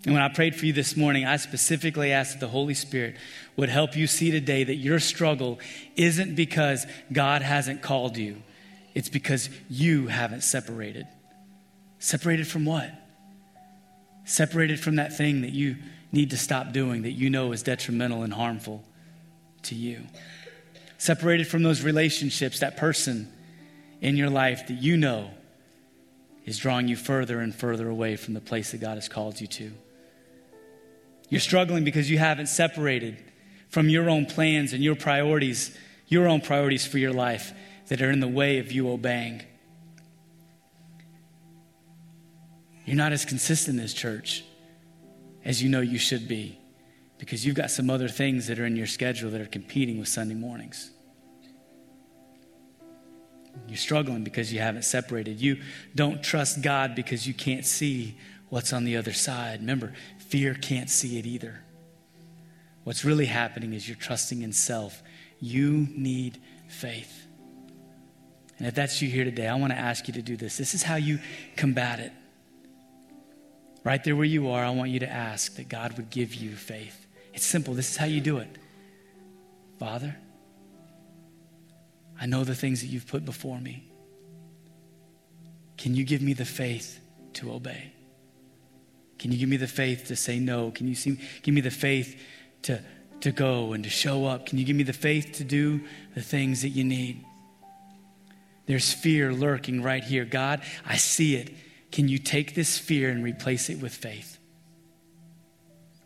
And 0.04 0.12
when 0.12 0.22
I 0.22 0.28
prayed 0.28 0.54
for 0.54 0.66
you 0.66 0.72
this 0.72 0.96
morning, 0.96 1.24
I 1.24 1.36
specifically 1.38 2.12
asked 2.12 2.32
that 2.32 2.40
the 2.40 2.48
Holy 2.48 2.74
Spirit 2.74 3.16
would 3.56 3.70
help 3.70 3.96
you 3.96 4.06
see 4.06 4.30
today 4.30 4.62
that 4.64 4.74
your 4.74 4.98
struggle 4.98 5.58
isn't 5.96 6.34
because 6.34 6.86
God 7.10 7.40
hasn't 7.40 7.80
called 7.80 8.16
you, 8.16 8.42
it's 8.94 9.08
because 9.08 9.48
you 9.70 10.08
haven't 10.08 10.42
separated. 10.42 11.06
Separated 11.98 12.46
from 12.46 12.66
what? 12.66 12.90
Separated 14.24 14.78
from 14.78 14.96
that 14.96 15.16
thing 15.16 15.40
that 15.40 15.52
you 15.52 15.76
need 16.12 16.30
to 16.30 16.36
stop 16.36 16.72
doing 16.72 17.02
that 17.02 17.12
you 17.12 17.30
know 17.30 17.52
is 17.52 17.62
detrimental 17.62 18.22
and 18.22 18.32
harmful 18.32 18.84
to 19.62 19.74
you. 19.74 20.02
Separated 20.98 21.48
from 21.48 21.62
those 21.62 21.82
relationships, 21.82 22.60
that 22.60 22.76
person 22.76 23.32
in 24.00 24.16
your 24.16 24.30
life 24.30 24.68
that 24.68 24.74
you 24.74 24.96
know 24.98 25.30
is 26.44 26.58
drawing 26.58 26.88
you 26.88 26.96
further 26.96 27.40
and 27.40 27.54
further 27.54 27.88
away 27.88 28.16
from 28.16 28.34
the 28.34 28.40
place 28.40 28.72
that 28.72 28.80
God 28.80 28.96
has 28.96 29.08
called 29.08 29.40
you 29.40 29.46
to. 29.46 29.72
You're 31.28 31.40
struggling 31.40 31.84
because 31.84 32.10
you 32.10 32.18
haven't 32.18 32.46
separated 32.46 33.16
from 33.68 33.88
your 33.88 34.08
own 34.08 34.26
plans 34.26 34.72
and 34.72 34.84
your 34.84 34.94
priorities, 34.94 35.76
your 36.06 36.28
own 36.28 36.40
priorities 36.40 36.86
for 36.86 36.98
your 36.98 37.12
life 37.12 37.52
that 37.88 38.00
are 38.00 38.10
in 38.10 38.20
the 38.20 38.28
way 38.28 38.58
of 38.58 38.72
you 38.72 38.90
obeying. 38.90 39.42
You're 42.84 42.96
not 42.96 43.12
as 43.12 43.24
consistent 43.24 43.80
as 43.80 43.94
church 43.94 44.44
as 45.44 45.62
you 45.62 45.68
know 45.68 45.80
you 45.80 45.98
should 45.98 46.28
be 46.28 46.58
because 47.18 47.44
you've 47.44 47.56
got 47.56 47.70
some 47.70 47.90
other 47.90 48.08
things 48.08 48.46
that 48.48 48.58
are 48.58 48.66
in 48.66 48.76
your 48.76 48.86
schedule 48.86 49.30
that 49.30 49.40
are 49.40 49.46
competing 49.46 49.98
with 49.98 50.08
Sunday 50.08 50.34
mornings. 50.34 50.90
You're 53.68 53.76
struggling 53.76 54.24
because 54.24 54.52
you 54.52 54.58
haven't 54.58 54.82
separated. 54.84 55.40
You 55.40 55.60
don't 55.94 56.22
trust 56.22 56.60
God 56.60 56.94
because 56.94 57.26
you 57.26 57.34
can't 57.34 57.64
see 57.64 58.16
what's 58.48 58.72
on 58.72 58.84
the 58.84 58.96
other 58.96 59.12
side. 59.12 59.60
Remember, 59.60 59.92
fear 60.28 60.54
can't 60.54 60.90
see 60.90 61.18
it 61.18 61.26
either. 61.26 61.60
What's 62.84 63.04
really 63.04 63.26
happening 63.26 63.72
is 63.72 63.88
you're 63.88 63.96
trusting 63.96 64.42
in 64.42 64.52
self. 64.52 65.02
You 65.40 65.88
need 65.90 66.40
faith. 66.68 67.26
And 68.58 68.68
if 68.68 68.74
that's 68.74 69.00
you 69.02 69.08
here 69.08 69.24
today, 69.24 69.48
I 69.48 69.54
want 69.56 69.72
to 69.72 69.78
ask 69.78 70.06
you 70.06 70.14
to 70.14 70.22
do 70.22 70.36
this. 70.36 70.56
This 70.56 70.74
is 70.74 70.82
how 70.82 70.96
you 70.96 71.18
combat 71.56 71.98
it. 71.98 72.12
Right 73.84 74.02
there 74.02 74.16
where 74.16 74.24
you 74.24 74.50
are, 74.50 74.64
I 74.64 74.70
want 74.70 74.90
you 74.90 75.00
to 75.00 75.10
ask 75.10 75.56
that 75.56 75.68
God 75.68 75.96
would 75.96 76.10
give 76.10 76.34
you 76.34 76.54
faith. 76.56 77.06
It's 77.32 77.44
simple. 77.44 77.74
This 77.74 77.90
is 77.90 77.96
how 77.96 78.06
you 78.06 78.20
do 78.20 78.38
it. 78.38 78.48
Father, 79.78 80.16
I 82.20 82.26
know 82.26 82.44
the 82.44 82.54
things 82.54 82.80
that 82.80 82.86
you've 82.86 83.06
put 83.06 83.24
before 83.24 83.60
me. 83.60 83.90
Can 85.76 85.94
you 85.94 86.04
give 86.04 86.22
me 86.22 86.32
the 86.32 86.44
faith 86.44 87.00
to 87.34 87.52
obey? 87.52 87.93
Can 89.18 89.32
you 89.32 89.38
give 89.38 89.48
me 89.48 89.56
the 89.56 89.66
faith 89.66 90.06
to 90.06 90.16
say 90.16 90.38
no? 90.38 90.70
Can 90.70 90.88
you 90.88 90.94
see, 90.94 91.18
give 91.42 91.54
me 91.54 91.60
the 91.60 91.70
faith 91.70 92.20
to, 92.62 92.80
to 93.20 93.32
go 93.32 93.72
and 93.72 93.84
to 93.84 93.90
show 93.90 94.26
up? 94.26 94.46
Can 94.46 94.58
you 94.58 94.64
give 94.64 94.76
me 94.76 94.82
the 94.82 94.92
faith 94.92 95.32
to 95.34 95.44
do 95.44 95.80
the 96.14 96.22
things 96.22 96.62
that 96.62 96.70
you 96.70 96.84
need? 96.84 97.24
There's 98.66 98.92
fear 98.92 99.32
lurking 99.32 99.82
right 99.82 100.02
here. 100.02 100.24
God, 100.24 100.62
I 100.86 100.96
see 100.96 101.36
it. 101.36 101.50
Can 101.92 102.08
you 102.08 102.18
take 102.18 102.54
this 102.54 102.78
fear 102.78 103.10
and 103.10 103.22
replace 103.22 103.70
it 103.70 103.80
with 103.80 103.94
faith? 103.94 104.38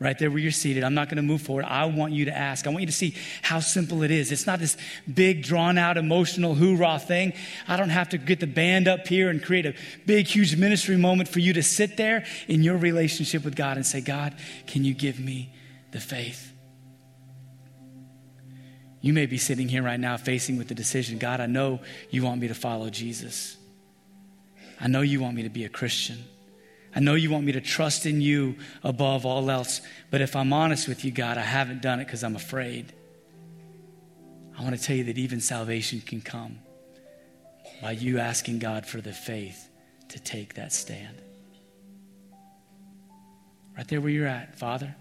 Right 0.01 0.17
there 0.17 0.31
where 0.31 0.39
you're 0.39 0.53
seated, 0.53 0.85
I'm 0.85 0.95
not 0.95 1.09
going 1.09 1.17
to 1.17 1.23
move 1.23 1.43
forward. 1.43 1.65
I 1.65 1.87
want 1.87 2.13
you 2.13 2.27
to 2.27 2.37
ask. 2.37 2.69
I 2.69 2.71
want 2.71 2.83
you 2.83 2.87
to 2.87 2.93
see 2.93 3.17
how 3.43 3.59
simple 3.59 4.05
it 4.05 4.13
is. 4.13 4.31
It's 4.31 4.47
not 4.47 4.61
this 4.61 4.77
big, 5.13 5.43
drawn 5.43 5.77
out, 5.77 5.97
emotional 5.97 6.55
hoorah 6.55 7.01
thing. 7.01 7.33
I 7.67 7.77
don't 7.77 7.89
have 7.89 8.11
to 8.11 8.19
get 8.19 8.39
the 8.39 8.47
band 8.47 8.87
up 8.87 9.09
here 9.09 9.29
and 9.29 9.43
create 9.43 9.67
a 9.67 9.75
big, 10.07 10.29
huge 10.29 10.55
ministry 10.55 10.97
moment 10.97 11.29
for 11.29 11.41
you 11.41 11.53
to 11.55 11.65
sit 11.65 11.97
there 11.97 12.25
in 12.47 12.63
your 12.63 12.77
relationship 12.77 13.45
with 13.45 13.57
God 13.57 13.77
and 13.77 13.85
say, 13.85 14.01
God, 14.01 14.37
can 14.69 14.85
you 14.85 14.95
give 14.95 15.19
me 15.19 15.53
the 15.91 15.99
faith? 15.99 16.53
You 19.01 19.13
may 19.13 19.27
be 19.27 19.39
sitting 19.39 19.69
here 19.69 19.83
right 19.83 19.99
now 19.99 20.17
facing 20.17 20.59
with 20.59 20.69
the 20.69 20.75
decision 20.75 21.19
God, 21.19 21.41
I 21.41 21.47
know 21.47 21.81
you 22.11 22.23
want 22.23 22.41
me 22.41 22.49
to 22.49 22.55
follow 22.55 22.89
Jesus. 22.89 23.57
I 24.81 24.87
know 24.87 25.01
you 25.01 25.21
want 25.21 25.35
me 25.35 25.43
to 25.43 25.49
be 25.49 25.65
a 25.65 25.69
Christian. 25.69 26.19
I 26.95 27.01
know 27.01 27.15
you 27.15 27.31
want 27.31 27.45
me 27.45 27.53
to 27.53 27.61
trust 27.61 28.07
in 28.07 28.21
you 28.21 28.57
above 28.83 29.27
all 29.27 29.51
else. 29.51 29.81
But 30.11 30.21
if 30.21 30.35
I'm 30.35 30.53
honest 30.53 30.89
with 30.89 31.05
you, 31.05 31.11
God, 31.11 31.39
I 31.39 31.43
haven't 31.43 31.83
done 31.83 32.01
it 32.01 32.07
because 32.07 32.25
I'm 32.25 32.37
afraid. 32.37 32.93
I 34.59 34.63
want 34.63 34.77
to 34.77 34.83
tell 34.83 34.97
you 34.97 35.05
that 35.05 35.19
even 35.19 35.41
salvation 35.41 36.01
can 36.01 36.21
come 36.21 36.59
by 37.81 37.93
you 37.93 38.19
asking 38.19 38.59
God 38.59 38.87
for 38.87 39.01
the 39.01 39.13
faith 39.13 39.69
to 40.09 40.19
take 40.19 40.55
that 40.55 40.73
stand. 40.73 41.21
Right 43.77 43.87
there 43.87 44.01
where 44.01 44.11
you're 44.11 44.27
at, 44.27 44.59
Father, 44.59 44.97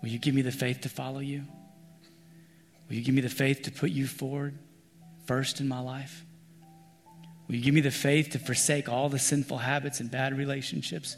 will 0.00 0.10
you 0.10 0.18
give 0.18 0.34
me 0.34 0.42
the 0.42 0.52
faith 0.52 0.82
to 0.82 0.88
follow 0.88 1.18
you? 1.18 1.44
Will 2.88 2.96
you 2.96 3.02
give 3.02 3.14
me 3.14 3.20
the 3.20 3.28
faith 3.28 3.62
to 3.62 3.72
put 3.72 3.90
you 3.90 4.06
forward 4.06 4.56
first 5.26 5.60
in 5.60 5.66
my 5.66 5.80
life? 5.80 6.24
Will 7.50 7.56
you 7.56 7.62
give 7.62 7.74
me 7.74 7.80
the 7.80 7.90
faith 7.90 8.30
to 8.30 8.38
forsake 8.38 8.88
all 8.88 9.08
the 9.08 9.18
sinful 9.18 9.58
habits 9.58 9.98
and 9.98 10.08
bad 10.08 10.38
relationships 10.38 11.16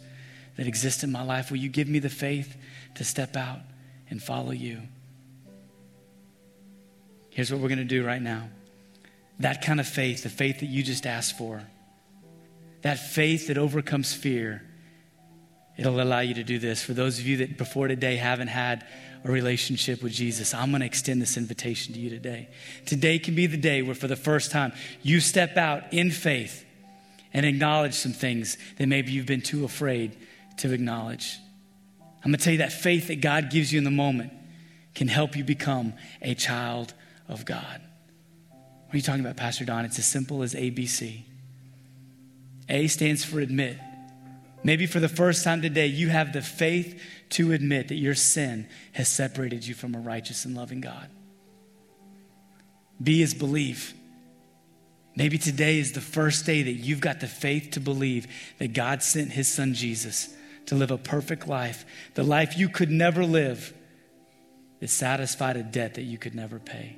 that 0.56 0.66
exist 0.66 1.04
in 1.04 1.12
my 1.12 1.22
life? 1.22 1.50
Will 1.50 1.58
you 1.58 1.68
give 1.68 1.88
me 1.88 1.98
the 1.98 2.08
faith 2.08 2.56
to 2.94 3.04
step 3.04 3.36
out 3.36 3.58
and 4.08 4.22
follow 4.22 4.52
you? 4.52 4.80
Here's 7.28 7.52
what 7.52 7.60
we're 7.60 7.68
going 7.68 7.80
to 7.80 7.84
do 7.84 8.02
right 8.02 8.22
now. 8.22 8.48
That 9.40 9.60
kind 9.60 9.78
of 9.78 9.86
faith, 9.86 10.22
the 10.22 10.30
faith 10.30 10.60
that 10.60 10.70
you 10.70 10.82
just 10.82 11.04
asked 11.04 11.36
for, 11.36 11.62
that 12.80 12.98
faith 12.98 13.48
that 13.48 13.58
overcomes 13.58 14.14
fear, 14.14 14.62
it'll 15.76 16.00
allow 16.00 16.20
you 16.20 16.32
to 16.32 16.44
do 16.44 16.58
this. 16.58 16.82
For 16.82 16.94
those 16.94 17.18
of 17.18 17.26
you 17.26 17.36
that 17.38 17.58
before 17.58 17.88
today 17.88 18.16
haven't 18.16 18.48
had 18.48 18.86
a 19.24 19.30
relationship 19.30 20.02
with 20.02 20.12
Jesus, 20.12 20.52
I'm 20.52 20.70
going 20.70 20.80
to 20.80 20.86
extend 20.86 21.22
this 21.22 21.36
invitation 21.36 21.94
to 21.94 22.00
you 22.00 22.10
today. 22.10 22.48
Today 22.86 23.18
can 23.18 23.34
be 23.34 23.46
the 23.46 23.56
day 23.56 23.82
where, 23.82 23.94
for 23.94 24.08
the 24.08 24.16
first 24.16 24.50
time, 24.50 24.72
you 25.02 25.20
step 25.20 25.56
out 25.56 25.92
in 25.92 26.10
faith 26.10 26.64
and 27.32 27.46
acknowledge 27.46 27.94
some 27.94 28.12
things 28.12 28.58
that 28.78 28.86
maybe 28.86 29.12
you've 29.12 29.26
been 29.26 29.40
too 29.40 29.64
afraid 29.64 30.16
to 30.58 30.72
acknowledge. 30.72 31.38
I'm 32.24 32.30
going 32.30 32.38
to 32.38 32.44
tell 32.44 32.52
you 32.52 32.58
that 32.58 32.72
faith 32.72 33.08
that 33.08 33.20
God 33.20 33.50
gives 33.50 33.72
you 33.72 33.78
in 33.78 33.84
the 33.84 33.90
moment 33.90 34.32
can 34.94 35.08
help 35.08 35.36
you 35.36 35.44
become 35.44 35.94
a 36.20 36.34
child 36.34 36.92
of 37.28 37.44
God. 37.44 37.80
What 38.86 38.94
are 38.94 38.96
you 38.96 39.02
talking 39.02 39.22
about, 39.22 39.36
Pastor 39.36 39.64
Don? 39.64 39.84
It's 39.84 39.98
as 39.98 40.06
simple 40.06 40.42
as 40.42 40.54
ABC. 40.54 41.22
A 42.68 42.86
stands 42.88 43.24
for 43.24 43.40
admit. 43.40 43.78
Maybe 44.64 44.86
for 44.86 45.00
the 45.00 45.08
first 45.08 45.44
time 45.44 45.60
today, 45.62 45.86
you 45.86 46.08
have 46.08 46.32
the 46.32 46.42
faith 46.42 47.02
to 47.30 47.52
admit 47.52 47.88
that 47.88 47.96
your 47.96 48.14
sin 48.14 48.68
has 48.92 49.08
separated 49.08 49.66
you 49.66 49.74
from 49.74 49.94
a 49.94 49.98
righteous 49.98 50.44
and 50.44 50.54
loving 50.54 50.80
God. 50.80 51.08
B 53.02 53.22
is 53.22 53.34
believe. 53.34 53.94
Maybe 55.16 55.36
today 55.36 55.78
is 55.78 55.92
the 55.92 56.00
first 56.00 56.46
day 56.46 56.62
that 56.62 56.72
you've 56.72 57.00
got 57.00 57.20
the 57.20 57.26
faith 57.26 57.72
to 57.72 57.80
believe 57.80 58.26
that 58.58 58.72
God 58.72 59.02
sent 59.02 59.32
his 59.32 59.48
son 59.48 59.74
Jesus 59.74 60.34
to 60.66 60.74
live 60.74 60.90
a 60.90 60.98
perfect 60.98 61.48
life, 61.48 61.84
the 62.14 62.22
life 62.22 62.56
you 62.56 62.68
could 62.68 62.90
never 62.90 63.24
live, 63.24 63.74
that 64.80 64.88
satisfied 64.88 65.56
a 65.56 65.62
debt 65.62 65.94
that 65.94 66.02
you 66.02 66.18
could 66.18 66.34
never 66.34 66.58
pay. 66.58 66.96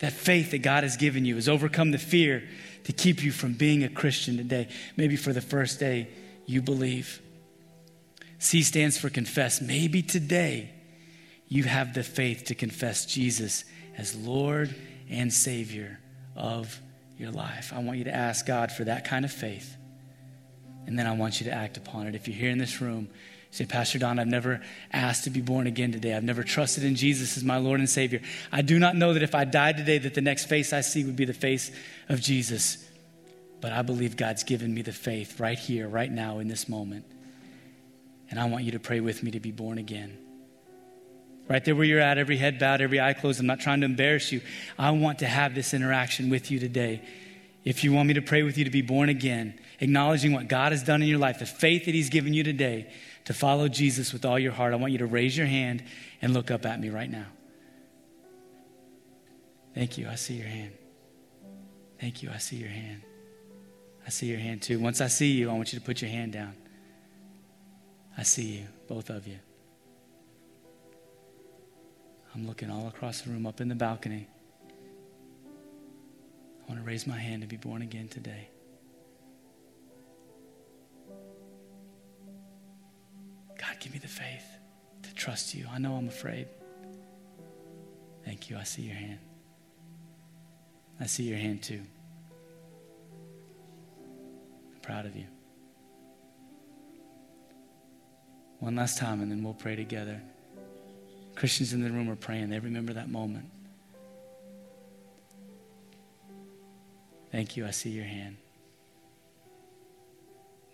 That 0.00 0.12
faith 0.12 0.50
that 0.50 0.58
God 0.58 0.82
has 0.82 0.96
given 0.96 1.24
you 1.24 1.36
has 1.36 1.48
overcome 1.48 1.92
the 1.92 1.98
fear 1.98 2.42
to 2.84 2.92
keep 2.92 3.22
you 3.22 3.30
from 3.30 3.54
being 3.54 3.84
a 3.84 3.88
Christian 3.88 4.36
today. 4.36 4.68
Maybe 4.96 5.16
for 5.16 5.32
the 5.32 5.40
first 5.40 5.78
day, 5.78 6.08
you 6.46 6.62
believe. 6.62 7.20
C 8.38 8.62
stands 8.62 8.98
for 8.98 9.08
confess. 9.08 9.60
Maybe 9.60 10.02
today 10.02 10.70
you 11.48 11.64
have 11.64 11.94
the 11.94 12.02
faith 12.02 12.44
to 12.46 12.54
confess 12.54 13.06
Jesus 13.06 13.64
as 13.96 14.14
Lord 14.14 14.74
and 15.08 15.32
Savior 15.32 15.98
of 16.36 16.80
your 17.18 17.30
life. 17.30 17.72
I 17.74 17.78
want 17.78 17.98
you 17.98 18.04
to 18.04 18.14
ask 18.14 18.46
God 18.46 18.72
for 18.72 18.84
that 18.84 19.04
kind 19.04 19.24
of 19.24 19.32
faith. 19.32 19.76
And 20.86 20.98
then 20.98 21.06
I 21.06 21.12
want 21.12 21.40
you 21.40 21.46
to 21.46 21.52
act 21.52 21.76
upon 21.76 22.06
it. 22.06 22.14
If 22.14 22.28
you're 22.28 22.36
here 22.36 22.50
in 22.50 22.58
this 22.58 22.80
room, 22.80 23.08
say, 23.50 23.64
Pastor 23.64 23.98
Don, 23.98 24.18
I've 24.18 24.26
never 24.26 24.60
asked 24.92 25.24
to 25.24 25.30
be 25.30 25.40
born 25.40 25.66
again 25.66 25.92
today. 25.92 26.14
I've 26.14 26.24
never 26.24 26.42
trusted 26.42 26.84
in 26.84 26.96
Jesus 26.96 27.36
as 27.36 27.44
my 27.44 27.56
Lord 27.56 27.80
and 27.80 27.88
Savior. 27.88 28.20
I 28.52 28.62
do 28.62 28.78
not 28.78 28.96
know 28.96 29.14
that 29.14 29.22
if 29.22 29.34
I 29.34 29.44
died 29.44 29.76
today, 29.76 29.98
that 29.98 30.14
the 30.14 30.20
next 30.20 30.46
face 30.46 30.72
I 30.72 30.80
see 30.80 31.04
would 31.04 31.16
be 31.16 31.24
the 31.24 31.32
face 31.32 31.70
of 32.08 32.20
Jesus. 32.20 32.86
But 33.64 33.72
I 33.72 33.80
believe 33.80 34.18
God's 34.18 34.42
given 34.42 34.74
me 34.74 34.82
the 34.82 34.92
faith 34.92 35.40
right 35.40 35.58
here, 35.58 35.88
right 35.88 36.12
now, 36.12 36.38
in 36.38 36.48
this 36.48 36.68
moment. 36.68 37.06
And 38.28 38.38
I 38.38 38.44
want 38.44 38.64
you 38.64 38.72
to 38.72 38.78
pray 38.78 39.00
with 39.00 39.22
me 39.22 39.30
to 39.30 39.40
be 39.40 39.52
born 39.52 39.78
again. 39.78 40.18
Right 41.48 41.64
there 41.64 41.74
where 41.74 41.86
you're 41.86 41.98
at, 41.98 42.18
every 42.18 42.36
head 42.36 42.58
bowed, 42.58 42.82
every 42.82 43.00
eye 43.00 43.14
closed. 43.14 43.40
I'm 43.40 43.46
not 43.46 43.60
trying 43.60 43.80
to 43.80 43.86
embarrass 43.86 44.30
you. 44.32 44.42
I 44.78 44.90
want 44.90 45.20
to 45.20 45.26
have 45.26 45.54
this 45.54 45.72
interaction 45.72 46.28
with 46.28 46.50
you 46.50 46.58
today. 46.58 47.00
If 47.64 47.84
you 47.84 47.94
want 47.94 48.06
me 48.06 48.12
to 48.12 48.20
pray 48.20 48.42
with 48.42 48.58
you 48.58 48.64
to 48.64 48.70
be 48.70 48.82
born 48.82 49.08
again, 49.08 49.58
acknowledging 49.80 50.34
what 50.34 50.46
God 50.46 50.72
has 50.72 50.82
done 50.82 51.00
in 51.00 51.08
your 51.08 51.18
life, 51.18 51.38
the 51.38 51.46
faith 51.46 51.86
that 51.86 51.94
He's 51.94 52.10
given 52.10 52.34
you 52.34 52.44
today 52.44 52.92
to 53.24 53.32
follow 53.32 53.68
Jesus 53.68 54.12
with 54.12 54.26
all 54.26 54.38
your 54.38 54.52
heart, 54.52 54.74
I 54.74 54.76
want 54.76 54.92
you 54.92 54.98
to 54.98 55.06
raise 55.06 55.38
your 55.38 55.46
hand 55.46 55.82
and 56.20 56.34
look 56.34 56.50
up 56.50 56.66
at 56.66 56.78
me 56.78 56.90
right 56.90 57.10
now. 57.10 57.28
Thank 59.74 59.96
you. 59.96 60.06
I 60.06 60.16
see 60.16 60.34
your 60.34 60.48
hand. 60.48 60.72
Thank 61.98 62.22
you. 62.22 62.28
I 62.30 62.36
see 62.36 62.56
your 62.56 62.68
hand. 62.68 63.00
I 64.06 64.10
see 64.10 64.26
your 64.26 64.38
hand 64.38 64.62
too. 64.62 64.78
Once 64.78 65.00
I 65.00 65.08
see 65.08 65.32
you, 65.32 65.50
I 65.50 65.54
want 65.54 65.72
you 65.72 65.78
to 65.78 65.84
put 65.84 66.02
your 66.02 66.10
hand 66.10 66.32
down. 66.32 66.54
I 68.16 68.22
see 68.22 68.58
you, 68.58 68.66
both 68.86 69.10
of 69.10 69.26
you. 69.26 69.38
I'm 72.34 72.46
looking 72.46 72.70
all 72.70 72.88
across 72.88 73.22
the 73.22 73.30
room, 73.30 73.46
up 73.46 73.60
in 73.60 73.68
the 73.68 73.74
balcony. 73.74 74.28
I 76.62 76.68
want 76.68 76.80
to 76.80 76.86
raise 76.86 77.06
my 77.06 77.18
hand 77.18 77.42
to 77.42 77.48
be 77.48 77.56
born 77.56 77.82
again 77.82 78.08
today. 78.08 78.48
God, 83.58 83.76
give 83.80 83.92
me 83.92 83.98
the 83.98 84.08
faith 84.08 84.44
to 85.02 85.14
trust 85.14 85.54
you. 85.54 85.66
I 85.72 85.78
know 85.78 85.94
I'm 85.94 86.08
afraid. 86.08 86.48
Thank 88.24 88.50
you. 88.50 88.56
I 88.56 88.64
see 88.64 88.82
your 88.82 88.96
hand. 88.96 89.18
I 91.00 91.06
see 91.06 91.24
your 91.24 91.38
hand 91.38 91.62
too. 91.62 91.82
Proud 94.84 95.06
of 95.06 95.16
you. 95.16 95.24
One 98.58 98.76
last 98.76 98.98
time, 98.98 99.22
and 99.22 99.30
then 99.30 99.42
we'll 99.42 99.54
pray 99.54 99.76
together. 99.76 100.20
Christians 101.34 101.72
in 101.72 101.82
the 101.82 101.90
room 101.90 102.10
are 102.10 102.16
praying. 102.16 102.50
They 102.50 102.58
remember 102.58 102.92
that 102.92 103.08
moment. 103.08 103.46
Thank 107.32 107.56
you. 107.56 107.66
I 107.66 107.70
see 107.70 107.90
your 107.90 108.04
hand. 108.04 108.36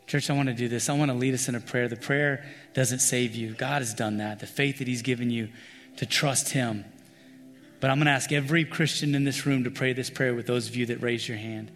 Church, 0.08 0.28
I 0.28 0.32
want 0.32 0.48
to 0.48 0.54
do 0.54 0.66
this. 0.66 0.88
I 0.88 0.94
want 0.94 1.12
to 1.12 1.16
lead 1.16 1.34
us 1.34 1.48
in 1.48 1.54
a 1.54 1.60
prayer. 1.60 1.86
The 1.86 1.94
prayer 1.94 2.44
doesn't 2.74 2.98
save 2.98 3.36
you, 3.36 3.54
God 3.54 3.80
has 3.80 3.94
done 3.94 4.16
that. 4.16 4.40
The 4.40 4.46
faith 4.46 4.78
that 4.78 4.88
He's 4.88 5.02
given 5.02 5.30
you 5.30 5.50
to 5.98 6.04
trust 6.04 6.48
Him. 6.48 6.84
But 7.78 7.90
I'm 7.90 7.98
going 7.98 8.06
to 8.06 8.12
ask 8.12 8.32
every 8.32 8.64
Christian 8.64 9.14
in 9.14 9.22
this 9.22 9.46
room 9.46 9.62
to 9.64 9.70
pray 9.70 9.92
this 9.92 10.10
prayer 10.10 10.34
with 10.34 10.48
those 10.48 10.68
of 10.68 10.74
you 10.74 10.86
that 10.86 11.00
raise 11.00 11.28
your 11.28 11.38
hand. 11.38 11.70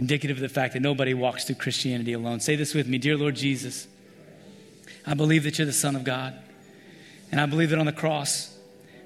Indicative 0.00 0.38
of 0.38 0.40
the 0.40 0.48
fact 0.48 0.72
that 0.72 0.80
nobody 0.80 1.12
walks 1.12 1.44
through 1.44 1.56
Christianity 1.56 2.14
alone. 2.14 2.40
Say 2.40 2.56
this 2.56 2.72
with 2.72 2.88
me 2.88 2.96
Dear 2.96 3.18
Lord 3.18 3.36
Jesus, 3.36 3.86
I 5.06 5.12
believe 5.12 5.44
that 5.44 5.58
you're 5.58 5.66
the 5.66 5.74
Son 5.74 5.94
of 5.94 6.04
God. 6.04 6.34
And 7.30 7.38
I 7.38 7.44
believe 7.44 7.68
that 7.68 7.78
on 7.78 7.84
the 7.84 7.92
cross, 7.92 8.56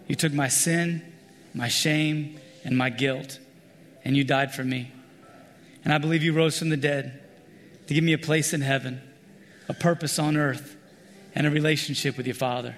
you 0.06 0.14
took 0.14 0.32
my 0.32 0.46
sin, 0.46 1.02
my 1.52 1.66
shame, 1.66 2.38
and 2.62 2.78
my 2.78 2.90
guilt, 2.90 3.40
and 4.04 4.16
you 4.16 4.22
died 4.22 4.54
for 4.54 4.62
me. 4.62 4.92
And 5.82 5.92
I 5.92 5.98
believe 5.98 6.22
you 6.22 6.32
rose 6.32 6.60
from 6.60 6.68
the 6.68 6.76
dead 6.76 7.20
to 7.88 7.92
give 7.92 8.04
me 8.04 8.12
a 8.12 8.18
place 8.18 8.52
in 8.52 8.60
heaven, 8.60 9.02
a 9.68 9.74
purpose 9.74 10.20
on 10.20 10.36
earth, 10.36 10.76
and 11.34 11.44
a 11.44 11.50
relationship 11.50 12.16
with 12.16 12.28
your 12.28 12.36
Father. 12.36 12.76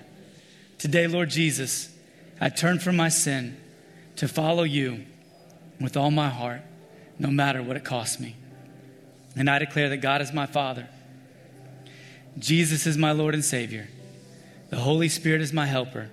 Today, 0.78 1.06
Lord 1.06 1.28
Jesus, 1.28 1.94
I 2.40 2.48
turn 2.48 2.78
from 2.78 2.96
my 2.96 3.10
sin 3.10 3.58
to 4.16 4.26
follow 4.26 4.62
you 4.62 5.04
with 5.78 5.98
all 5.98 6.10
my 6.10 6.30
heart, 6.30 6.62
no 7.18 7.30
matter 7.30 7.62
what 7.62 7.76
it 7.76 7.84
costs 7.84 8.20
me. 8.20 8.36
And 9.36 9.50
I 9.50 9.58
declare 9.58 9.88
that 9.90 9.98
God 9.98 10.22
is 10.22 10.32
my 10.32 10.46
Father, 10.46 10.88
Jesus 12.38 12.86
is 12.86 12.96
my 12.96 13.12
Lord 13.12 13.34
and 13.34 13.44
Savior. 13.44 13.88
The 14.68 14.76
Holy 14.76 15.08
Spirit 15.08 15.40
is 15.40 15.52
my 15.52 15.66
helper, 15.66 16.10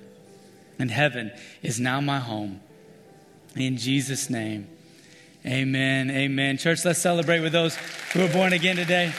and 0.78 0.92
heaven 0.92 1.32
is 1.62 1.80
now 1.80 2.00
my 2.02 2.20
home. 2.20 2.62
In 3.56 3.78
Jesus' 3.78 4.30
name, 4.30 4.68
amen. 5.46 6.12
Amen. 6.12 6.58
Church, 6.58 6.86
let's 6.86 7.00
celebrate 7.00 7.40
with 7.40 7.52
those 7.52 7.76
who 8.14 8.24
are 8.24 8.32
born 8.32 8.54
again 8.54 8.76
today. 8.76 9.12